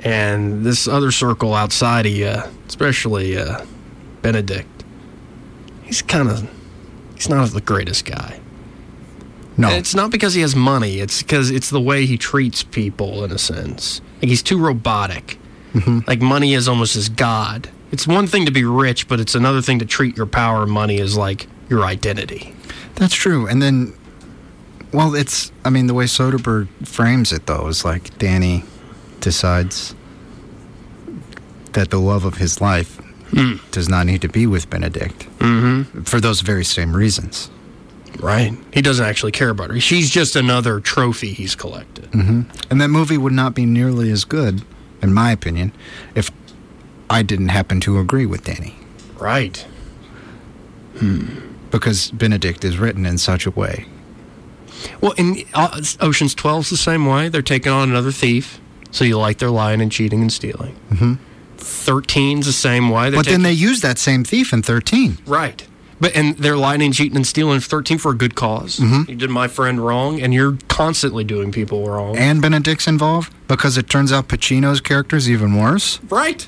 And 0.00 0.64
this 0.64 0.88
other 0.88 1.10
circle 1.10 1.54
outside 1.54 2.06
of 2.06 2.12
you, 2.12 2.34
especially 2.68 3.36
uh, 3.36 3.64
Benedict, 4.22 4.84
he's 5.82 6.00
kind 6.00 6.30
of, 6.30 6.50
he's 7.14 7.28
not 7.28 7.50
the 7.50 7.60
greatest 7.60 8.04
guy. 8.04 8.40
No. 9.60 9.68
And 9.68 9.76
it's 9.78 9.94
not 9.94 10.10
because 10.10 10.34
he 10.34 10.40
has 10.40 10.56
money. 10.56 11.00
It's 11.00 11.22
because 11.22 11.50
it's 11.50 11.70
the 11.70 11.80
way 11.80 12.06
he 12.06 12.16
treats 12.16 12.62
people, 12.62 13.24
in 13.24 13.30
a 13.30 13.38
sense. 13.38 14.00
Like 14.22 14.28
he's 14.28 14.42
too 14.42 14.58
robotic. 14.58 15.38
Like 16.06 16.20
money 16.20 16.54
is 16.54 16.66
almost 16.68 16.94
his 16.94 17.08
god. 17.08 17.68
It's 17.92 18.06
one 18.06 18.26
thing 18.26 18.44
to 18.46 18.52
be 18.52 18.64
rich, 18.64 19.06
but 19.06 19.20
it's 19.20 19.34
another 19.34 19.60
thing 19.62 19.78
to 19.80 19.86
treat 19.86 20.16
your 20.16 20.26
power 20.26 20.62
and 20.62 20.70
money 20.72 20.98
as 21.00 21.16
like 21.16 21.46
your 21.68 21.84
identity. 21.84 22.54
That's 22.96 23.14
true. 23.14 23.46
And 23.46 23.60
then, 23.62 23.92
well, 24.92 25.14
it's, 25.14 25.52
I 25.64 25.70
mean, 25.70 25.86
the 25.86 25.94
way 25.94 26.04
Soderbergh 26.06 26.68
frames 26.86 27.32
it, 27.32 27.46
though, 27.46 27.68
is 27.68 27.84
like 27.84 28.16
Danny 28.18 28.64
decides 29.20 29.94
that 31.72 31.90
the 31.90 32.00
love 32.00 32.24
of 32.24 32.36
his 32.36 32.60
life 32.60 32.96
Hmm. 33.30 33.56
does 33.70 33.88
not 33.88 34.06
need 34.06 34.22
to 34.22 34.28
be 34.28 34.44
with 34.48 34.68
Benedict 34.70 35.28
Mm-hmm. 35.38 36.02
for 36.02 36.20
those 36.20 36.40
very 36.40 36.64
same 36.64 36.96
reasons. 36.96 37.48
Right. 38.18 38.52
He 38.72 38.82
doesn't 38.82 39.04
actually 39.04 39.32
care 39.32 39.50
about 39.50 39.70
her. 39.70 39.80
She's 39.80 40.10
just 40.10 40.36
another 40.36 40.80
trophy 40.80 41.32
he's 41.32 41.54
collected. 41.54 42.06
hmm 42.06 42.42
And 42.70 42.80
that 42.80 42.88
movie 42.88 43.16
would 43.18 43.32
not 43.32 43.54
be 43.54 43.64
nearly 43.66 44.10
as 44.10 44.24
good, 44.24 44.62
in 45.02 45.14
my 45.14 45.30
opinion, 45.32 45.72
if 46.14 46.30
I 47.08 47.22
didn't 47.22 47.48
happen 47.48 47.80
to 47.80 47.98
agree 47.98 48.26
with 48.26 48.44
Danny. 48.44 48.76
Right. 49.18 49.64
Because 51.70 52.10
Benedict 52.10 52.64
is 52.64 52.78
written 52.78 53.06
in 53.06 53.16
such 53.18 53.46
a 53.46 53.50
way. 53.50 53.86
Well, 55.00 55.12
in 55.12 55.44
uh, 55.54 55.80
Ocean's 56.00 56.34
12's 56.34 56.70
the 56.70 56.76
same 56.76 57.06
way. 57.06 57.28
They're 57.28 57.42
taking 57.42 57.72
on 57.72 57.90
another 57.90 58.12
thief. 58.12 58.60
So 58.90 59.04
you 59.04 59.18
like 59.18 59.38
their 59.38 59.50
lying 59.50 59.80
and 59.80 59.90
cheating 59.92 60.20
and 60.20 60.32
stealing. 60.32 60.74
hmm 60.96 61.14
13's 61.58 62.46
the 62.46 62.52
same 62.54 62.88
way. 62.88 63.10
They're 63.10 63.18
But 63.20 63.26
then 63.26 63.42
they 63.42 63.52
use 63.52 63.82
that 63.82 63.98
same 63.98 64.24
thief 64.24 64.52
in 64.54 64.62
13. 64.62 65.18
Right. 65.26 65.66
But 66.00 66.16
and 66.16 66.36
they're 66.38 66.56
lying 66.56 66.80
and 66.82 66.94
cheating 66.94 67.16
and 67.16 67.26
stealing 67.26 67.56
in 67.56 67.60
13 67.60 67.98
for 67.98 68.12
a 68.12 68.14
good 68.16 68.34
because 68.34 68.78
Mhm. 68.80 69.08
You 69.08 69.16
did 69.16 69.28
my 69.30 69.48
friend 69.48 69.84
wrong, 69.84 70.20
and 70.20 70.32
you're 70.32 70.56
constantly 70.68 71.24
doing 71.24 71.52
people 71.52 71.86
wrong. 71.86 72.16
And 72.16 72.40
Benedict's 72.40 72.86
involved 72.86 73.30
because 73.48 73.76
it 73.76 73.88
turns 73.90 74.10
out 74.10 74.26
Pacino's 74.28 74.80
character 74.80 75.16
is 75.16 75.28
even 75.28 75.54
worse. 75.56 75.98
Right. 76.08 76.46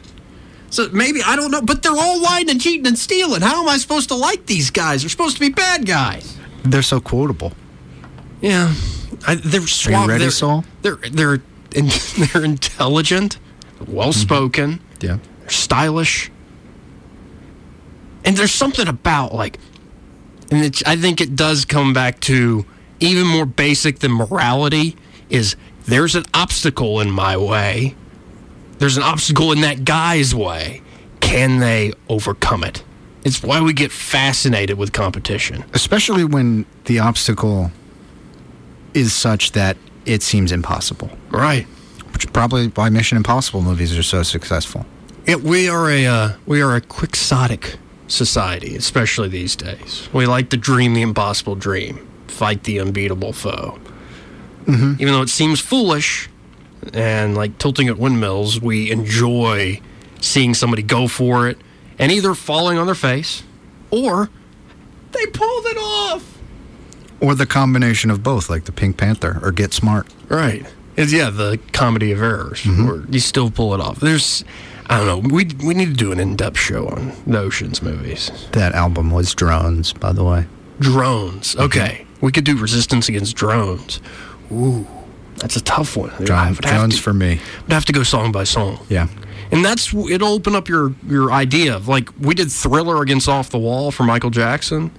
So 0.71 0.89
maybe 0.91 1.23
I 1.23 1.37
don't 1.37 1.51
know, 1.51 1.61
but 1.61 1.83
they're 1.83 1.93
all 1.93 2.19
lying 2.23 2.49
and 2.49 2.59
cheating 2.59 2.87
and 2.87 2.99
stealing. 2.99 3.43
How 3.43 3.63
am 3.63 3.69
I 3.69 3.77
supposed 3.77 4.09
to 4.09 4.15
like 4.15 4.47
these 4.47 4.71
guys? 4.71 5.03
They're 5.03 5.11
supposed 5.11 5.35
to 5.37 5.41
be 5.41 5.51
bad 5.51 5.85
guys. 5.85 6.35
They're 6.65 6.81
so 6.83 6.99
quotable. 6.99 7.53
Yeah, 8.41 8.73
I, 9.27 9.35
they're 9.35 9.67
suave. 9.67 10.09
ready, 10.09 10.21
they're, 10.23 10.31
Saul? 10.31 10.65
They're 10.81 10.97
they're 11.13 11.43
in, 11.75 11.91
they're 12.33 12.43
intelligent, 12.45 13.37
well 13.87 14.15
spoken. 14.15 14.81
Yeah. 15.01 15.19
They're 15.41 15.51
stylish, 15.51 16.31
and 18.25 18.37
there's 18.37 18.53
something 18.53 18.89
about 18.89 19.35
like, 19.35 19.59
and 20.51 20.65
it's, 20.65 20.83
I 20.85 20.97
think 20.97 21.21
it 21.21 21.35
does 21.37 21.65
come 21.65 21.93
back 21.93 22.21
to 22.21 22.65
even 23.01 23.27
more 23.27 23.47
basic 23.47 23.99
than 23.99 24.13
morality 24.13 24.97
is 25.29 25.57
there's 25.87 26.15
an 26.15 26.25
obstacle 26.33 27.01
in 27.01 27.11
my 27.11 27.37
way. 27.37 27.97
There's 28.79 28.97
an 28.97 29.03
obstacle 29.03 29.53
in 29.53 29.63
that 29.63 29.85
guy's 29.85 30.35
way. 30.35 30.83
Can 31.21 31.61
they 31.61 31.93
overcome 32.09 32.65
it? 32.65 32.85
It's 33.25 33.43
why 33.43 33.61
we 33.61 33.73
get 33.73 33.93
fascinated 33.93 34.79
with 34.79 34.93
competition. 34.93 35.65
Especially 35.73 36.25
when 36.25 36.67
the 36.85 36.99
obstacle 36.99 37.71
is 38.95 39.13
such 39.13 39.53
that 39.53 39.77
it 40.05 40.23
seems 40.23 40.53
impossible. 40.53 41.11
Right. 41.31 41.65
Which 42.13 42.25
is 42.25 42.31
probably 42.31 42.69
why 42.69 42.89
Mission 42.91 43.17
Impossible 43.17 43.63
movies 43.63 43.97
are 43.97 44.03
so 44.03 44.23
successful. 44.23 44.85
Yeah, 45.27 45.37
we 45.37 45.69
are 45.69 45.89
a 45.89 46.07
uh, 46.07 46.33
we 46.47 46.61
are 46.61 46.75
a 46.75 46.81
quixotic 46.81 47.77
society, 48.13 48.77
especially 48.77 49.29
these 49.29 49.57
days. 49.57 50.09
We 50.13 50.27
like 50.27 50.51
to 50.51 50.57
dream 50.57 50.95
the 50.95 51.03
impossible 51.03 51.55
dream, 51.55 52.07
fight 52.29 52.65
the 52.65 52.79
unbeatable 52.81 53.33
foe. 53.33 53.79
Mhm. 54.67 55.01
Even 55.01 55.15
though 55.15 55.23
it 55.23 55.31
seems 55.31 55.61
foolish 55.61 56.29
and 56.93 57.35
like 57.37 57.59
tilting 57.59 57.89
at 57.89 57.99
windmills, 57.99 58.61
we 58.61 58.91
enjoy 58.91 59.81
seeing 60.21 60.55
somebody 60.55 60.83
go 60.83 61.09
for 61.09 61.49
it 61.49 61.59
and 61.99 62.13
either 62.13 62.35
falling 62.35 62.79
on 62.79 62.87
their 62.87 62.95
face 62.95 63.43
or 63.91 64.29
they 65.13 65.27
pulled 65.27 65.67
it 65.67 65.77
off. 65.77 66.25
Or 67.21 67.35
the 67.35 67.47
combination 67.47 68.11
of 68.11 68.23
both, 68.23 68.51
like 68.51 68.65
the 68.65 68.73
Pink 68.73 68.97
Panther 68.97 69.39
or 69.43 69.53
Get 69.53 69.73
Smart. 69.73 70.07
Right. 70.29 70.67
It's 70.97 71.13
yeah, 71.13 71.31
the 71.31 71.59
comedy 71.73 72.13
of 72.13 72.21
errors. 72.21 72.65
Where 72.65 73.03
you 73.09 73.21
still 73.21 73.51
pull 73.51 73.75
it 73.75 73.81
off. 73.81 74.01
There's 74.01 74.45
I 74.87 74.99
don't 74.99 75.07
know. 75.07 75.35
We 75.35 75.47
we 75.65 75.75
need 75.75 75.87
to 75.91 75.95
do 75.95 76.13
an 76.13 76.21
in-depth 76.21 76.59
show 76.59 76.89
on 76.89 77.13
the 77.27 77.39
Ocean's 77.39 77.83
movies. 77.83 78.31
That 78.53 78.75
album 78.75 79.11
was 79.11 79.35
Drones, 79.35 79.93
by 79.93 80.13
the 80.13 80.25
way. 80.25 80.47
Drones. 80.81 81.57
Okay. 81.57 82.07
We 82.21 82.33
could 82.33 82.45
do 82.45 82.57
resistance 82.57 83.09
against 83.09 83.37
drones. 83.37 84.01
Ooh. 84.53 84.87
That's 85.37 85.57
a 85.57 85.61
tough 85.63 85.97
one. 85.97 86.11
I 86.19 86.25
John, 86.25 86.55
would 86.55 86.65
have 86.65 86.75
Jones 86.81 86.97
to- 86.97 87.03
for 87.03 87.13
me. 87.15 87.41
I'd 87.67 87.73
have 87.73 87.85
to 87.87 87.93
go 87.93 88.03
song 88.03 88.33
by 88.33 88.45
song. 88.45 88.79
Yeah. 88.89 89.09
And 89.51 89.65
that's 89.65 89.93
it'll 89.95 90.33
open 90.33 90.55
up 90.55 90.69
your 90.69 90.95
your 91.07 91.33
idea 91.33 91.75
of 91.77 91.89
like 91.89 92.09
we 92.21 92.35
did 92.35 92.51
Thriller 92.51 93.03
against 93.03 93.29
Off 93.29 93.51
the 93.51 93.59
Wall 93.59 93.91
for 93.91 94.03
Michael 94.05 94.31
Jackson. 94.31 94.91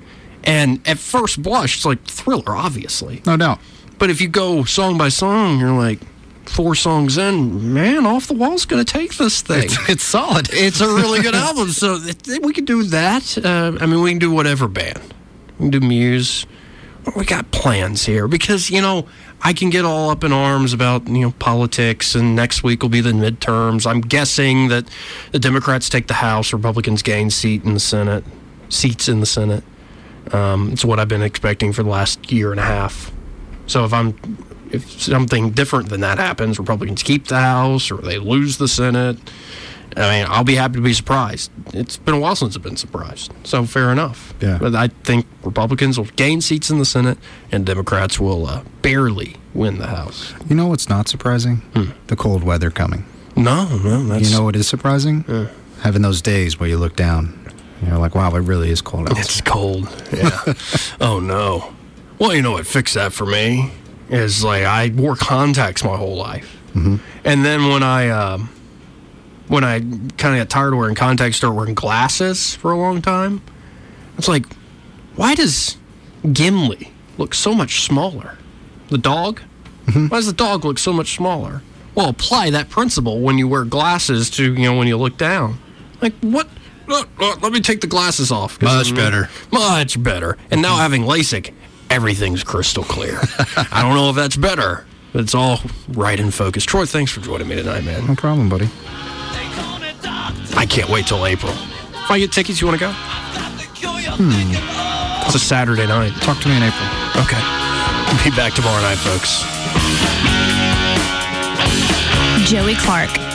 And 0.43 0.85
at 0.87 0.97
first 0.99 1.41
blush, 1.41 1.77
it's 1.77 1.85
like 1.85 2.03
Thriller, 2.05 2.55
obviously. 2.55 3.21
No 3.25 3.37
doubt. 3.37 3.59
But 3.99 4.09
if 4.09 4.19
you 4.19 4.27
go 4.27 4.63
song 4.65 4.97
by 4.97 5.09
song, 5.09 5.59
you're 5.59 5.71
like 5.71 5.99
four 6.45 6.75
songs 6.75 7.17
in, 7.17 7.73
man, 7.73 8.05
Off 8.05 8.27
the 8.27 8.33
Wall's 8.33 8.65
going 8.65 8.83
to 8.83 8.91
take 8.91 9.17
this 9.17 9.41
thing. 9.41 9.63
It's, 9.63 9.89
it's 9.89 10.03
solid. 10.03 10.49
It's 10.53 10.81
a 10.81 10.87
really 10.87 11.21
good 11.21 11.35
album. 11.47 11.69
So 11.69 11.99
we 12.41 12.53
could 12.53 12.65
do 12.65 12.83
that. 12.83 13.37
Uh, 13.43 13.77
I 13.79 13.85
mean, 13.85 14.01
we 14.01 14.11
can 14.11 14.19
do 14.19 14.31
whatever 14.31 14.67
band. 14.67 15.13
We 15.57 15.69
can 15.69 15.69
do 15.71 15.79
Muse. 15.79 16.45
We 17.15 17.25
got 17.25 17.51
plans 17.51 18.05
here 18.05 18.29
because 18.29 18.69
you 18.69 18.81
know 18.81 19.05
I 19.41 19.51
can 19.51 19.69
get 19.69 19.83
all 19.83 20.09
up 20.09 20.23
in 20.23 20.31
arms 20.31 20.71
about 20.71 21.05
you 21.07 21.19
know 21.19 21.31
politics, 21.31 22.15
and 22.15 22.33
next 22.33 22.63
week 22.63 22.81
will 22.81 22.89
be 22.89 23.01
the 23.01 23.11
midterms. 23.11 23.85
I'm 23.85 23.99
guessing 23.99 24.69
that 24.69 24.87
the 25.33 25.39
Democrats 25.39 25.89
take 25.89 26.07
the 26.07 26.13
House, 26.13 26.53
Republicans 26.53 27.01
gain 27.01 27.29
seat 27.29 27.65
in 27.65 27.73
the 27.73 27.79
Senate, 27.81 28.23
seats 28.69 29.09
in 29.09 29.19
the 29.19 29.25
Senate. 29.25 29.65
Um, 30.31 30.71
it's 30.71 30.85
what 30.85 30.99
I've 30.99 31.09
been 31.09 31.21
expecting 31.21 31.73
for 31.73 31.83
the 31.83 31.89
last 31.89 32.31
year 32.31 32.51
and 32.51 32.59
a 32.59 32.63
half. 32.63 33.11
So 33.67 33.83
if 33.83 33.93
I'm 33.93 34.13
if 34.73 35.01
something 35.01 35.51
different 35.51 35.89
than 35.89 36.01
that 36.01 36.17
happens, 36.17 36.57
Republicans 36.59 37.03
keep 37.03 37.27
the 37.27 37.39
House 37.39 37.91
or 37.91 37.97
they 37.97 38.17
lose 38.17 38.57
the 38.57 38.67
Senate. 38.67 39.17
I 39.95 40.17
mean, 40.19 40.27
I'll 40.27 40.43
be 40.43 40.55
happy 40.55 40.75
to 40.75 40.81
be 40.81 40.93
surprised. 40.93 41.51
It's 41.71 41.97
been 41.97 42.15
a 42.15 42.19
while 42.19 42.35
since 42.35 42.55
I've 42.55 42.63
been 42.63 42.77
surprised, 42.77 43.31
so 43.43 43.65
fair 43.65 43.91
enough. 43.91 44.33
Yeah. 44.41 44.57
But 44.59 44.73
I 44.73 44.87
think 44.87 45.27
Republicans 45.43 45.99
will 45.99 46.07
gain 46.15 46.41
seats 46.41 46.71
in 46.71 46.79
the 46.79 46.85
Senate, 46.85 47.19
and 47.51 47.63
Democrats 47.63 48.19
will 48.19 48.47
uh, 48.47 48.63
barely 48.81 49.35
win 49.53 49.77
the 49.77 49.87
House. 49.87 50.33
You 50.49 50.55
know 50.55 50.67
what's 50.67 50.89
not 50.89 51.07
surprising? 51.07 51.61
The 52.07 52.15
cold 52.15 52.43
weather 52.43 52.71
coming. 52.71 53.05
No, 53.35 53.77
no, 53.77 54.03
that's 54.05 54.29
You 54.31 54.35
know 54.35 54.43
what 54.43 54.55
is 54.55 54.67
surprising? 54.67 55.25
Yeah. 55.27 55.49
Having 55.81 56.01
those 56.01 56.21
days 56.21 56.59
where 56.59 56.69
you 56.69 56.77
look 56.77 56.95
down 56.95 57.39
and 57.79 57.89
you're 57.89 57.99
like, 57.99 58.15
wow, 58.15 58.33
it 58.35 58.39
really 58.39 58.71
is 58.71 58.81
cold 58.81 59.09
out. 59.09 59.17
It's 59.19 59.41
cold. 59.41 59.87
Yeah. 60.11 60.53
oh 61.01 61.19
no. 61.19 61.73
Well, 62.17 62.33
you 62.33 62.41
know 62.41 62.53
what 62.53 62.65
fixed 62.65 62.95
that 62.95 63.13
for 63.13 63.25
me 63.25 63.71
is 64.09 64.43
like 64.43 64.63
I 64.63 64.91
wore 64.95 65.15
contacts 65.15 65.83
my 65.83 65.95
whole 65.97 66.15
life, 66.15 66.57
Mhm. 66.75 66.99
and 67.23 67.45
then 67.45 67.69
when 67.69 67.83
I 67.83 68.09
um, 68.09 68.49
when 69.47 69.63
I 69.63 69.79
kind 70.17 70.35
of 70.35 70.39
got 70.39 70.49
tired 70.49 70.73
of 70.73 70.79
wearing 70.79 70.95
contacts, 70.95 71.37
started 71.37 71.55
wearing 71.55 71.73
glasses 71.75 72.55
for 72.55 72.71
a 72.71 72.77
long 72.77 73.01
time. 73.01 73.41
It's 74.17 74.27
like, 74.27 74.45
why 75.15 75.35
does 75.35 75.77
Gimli 76.31 76.91
look 77.17 77.33
so 77.33 77.53
much 77.53 77.81
smaller? 77.83 78.37
The 78.89 78.97
dog. 78.97 79.41
Why 79.93 80.07
does 80.09 80.27
the 80.27 80.33
dog 80.33 80.63
look 80.63 80.77
so 80.79 80.93
much 80.93 81.15
smaller? 81.15 81.61
Well, 81.95 82.07
apply 82.09 82.49
that 82.51 82.69
principle 82.69 83.19
when 83.19 83.37
you 83.37 83.47
wear 83.47 83.65
glasses 83.65 84.29
to 84.31 84.43
you 84.53 84.63
know 84.63 84.75
when 84.77 84.87
you 84.87 84.97
look 84.97 85.17
down. 85.17 85.59
Like 86.01 86.13
what? 86.21 86.47
Look, 86.85 87.07
look, 87.17 87.41
let 87.41 87.53
me 87.53 87.61
take 87.61 87.79
the 87.81 87.87
glasses 87.87 88.29
off. 88.31 88.61
Much 88.61 88.93
better. 88.93 89.29
Much 89.51 90.01
better. 90.03 90.37
And 90.51 90.61
now 90.61 90.75
having 90.77 91.03
LASIK, 91.03 91.53
everything's 91.89 92.43
crystal 92.43 92.83
clear. 92.83 93.19
I 93.71 93.81
don't 93.81 93.95
know 93.95 94.09
if 94.09 94.15
that's 94.15 94.35
better, 94.35 94.85
but 95.11 95.21
it's 95.21 95.35
all 95.35 95.59
right 95.89 96.19
in 96.19 96.31
focus. 96.31 96.63
Troy, 96.65 96.85
thanks 96.85 97.11
for 97.11 97.21
joining 97.21 97.47
me 97.47 97.55
tonight, 97.55 97.83
man. 97.83 98.05
No 98.07 98.15
problem, 98.15 98.49
buddy. 98.49 98.69
I 100.55 100.65
can't 100.69 100.89
wait 100.89 101.07
till 101.07 101.25
April. 101.25 101.51
If 101.51 102.11
I 102.11 102.19
get 102.19 102.31
tickets, 102.31 102.61
you 102.61 102.67
want 102.67 102.79
to 102.79 102.85
go? 102.85 102.91
Hmm. 104.15 105.25
It's 105.25 105.35
a 105.35 105.39
Saturday 105.39 105.87
night. 105.87 106.13
Talk 106.21 106.39
to 106.41 106.49
me 106.49 106.57
in 106.57 106.63
April. 106.63 106.87
Okay. 107.23 107.41
Be 108.23 108.35
back 108.35 108.53
tomorrow 108.53 108.81
night, 108.81 108.97
folks. 108.97 109.43
Joey 112.47 112.75
Clark. 112.75 113.32